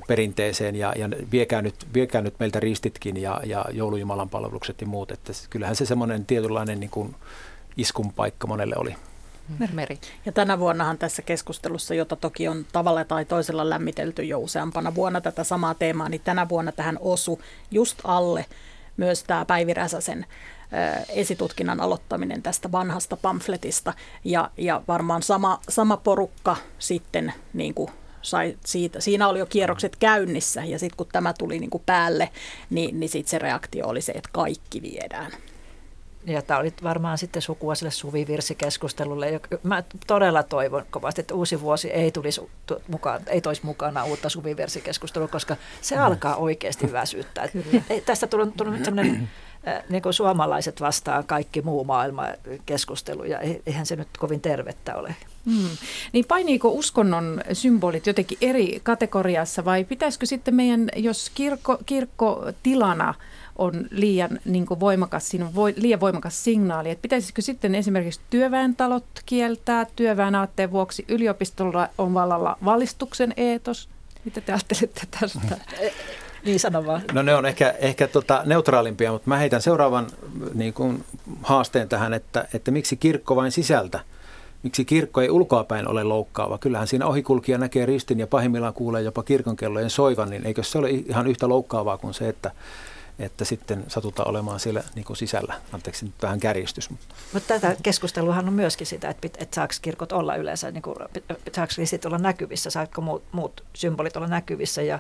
perinteeseen 0.08 0.76
ja, 0.76 0.94
ja 0.98 1.10
viekää, 1.32 1.62
nyt, 1.62 1.88
viekää 1.94 2.22
nyt 2.22 2.36
meiltä 2.40 2.60
ristitkin 2.60 3.18
ja, 3.18 3.42
ja 3.46 3.66
joulujumalan 3.72 4.30
palvelukset 4.30 4.82
ja 4.82 4.88
muut. 4.88 5.12
Että 5.12 5.34
kyllähän 5.50 5.76
se 5.76 5.86
semmoinen 5.86 6.26
tietynlainen 6.26 6.80
niin 6.80 6.90
kuin 6.90 7.16
iskun 7.78 8.14
paikka 8.14 8.48
monelle 8.48 8.76
oli. 8.78 8.96
Meri. 9.74 10.00
Ja 10.26 10.32
tänä 10.32 10.60
vuonnahan 10.60 10.98
tässä 10.98 11.22
keskustelussa, 11.22 11.94
jota 11.94 12.16
toki 12.16 12.48
on 12.48 12.66
tavalla 12.72 13.04
tai 13.04 13.26
toisella 13.26 13.70
lämmitelty 13.70 14.24
jo 14.24 14.40
useampana 14.40 14.96
vuonna 14.96 15.22
tätä 15.22 15.44
samaa 15.44 15.74
teemaa, 15.74 16.10
niin 16.10 16.22
tänä 16.24 16.50
vuonna 16.50 16.72
tähän 16.72 16.98
osu 17.02 17.42
just 17.72 17.98
alle 18.04 18.46
myös 18.98 19.24
tämä 19.24 19.46
Päivi 19.46 19.74
Räsäsen 19.74 20.26
esitutkinnan 21.10 21.82
aloittaminen 21.82 22.42
tästä 22.42 22.72
vanhasta 22.72 23.18
pamfletista 23.18 23.94
ja, 24.24 24.52
ja 24.58 24.82
varmaan 24.88 25.24
sama, 25.24 25.60
sama 25.70 25.98
porukka 25.98 26.56
sitten 26.80 27.34
niin 27.54 27.74
kuin 27.74 27.92
sai 28.26 28.58
siitä, 28.66 29.00
siinä 29.00 29.28
oli 29.28 29.40
jo 29.40 29.46
kierrokset 29.46 29.96
käynnissä 29.96 30.64
ja 30.64 30.80
sitten 30.80 30.98
kun 30.98 31.08
tämä 31.12 31.34
tuli 31.34 31.60
niin 31.60 31.70
kuin 31.70 31.84
päälle, 31.86 32.30
niin, 32.70 33.00
niin 33.00 33.10
sitten 33.10 33.30
se 33.30 33.40
reaktio 33.40 33.88
oli 33.88 34.02
se, 34.02 34.12
että 34.12 34.30
kaikki 34.34 34.82
viedään. 34.82 35.32
Ja 36.26 36.42
tämä 36.42 36.60
oli 36.60 36.73
varmaan 36.84 37.17
sitten 37.17 37.42
sukua 37.42 37.76
sille 37.76 37.92
suvivirsikeskustelulle. 37.92 39.42
Mä 39.63 39.84
todella 40.08 40.44
toivon 40.44 40.86
kovasti, 40.90 41.21
että 41.21 41.34
uusi 41.34 41.62
vuosi 41.62 41.92
ei, 41.92 42.12
tulisi 42.12 42.42
mukaan, 42.88 43.21
ei 43.28 43.42
toisi 43.42 43.62
mukana 43.65 44.06
uutta 44.06 44.30
suvivirsikeskustelua, 44.30 45.28
koska 45.28 45.56
se 45.82 45.98
alkaa 45.98 46.36
oikeasti 46.36 46.92
väsyttää. 47.00 47.50
Ei, 47.90 48.02
tästä 48.02 48.28
tullut, 48.28 48.58
tullut 48.58 48.86
sellainen 48.86 49.30
niin 49.90 50.02
kuin 50.02 50.13
suomalaiset 50.13 50.82
vastaan 50.82 51.24
kaikki 51.24 51.62
muu 51.62 51.84
maailma 51.84 52.24
keskustelu, 52.66 53.24
ja 53.24 53.40
eihän 53.66 53.86
se 53.86 53.96
nyt 53.96 54.08
kovin 54.20 54.42
tervettä 54.42 54.96
ole. 54.96 55.16
Hmm. 55.46 55.70
Niin 56.13 56.26
painiiko 56.26 56.70
uskonnon 56.70 57.42
symbolit 57.54 58.08
jotenkin 58.08 58.38
eri 58.42 58.80
kategoriassa 58.84 59.66
vai 59.66 59.84
pitäisikö 59.84 60.26
sitten 60.26 60.56
meidän, 60.56 60.90
jos 60.96 61.32
kirkko, 61.36 61.78
kirkko 61.86 62.52
tilana 62.63 63.13
on 63.56 63.88
liian 63.92 64.40
niin 64.46 64.66
kuin 64.66 64.80
voimakas, 64.80 65.30
siinä 65.30 65.46
on 65.46 65.56
voi, 65.56 65.74
liian 65.78 66.00
voimakas 66.00 66.44
signaali. 66.44 66.90
Että 66.90 67.02
pitäisikö 67.02 67.42
sitten 67.42 67.76
esimerkiksi 67.76 68.20
työväentalot 68.30 69.06
kieltää 69.26 69.86
työväen 69.96 70.36
aatteen 70.36 70.72
vuoksi? 70.72 71.06
Yliopistolla 71.08 71.90
on 71.98 72.13
vallalla 72.13 72.58
valistuksen 72.66 73.34
eetos. 73.38 73.90
Mitä 74.26 74.42
te 74.42 74.52
ajattelette 74.52 75.02
tästä? 75.20 75.58
Niin 76.46 76.60
sano 76.60 76.85
vaan. 76.85 77.02
No 77.13 77.21
ne 77.21 77.35
on 77.35 77.46
ehkä, 77.46 77.75
ehkä 77.79 78.08
tota 78.08 78.41
neutraalimpia, 78.46 79.12
mutta 79.12 79.29
mä 79.29 79.37
heitän 79.37 79.62
seuraavan 79.62 80.08
niin 80.54 80.73
kuin, 80.73 81.04
haasteen 81.43 81.89
tähän, 81.89 82.13
että, 82.13 82.48
että 82.54 82.71
miksi 82.71 82.98
kirkko 82.98 83.35
vain 83.35 83.52
sisältä? 83.52 84.00
Miksi 84.63 84.85
kirkko 84.85 85.21
ei 85.21 85.29
ulkoapäin 85.29 85.87
ole 85.87 86.04
loukkaava? 86.04 86.58
Kyllähän 86.58 86.87
siinä 86.87 87.06
ohikulkija 87.06 87.58
näkee 87.58 87.85
ristin 87.85 88.19
ja 88.19 88.27
pahimmillaan 88.27 88.73
kuulee 88.73 89.02
jopa 89.02 89.23
kirkonkellojen 89.23 89.89
soivan, 89.89 90.29
niin 90.29 90.46
eikö 90.46 90.63
se 90.63 90.77
ole 90.77 90.89
ihan 90.89 91.27
yhtä 91.27 91.50
loukkaavaa 91.50 91.98
kuin 91.98 92.13
se, 92.13 92.29
että, 92.29 92.52
että 93.19 93.46
sitten 93.46 93.83
satutaan 93.87 94.29
olemaan 94.29 94.60
siellä 94.60 94.83
niin 94.96 95.06
kuin 95.06 95.17
sisällä. 95.17 95.54
Anteeksi 95.71 96.06
nyt 96.06 96.13
vähän 96.21 96.39
kärjistys. 96.39 96.89
Mutta 97.33 97.48
tätä 97.48 97.75
keskusteluhan 97.83 98.48
on 98.48 98.54
myöskin 98.54 98.87
sitä, 98.87 99.10
että, 99.10 99.27
että 99.37 99.56
saako 99.56 99.73
kirkot 99.81 100.12
olla 100.12 100.35
yleensä, 100.35 100.71
niin 100.71 100.81
kuin, 100.81 100.96
saako 101.56 101.73
ristit 101.77 102.06
olla 102.06 102.17
näkyvissä, 102.17 102.69
saako 102.69 103.02
muut, 103.02 103.23
muut 103.31 103.63
symbolit 103.75 104.17
olla 104.17 104.27
näkyvissä 104.27 104.81
ja 104.81 105.00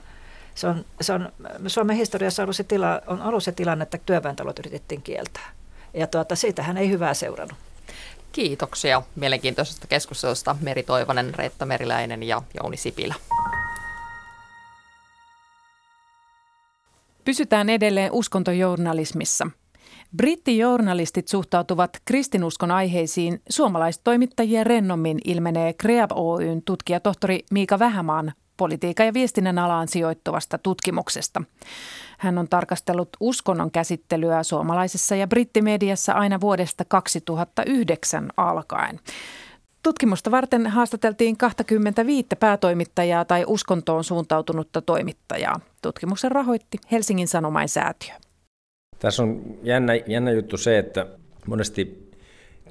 se 0.55 0.67
on, 0.67 0.85
se 1.01 1.13
on, 1.13 1.31
Suomen 1.67 1.95
historiassa 1.95 2.43
ollut 2.43 2.55
se 2.55 2.63
tila, 2.63 3.01
on 3.07 3.21
ollut 3.21 3.43
se 3.43 3.51
tilanne, 3.51 3.83
että 3.83 3.97
työväentalot 4.05 4.59
yritettiin 4.59 5.01
kieltää. 5.01 5.51
Ja 5.93 6.07
tuota, 6.07 6.35
siitähän 6.35 6.77
ei 6.77 6.89
hyvää 6.89 7.13
seurannut. 7.13 7.57
Kiitoksia 8.31 9.01
mielenkiintoisesta 9.15 9.87
keskustelusta 9.87 10.55
Meri 10.61 10.83
Toivonen, 10.83 11.35
Reetta 11.35 11.65
Meriläinen 11.65 12.23
ja 12.23 12.41
Jouni 12.53 12.77
Sipilä. 12.77 13.15
Pysytään 17.25 17.69
edelleen 17.69 18.11
uskontojournalismissa. 18.11 19.47
Brittijournalistit 20.17 21.27
suhtautuvat 21.27 22.01
kristinuskon 22.05 22.71
aiheisiin 22.71 23.41
suomalaistoimittajia 23.49 24.63
rennommin 24.63 25.19
ilmenee 25.25 25.73
Kreab 25.73 26.11
Oyn 26.11 26.61
tutkija 26.61 26.99
tohtori 26.99 27.39
Miika 27.51 27.79
Vähämaan 27.79 28.33
politiikan 28.57 29.05
ja 29.05 29.13
viestinnän 29.13 29.59
alaan 29.59 29.87
sijoittuvasta 29.87 30.57
tutkimuksesta. 30.57 31.41
Hän 32.17 32.37
on 32.37 32.49
tarkastellut 32.49 33.09
uskonnon 33.19 33.71
käsittelyä 33.71 34.43
suomalaisessa 34.43 35.15
ja 35.15 35.27
brittimediassa 35.27 36.13
aina 36.13 36.41
vuodesta 36.41 36.85
2009 36.87 38.29
alkaen. 38.37 38.99
Tutkimusta 39.83 40.31
varten 40.31 40.67
haastateltiin 40.67 41.37
25 41.37 42.27
päätoimittajaa 42.39 43.25
tai 43.25 43.43
uskontoon 43.47 44.03
suuntautunutta 44.03 44.81
toimittajaa. 44.81 45.59
Tutkimuksen 45.81 46.31
rahoitti 46.31 46.77
Helsingin 46.91 47.27
Sanomain 47.27 47.69
säätiö. 47.69 48.13
Tässä 48.99 49.23
on 49.23 49.41
jännä, 49.63 49.93
jännä 50.07 50.31
juttu 50.31 50.57
se, 50.57 50.77
että 50.77 51.07
monesti 51.47 52.11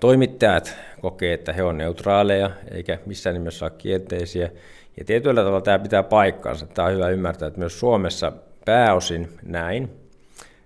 toimittajat 0.00 0.76
kokee, 1.00 1.34
että 1.34 1.52
he 1.52 1.62
ovat 1.62 1.76
neutraaleja 1.76 2.50
eikä 2.70 2.98
missään 3.06 3.34
nimessä 3.34 3.64
ole 3.64 3.72
kielteisiä. 3.78 4.50
Ja 4.96 5.04
tietyllä 5.04 5.40
tavalla 5.40 5.60
tämä 5.60 5.78
pitää 5.78 6.02
paikkaansa. 6.02 6.66
Tämä 6.66 6.88
on 6.88 6.94
hyvä 6.94 7.08
ymmärtää, 7.08 7.48
että 7.48 7.60
myös 7.60 7.80
Suomessa 7.80 8.32
pääosin 8.64 9.28
näin, 9.42 9.90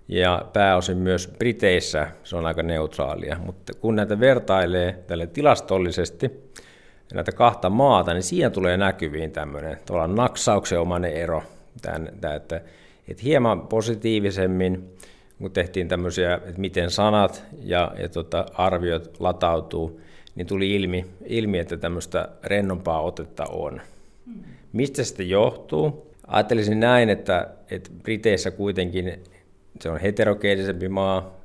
ja 0.07 0.45
pääosin 0.53 0.97
myös 0.97 1.27
Briteissä 1.37 2.07
se 2.23 2.35
on 2.35 2.45
aika 2.45 2.63
neutraalia. 2.63 3.37
Mutta 3.45 3.73
kun 3.73 3.95
näitä 3.95 4.19
vertailee 4.19 5.03
tälle 5.07 5.27
tilastollisesti, 5.27 6.31
näitä 7.13 7.31
kahta 7.31 7.69
maata, 7.69 8.13
niin 8.13 8.23
siinä 8.23 8.49
tulee 8.49 8.77
näkyviin 8.77 9.31
tämmöinen 9.31 9.77
tavallaan 9.85 10.15
naksauksenomainen 10.15 11.13
ero. 11.13 11.43
Tämän, 11.81 12.09
tämän, 12.21 12.37
että, 12.37 12.61
että 13.07 13.23
hieman 13.23 13.61
positiivisemmin, 13.61 14.89
kun 15.41 15.51
tehtiin 15.51 15.87
tämmöisiä, 15.87 16.35
että 16.35 16.61
miten 16.61 16.91
sanat 16.91 17.43
ja, 17.63 17.91
ja 17.97 18.09
tota, 18.09 18.45
arviot 18.53 19.19
latautuu, 19.19 20.01
niin 20.35 20.47
tuli 20.47 20.75
ilmi, 20.75 21.05
ilmi, 21.25 21.59
että 21.59 21.77
tämmöistä 21.77 22.29
rennompaa 22.43 23.01
otetta 23.01 23.45
on. 23.49 23.81
Mistä 24.73 25.03
se 25.03 25.23
johtuu? 25.23 26.15
Ajattelisin 26.27 26.79
näin, 26.79 27.09
että, 27.09 27.47
että 27.71 27.89
Briteissä 28.03 28.51
kuitenkin 28.51 29.23
se 29.79 29.89
on 29.89 29.99
heterogeenisempi 29.99 30.89
maa. 30.89 31.39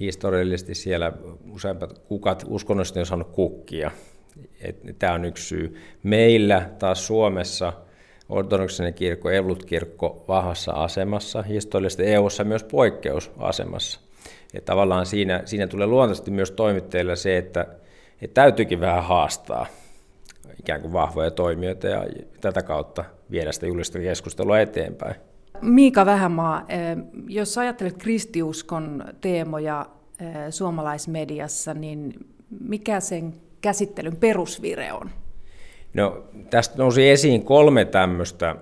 Historiallisesti 0.00 0.74
siellä 0.74 1.12
useimmat 1.52 1.98
kukat 1.98 2.44
uskonnollisesti 2.48 3.00
on 3.00 3.06
saanut 3.06 3.28
kukkia. 3.32 3.90
Tämä 4.98 5.12
on 5.12 5.24
yksi 5.24 5.44
syy. 5.44 5.76
Meillä 6.02 6.70
taas 6.78 7.06
Suomessa 7.06 7.72
ortodoksinen 8.28 8.94
kirkko, 8.94 9.30
evolut-kirkko 9.30 10.24
vahvassa 10.28 10.72
asemassa, 10.72 11.42
historiallisesti 11.42 12.04
EU-ssa 12.06 12.44
myös 12.44 12.64
poikkeusasemassa. 12.64 14.00
Ja 14.52 14.60
tavallaan 14.60 15.06
siinä, 15.06 15.42
siinä 15.44 15.66
tulee 15.66 15.86
luontaisesti 15.86 16.30
myös 16.30 16.50
toimittajilla 16.50 17.16
se, 17.16 17.36
että, 17.36 17.66
että 18.22 18.34
täytyykin 18.34 18.80
vähän 18.80 19.04
haastaa 19.04 19.66
ikään 20.64 20.80
kuin 20.80 20.92
vahvoja 20.92 21.30
toimijoita 21.30 21.86
ja 21.86 22.04
tätä 22.40 22.62
kautta 22.62 23.04
viedä 23.30 23.52
sitä 23.52 23.66
julista 23.66 23.98
keskustelua 23.98 24.58
eteenpäin. 24.60 25.14
Miika 25.60 26.06
Vähämaa, 26.06 26.64
eh, 26.68 26.96
jos 27.28 27.58
ajattelet 27.58 27.98
kristiuskon 27.98 29.04
teemoja 29.20 29.86
eh, 30.20 30.26
suomalaismediassa, 30.50 31.74
niin 31.74 32.14
mikä 32.60 33.00
sen 33.00 33.34
käsittelyn 33.60 34.16
perusvire 34.16 34.92
on? 34.92 35.10
No, 35.94 36.24
tästä 36.50 36.74
nousi 36.78 37.10
esiin 37.10 37.44
kolme 37.44 37.84
tämmöistä 37.84 38.56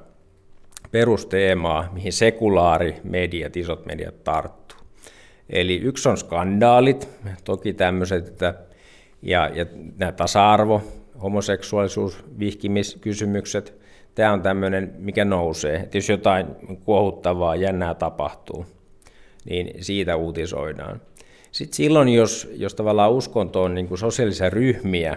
perusteemaa, 0.91 1.89
mihin 1.93 2.13
sekulaari 2.13 2.97
mediat, 3.05 3.57
isot 3.57 3.87
mediat 3.87 4.25
tarttuu. 4.25 4.79
Eli 5.51 5.77
yksi 5.77 6.09
on 6.09 6.17
skandaalit, 6.17 7.09
toki 7.45 7.73
tämmöiset, 7.73 8.29
että, 8.29 8.55
ja, 9.23 9.51
ja 9.55 9.67
nämä 9.97 10.13
tasa-arvo, 10.13 10.83
homoseksuaalisuus, 11.23 12.25
vihkimiskysymykset, 12.39 13.75
tämä 14.15 14.33
on 14.33 14.43
tämmöinen, 14.43 14.95
mikä 14.99 15.25
nousee. 15.25 15.77
Että 15.77 15.99
jos 15.99 16.09
jotain 16.09 16.47
kuohuttavaa, 16.85 17.57
jännää 17.57 17.95
tapahtuu, 17.95 18.67
niin 19.45 19.85
siitä 19.85 20.17
uutisoidaan. 20.17 21.01
Sitten 21.53 21.77
silloin, 21.77 22.09
jos, 22.09 22.51
jos 22.57 22.75
tavallaan 22.75 23.13
uskonto 23.13 23.63
on 23.63 23.75
niin 23.75 23.89
kuin 23.89 23.99
sosiaalisia 23.99 24.51
ryhmiä, 24.51 25.17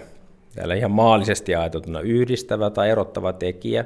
täällä 0.55 0.75
ihan 0.75 0.91
maallisesti 0.91 1.55
ajateltuna 1.55 1.99
yhdistävä 1.99 2.69
tai 2.69 2.89
erottava 2.89 3.33
tekijä, 3.33 3.85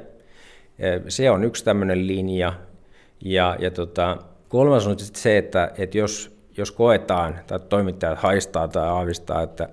eh, 0.78 1.02
se 1.08 1.30
on 1.30 1.44
yksi 1.44 1.64
tämmöinen 1.64 2.06
linja. 2.06 2.52
Ja, 3.24 3.56
ja 3.58 3.70
tota, 3.70 4.16
kolmas 4.48 4.86
on 4.86 4.98
sitten 4.98 5.22
se, 5.22 5.38
että, 5.38 5.70
että 5.78 5.98
jos, 5.98 6.36
jos 6.56 6.72
koetaan 6.72 7.38
tai 7.46 7.60
toimittajat 7.60 8.18
haistaa 8.18 8.68
tai 8.68 8.88
aavistaa, 8.88 9.42
että, 9.42 9.68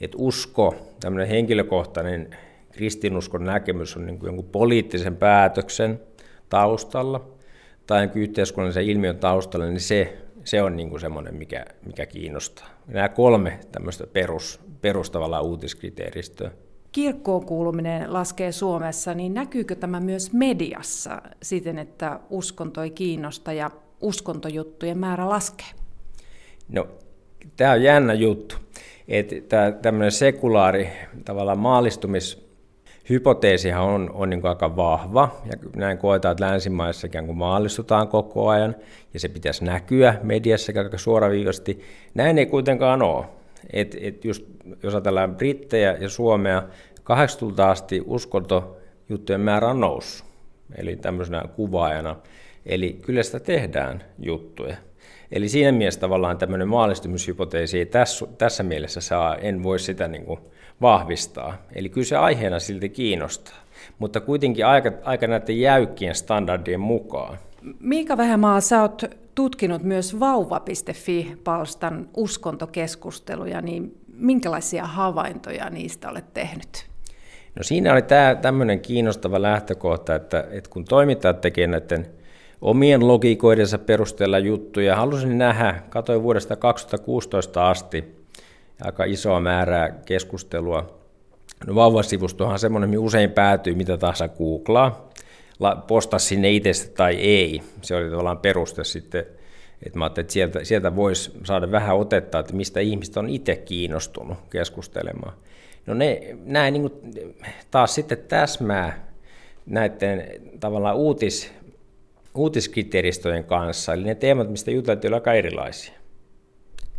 että 0.00 0.16
usko, 0.20 0.74
tämmöinen 1.00 1.28
henkilökohtainen 1.28 2.36
kristinuskon 2.72 3.44
näkemys 3.44 3.96
on 3.96 4.06
niin 4.06 4.18
kuin 4.18 4.28
jonkun 4.28 4.50
poliittisen 4.52 5.16
päätöksen 5.16 6.00
taustalla 6.48 7.28
tai 7.86 8.10
yhteiskunnallisen 8.14 8.84
ilmiön 8.84 9.18
taustalla, 9.18 9.66
niin 9.66 9.80
se, 9.80 10.18
se 10.44 10.62
on 10.62 10.76
niin 10.76 10.90
kuin 10.90 11.00
semmoinen, 11.00 11.34
mikä, 11.34 11.64
mikä 11.86 12.06
kiinnostaa. 12.06 12.66
Nämä 12.86 13.08
kolme 13.08 13.60
tämmöistä 13.72 14.06
perus, 14.06 14.60
perustavalla 14.80 15.40
uutiskriteeristöä. 15.40 16.50
Kirkkoon 16.92 17.46
kuuluminen 17.46 18.12
laskee 18.12 18.52
Suomessa, 18.52 19.14
niin 19.14 19.34
näkyykö 19.34 19.74
tämä 19.74 20.00
myös 20.00 20.32
mediassa 20.32 21.22
siten, 21.42 21.78
että 21.78 22.20
uskonto 22.30 22.82
ei 22.82 22.90
kiinnosta 22.90 23.52
ja 23.52 23.70
uskontojuttujen 24.00 24.98
määrä 24.98 25.28
laskee? 25.28 25.66
No, 26.68 26.88
tämä 27.56 27.72
on 27.72 27.82
jännä 27.82 28.14
juttu. 28.14 28.56
Että 29.08 29.72
tämmöinen 29.82 30.12
sekulaari 30.12 30.88
tavallaan 31.24 31.58
maallistumis 31.58 32.48
hypoteesihan 33.10 33.84
on, 33.84 34.10
on 34.14 34.30
niin 34.30 34.46
aika 34.46 34.76
vahva, 34.76 35.42
ja 35.46 35.52
näin 35.76 35.98
koetaan, 35.98 36.32
että 36.32 36.44
länsimaissa 36.44 37.06
ikään 37.06 37.26
kuin 37.26 37.38
maallistutaan 37.38 38.08
koko 38.08 38.48
ajan, 38.48 38.76
ja 39.14 39.20
se 39.20 39.28
pitäisi 39.28 39.64
näkyä 39.64 40.14
mediassa 40.22 40.72
aika 40.76 40.98
suoraviivasti. 40.98 41.80
Näin 42.14 42.38
ei 42.38 42.46
kuitenkaan 42.46 43.02
ole. 43.02 43.24
Et, 43.72 43.96
et 44.00 44.24
just, 44.24 44.44
jos 44.82 44.94
ajatellaan 44.94 45.36
Brittejä 45.36 45.96
ja 46.00 46.08
Suomea, 46.08 46.62
80 47.04 47.68
asti 47.68 48.02
uskontojuttujen 48.06 49.40
määrä 49.40 49.68
on 49.68 49.80
noussut, 49.80 50.28
eli 50.76 50.96
tämmöisenä 50.96 51.44
kuvaajana. 51.56 52.16
Eli 52.66 52.98
kyllä 53.02 53.22
sitä 53.22 53.40
tehdään 53.40 54.02
juttuja. 54.18 54.76
Eli 55.32 55.48
siinä 55.48 55.72
mielessä 55.72 56.00
tavallaan 56.00 56.38
tämmöinen 56.38 56.68
maallistumishypoteesi 56.68 57.78
ei 57.78 57.86
tässä, 57.86 58.26
tässä 58.38 58.62
mielessä 58.62 59.00
saa, 59.00 59.36
en 59.36 59.62
voi 59.62 59.78
sitä 59.78 60.08
niin 60.08 60.24
kuin 60.24 60.40
vahvistaa. 60.80 61.62
Eli 61.74 61.88
kyllä 61.88 62.06
se 62.06 62.16
aiheena 62.16 62.58
silti 62.58 62.88
kiinnostaa, 62.88 63.56
mutta 63.98 64.20
kuitenkin 64.20 64.66
aika, 64.66 64.92
aika 65.02 65.26
näiden 65.26 65.60
jäykkien 65.60 66.14
standardien 66.14 66.80
mukaan. 66.80 67.38
Miika 67.80 68.16
Vähämaa, 68.16 68.60
sä 68.60 68.82
oot 68.82 69.02
tutkinut 69.34 69.82
myös 69.82 70.20
vauva.fi-palstan 70.20 72.08
uskontokeskusteluja, 72.16 73.60
niin 73.60 73.96
minkälaisia 74.12 74.84
havaintoja 74.86 75.70
niistä 75.70 76.10
olet 76.10 76.34
tehnyt? 76.34 76.86
No 77.56 77.62
siinä 77.62 77.92
oli 77.92 78.02
tämä 78.02 78.34
tämmöinen 78.34 78.80
kiinnostava 78.80 79.42
lähtökohta, 79.42 80.14
että, 80.14 80.44
että 80.50 80.70
kun 80.70 80.84
toimittajat 80.84 81.40
tekevät 81.40 81.70
näiden 81.70 82.06
omien 82.60 83.08
logiikoidensa 83.08 83.78
perusteella 83.78 84.38
juttuja. 84.38 84.96
Halusin 84.96 85.38
nähdä, 85.38 85.82
katsoin 85.88 86.22
vuodesta 86.22 86.56
2016 86.56 87.70
asti 87.70 88.04
aika 88.82 89.04
isoa 89.04 89.40
määrää 89.40 89.90
keskustelua. 89.90 90.98
No 91.66 91.74
vauvasivustohan 91.74 92.52
on 92.52 92.58
semmoinen, 92.58 92.90
mihin 92.90 93.04
usein 93.04 93.30
päätyy, 93.30 93.74
mitä 93.74 93.96
tahansa 93.96 94.28
googlaa, 94.28 95.08
posta 95.86 96.18
sinne 96.18 96.50
itsestä 96.50 96.94
tai 96.94 97.14
ei. 97.14 97.62
Se 97.82 97.96
oli 97.96 98.10
tavallaan 98.10 98.38
peruste 98.38 98.84
sitten, 98.84 99.24
että 99.86 99.98
mä 99.98 100.04
ajattelin, 100.04 100.24
että 100.24 100.32
sieltä, 100.32 100.64
sieltä 100.64 100.96
voisi 100.96 101.32
saada 101.44 101.70
vähän 101.70 101.96
otetta, 101.96 102.38
että 102.38 102.54
mistä 102.54 102.80
ihmiset 102.80 103.16
on 103.16 103.28
itse 103.28 103.56
kiinnostunut 103.56 104.38
keskustelemaan. 104.50 105.32
No 105.86 105.94
ne, 105.94 106.36
näin 106.44 106.72
niin 106.72 106.90
kuin 106.90 106.94
taas 107.70 107.94
sitten 107.94 108.18
täsmää 108.18 109.08
näiden 109.66 110.24
tavallaan 110.60 110.96
uutis, 110.96 111.52
uutiskriteeristöjen 112.38 113.44
kanssa, 113.44 113.92
eli 113.92 114.04
ne 114.04 114.14
teemat, 114.14 114.50
mistä 114.50 114.70
juteltiin, 114.70 115.14
aika 115.14 115.32
erilaisia. 115.32 115.94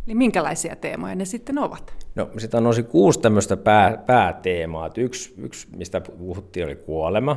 Niin 0.06 0.16
minkälaisia 0.16 0.76
teemoja 0.76 1.14
ne 1.14 1.24
sitten 1.24 1.58
ovat? 1.58 1.94
No 2.14 2.30
sitä 2.38 2.60
nousi 2.60 2.82
kuusi 2.82 3.20
tämmöistä 3.20 3.56
pää, 3.56 3.96
pääteemaa. 4.06 4.90
Yksi, 4.96 5.34
yksi, 5.38 5.68
mistä 5.76 6.00
puhuttiin, 6.00 6.66
oli 6.66 6.76
kuolema 6.76 7.36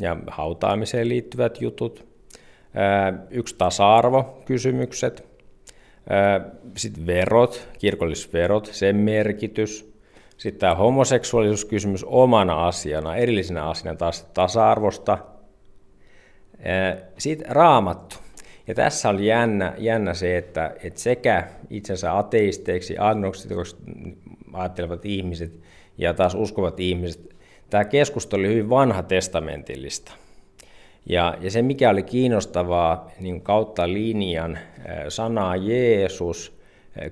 ja 0.00 0.16
hautaamiseen 0.26 1.08
liittyvät 1.08 1.60
jutut. 1.60 2.06
Yksi 3.30 3.54
tasa-arvokysymykset. 3.58 5.24
Sitten 6.76 7.06
verot, 7.06 7.68
kirkollisverot, 7.78 8.68
sen 8.72 8.96
merkitys. 8.96 9.94
Sitten 10.36 10.60
tämä 10.60 10.74
homoseksuaalisuuskysymys 10.74 12.04
omana 12.04 12.66
asiana, 12.66 13.16
erillisenä 13.16 13.68
asiana 13.68 13.96
taas 13.96 14.26
tasa-arvosta. 14.34 15.18
Sitten 17.18 17.56
raamattu. 17.56 18.16
Ja 18.66 18.74
tässä 18.74 19.08
oli 19.08 19.26
jännä, 19.26 19.74
jännä 19.78 20.14
se, 20.14 20.36
että, 20.38 20.74
että 20.82 21.00
sekä 21.00 21.48
itsensä 21.70 22.18
ateisteiksi, 22.18 22.96
agnostikoiksi 22.98 23.76
ajattelevat 24.52 25.06
ihmiset 25.06 25.60
ja 25.98 26.14
taas 26.14 26.34
uskovat 26.34 26.80
ihmiset, 26.80 27.34
tämä 27.70 27.84
keskustelu 27.84 28.40
oli 28.40 28.48
hyvin 28.48 28.70
vanha 28.70 29.02
testamentillista. 29.02 30.12
Ja, 31.06 31.36
ja 31.40 31.50
se, 31.50 31.62
mikä 31.62 31.90
oli 31.90 32.02
kiinnostavaa 32.02 33.10
niin 33.20 33.40
kautta 33.40 33.92
linjan, 33.92 34.58
sanaa 35.08 35.56
Jeesus, 35.56 36.58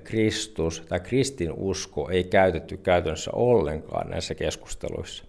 Kristus 0.03 0.83
tai 0.89 0.99
kristinusko 0.99 2.09
ei 2.09 2.23
käytetty 2.23 2.77
käytännössä 2.77 3.31
ollenkaan 3.33 4.09
näissä 4.09 4.35
keskusteluissa. 4.35 5.23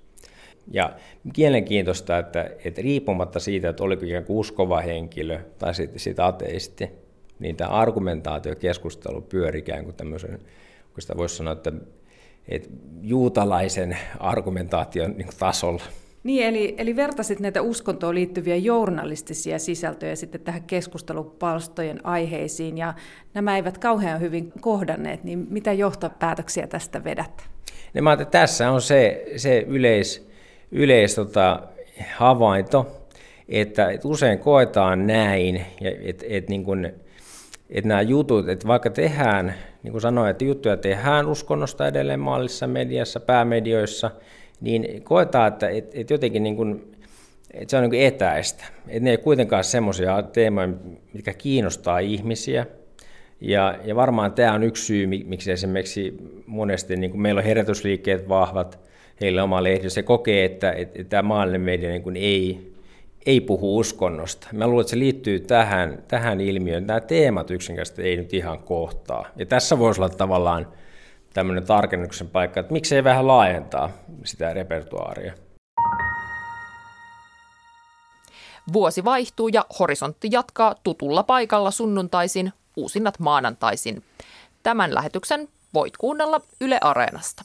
Ja 0.71 0.93
mielenkiintoista, 1.37 2.19
että, 2.19 2.51
että 2.65 2.83
riippumatta 2.83 3.41
siitä, 3.41 3.69
että 3.69 3.85
oliko 3.85 4.05
ikään 4.05 4.25
kuin 4.25 4.37
uskova 4.37 4.81
henkilö 4.81 5.39
tai 5.59 5.75
sitten 5.75 6.01
sitä 6.01 6.27
ateisti, 6.27 6.91
niin 7.39 7.57
tämä 7.57 7.71
argumentaatiokeskustelu 7.71 9.21
pyöri 9.21 9.59
ikään 9.59 9.85
kuin 9.85 9.97
tämmöisen, 9.97 10.39
kun 10.93 11.03
sitä 11.03 11.17
voisi 11.17 11.37
sanoa, 11.37 11.53
että, 11.53 11.73
että 12.49 12.69
juutalaisen 13.03 13.97
argumentaation 14.19 15.15
niin 15.17 15.29
tasolla. 15.39 15.83
Niin, 16.25 16.47
eli, 16.47 16.75
eli 16.79 16.97
vertasit 16.97 17.41
näitä 17.41 17.63
uskontoon 17.63 18.15
liittyviä 18.15 18.57
journalistisia 18.57 19.59
sisältöjä 19.59 20.17
sitten 20.17 20.41
tähän 20.41 20.63
keskustelupalstojen 20.63 22.07
aiheisiin, 22.07 22.79
ja 22.79 22.95
nämä 23.35 23.57
eivät 23.57 23.79
kauhean 23.79 24.21
hyvin 24.21 24.53
kohdanneet, 24.61 25.25
niin 25.25 25.47
mitä 25.51 25.73
johtopäätöksiä 25.73 26.67
tästä 26.67 27.05
vedät? 27.05 27.49
Ne, 27.95 28.01
mä 28.01 28.13
että 28.13 28.25
tässä 28.25 28.71
on 28.71 28.83
se, 28.83 29.25
se 29.37 29.65
yleis, 29.69 30.29
yleis 30.73 31.15
tota, 31.15 31.61
havainto, 32.15 33.05
että, 33.49 33.91
että 33.91 34.09
usein 34.09 34.39
koetaan 34.39 35.07
näin, 35.07 35.67
että, 35.81 36.25
että, 36.29 36.51
niin 36.51 36.65
kuin, 36.65 36.93
että 37.71 37.89
nämä 37.89 38.03
jutut, 38.03 38.49
että 38.49 38.67
vaikka 38.67 38.91
tehdään, 38.91 39.55
niin 39.83 39.93
kuin 39.93 40.03
sanoin, 40.03 40.31
että 40.31 40.45
juttuja 40.45 40.77
tehdään 40.77 41.27
uskonnosta 41.27 41.87
edelleen 41.87 42.21
maallisessa 42.21 42.67
mediassa, 42.67 43.21
päämedioissa, 43.21 44.11
niin 44.61 45.03
koetaan, 45.03 45.49
että, 45.49 45.69
että, 45.69 46.01
että 46.01 46.15
jotenkin 46.15 46.43
niin 46.43 46.57
kuin, 46.57 46.95
että 47.51 47.71
se 47.71 47.77
on 47.77 47.91
niin 47.91 48.07
etäistä. 48.07 48.65
Että 48.89 49.05
ne 49.05 49.11
ei 49.11 49.19
kuitenkaan 49.19 49.65
semmoisia 49.65 50.23
teemoja, 50.23 50.69
mitkä 51.13 51.33
kiinnostaa 51.35 51.99
ihmisiä. 51.99 52.67
Ja, 53.41 53.79
ja 53.85 53.97
varmaan 53.97 54.33
tämä 54.33 54.53
on 54.53 54.63
yksi 54.63 54.85
syy, 54.85 55.07
miksi 55.07 55.53
esimerkiksi 55.53 56.15
monesti 56.47 56.97
niin 56.97 57.11
kuin 57.11 57.21
meillä 57.21 57.39
on 57.39 57.45
herätysliikkeet 57.45 58.29
vahvat, 58.29 58.79
heillä 59.21 59.45
oma 59.45 59.61
se 59.89 60.03
kokee, 60.03 60.45
että, 60.45 60.73
että, 60.73 61.01
että 61.01 61.11
tämä 61.11 61.23
maallinen 61.23 61.61
media 61.61 61.89
niin 61.89 62.03
kuin 62.03 62.17
ei, 62.17 62.75
ei 63.27 63.41
puhu 63.41 63.79
uskonnosta. 63.79 64.49
Mä 64.53 64.67
luulen, 64.67 64.81
että 64.81 64.91
se 64.91 64.99
liittyy 64.99 65.41
tähän, 65.41 66.03
tähän 66.09 66.41
ilmiöön. 66.41 66.87
Nämä 66.87 67.01
teemat 67.01 67.51
yksinkertaisesti 67.51 68.03
ei 68.03 68.17
nyt 68.17 68.35
ihan 68.35 68.59
kohtaa. 68.59 69.27
Ja 69.37 69.47
tässä 69.47 69.79
voisi 69.79 70.01
olla 70.01 70.09
tavallaan 70.09 70.69
tämmöinen 71.35 71.67
tarkennuksen 71.67 72.29
paikka, 72.29 72.61
että 72.61 72.73
miksei 72.73 73.05
vähän 73.05 73.27
laajentaa 73.27 73.91
sitä 74.25 74.55
repertuaaria. 74.55 75.33
Vuosi 78.73 79.05
vaihtuu 79.05 79.49
ja 79.49 79.67
horisontti 79.79 80.29
jatkaa 80.31 80.75
tutulla 80.83 81.23
paikalla 81.23 81.71
sunnuntaisin, 81.71 82.53
uusinnat 82.77 83.19
maanantaisin. 83.19 84.03
Tämän 84.63 84.95
lähetyksen 84.95 85.49
voit 85.75 85.97
kuunnella 85.97 86.41
Yle 86.61 86.79
Areenasta. 86.81 87.45